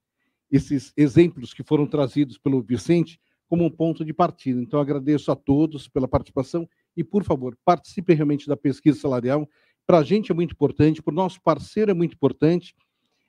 [0.50, 4.60] esses exemplos que foram trazidos pelo Vicente como um ponto de partida.
[4.60, 9.48] Então, agradeço a todos pela participação e, por favor, participem realmente da pesquisa salarial.
[9.86, 12.74] Para a gente é muito importante, para o nosso parceiro é muito importante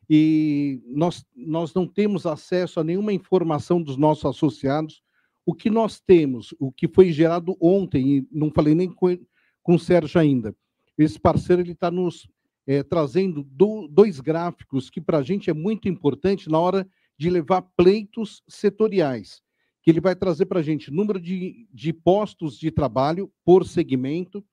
[0.09, 5.01] e nós, nós não temos acesso a nenhuma informação dos nossos associados.
[5.45, 9.17] O que nós temos, o que foi gerado ontem, e não falei nem com,
[9.61, 10.55] com o Sérgio ainda,
[10.97, 12.29] esse parceiro ele está nos
[12.65, 17.29] é, trazendo do, dois gráficos que para a gente é muito importante na hora de
[17.29, 19.41] levar pleitos setoriais,
[19.81, 24.43] que ele vai trazer para a gente número de, de postos de trabalho por segmento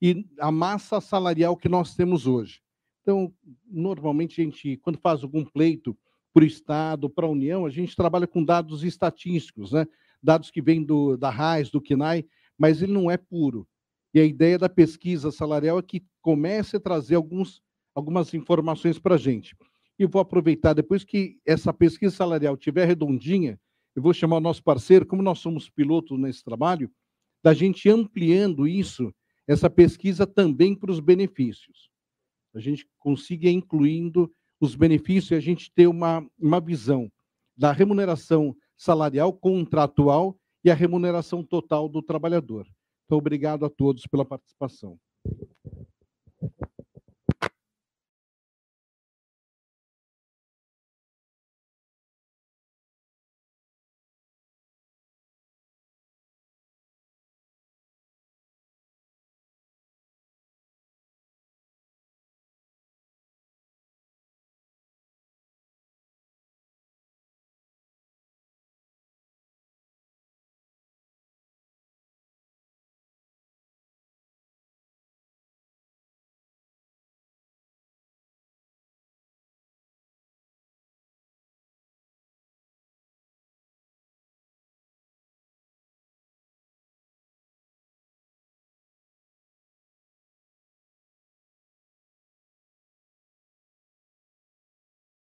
[0.00, 2.60] e a massa salarial que nós temos hoje.
[3.02, 3.32] Então,
[3.70, 5.96] normalmente a gente, quando faz algum pleito
[6.32, 9.86] para o Estado, para a União, a gente trabalha com dados estatísticos, né?
[10.22, 12.24] dados que vêm do, da RAIS, do KNAI,
[12.58, 13.68] mas ele não é puro.
[14.14, 17.60] E a ideia da pesquisa salarial é que comece a trazer alguns,
[17.92, 19.56] algumas informações para a gente.
[19.98, 23.58] E vou aproveitar, depois que essa pesquisa salarial estiver redondinha,
[23.94, 26.90] eu vou chamar o nosso parceiro, como nós somos pilotos nesse trabalho,
[27.42, 29.12] da gente ampliando isso,
[29.46, 31.90] essa pesquisa também para os benefícios.
[32.54, 37.10] A gente consiga incluindo os benefícios e a gente ter uma, uma visão
[37.56, 42.66] da remuneração salarial contratual e a remuneração total do trabalhador.
[43.04, 44.98] Então, obrigado a todos pela participação.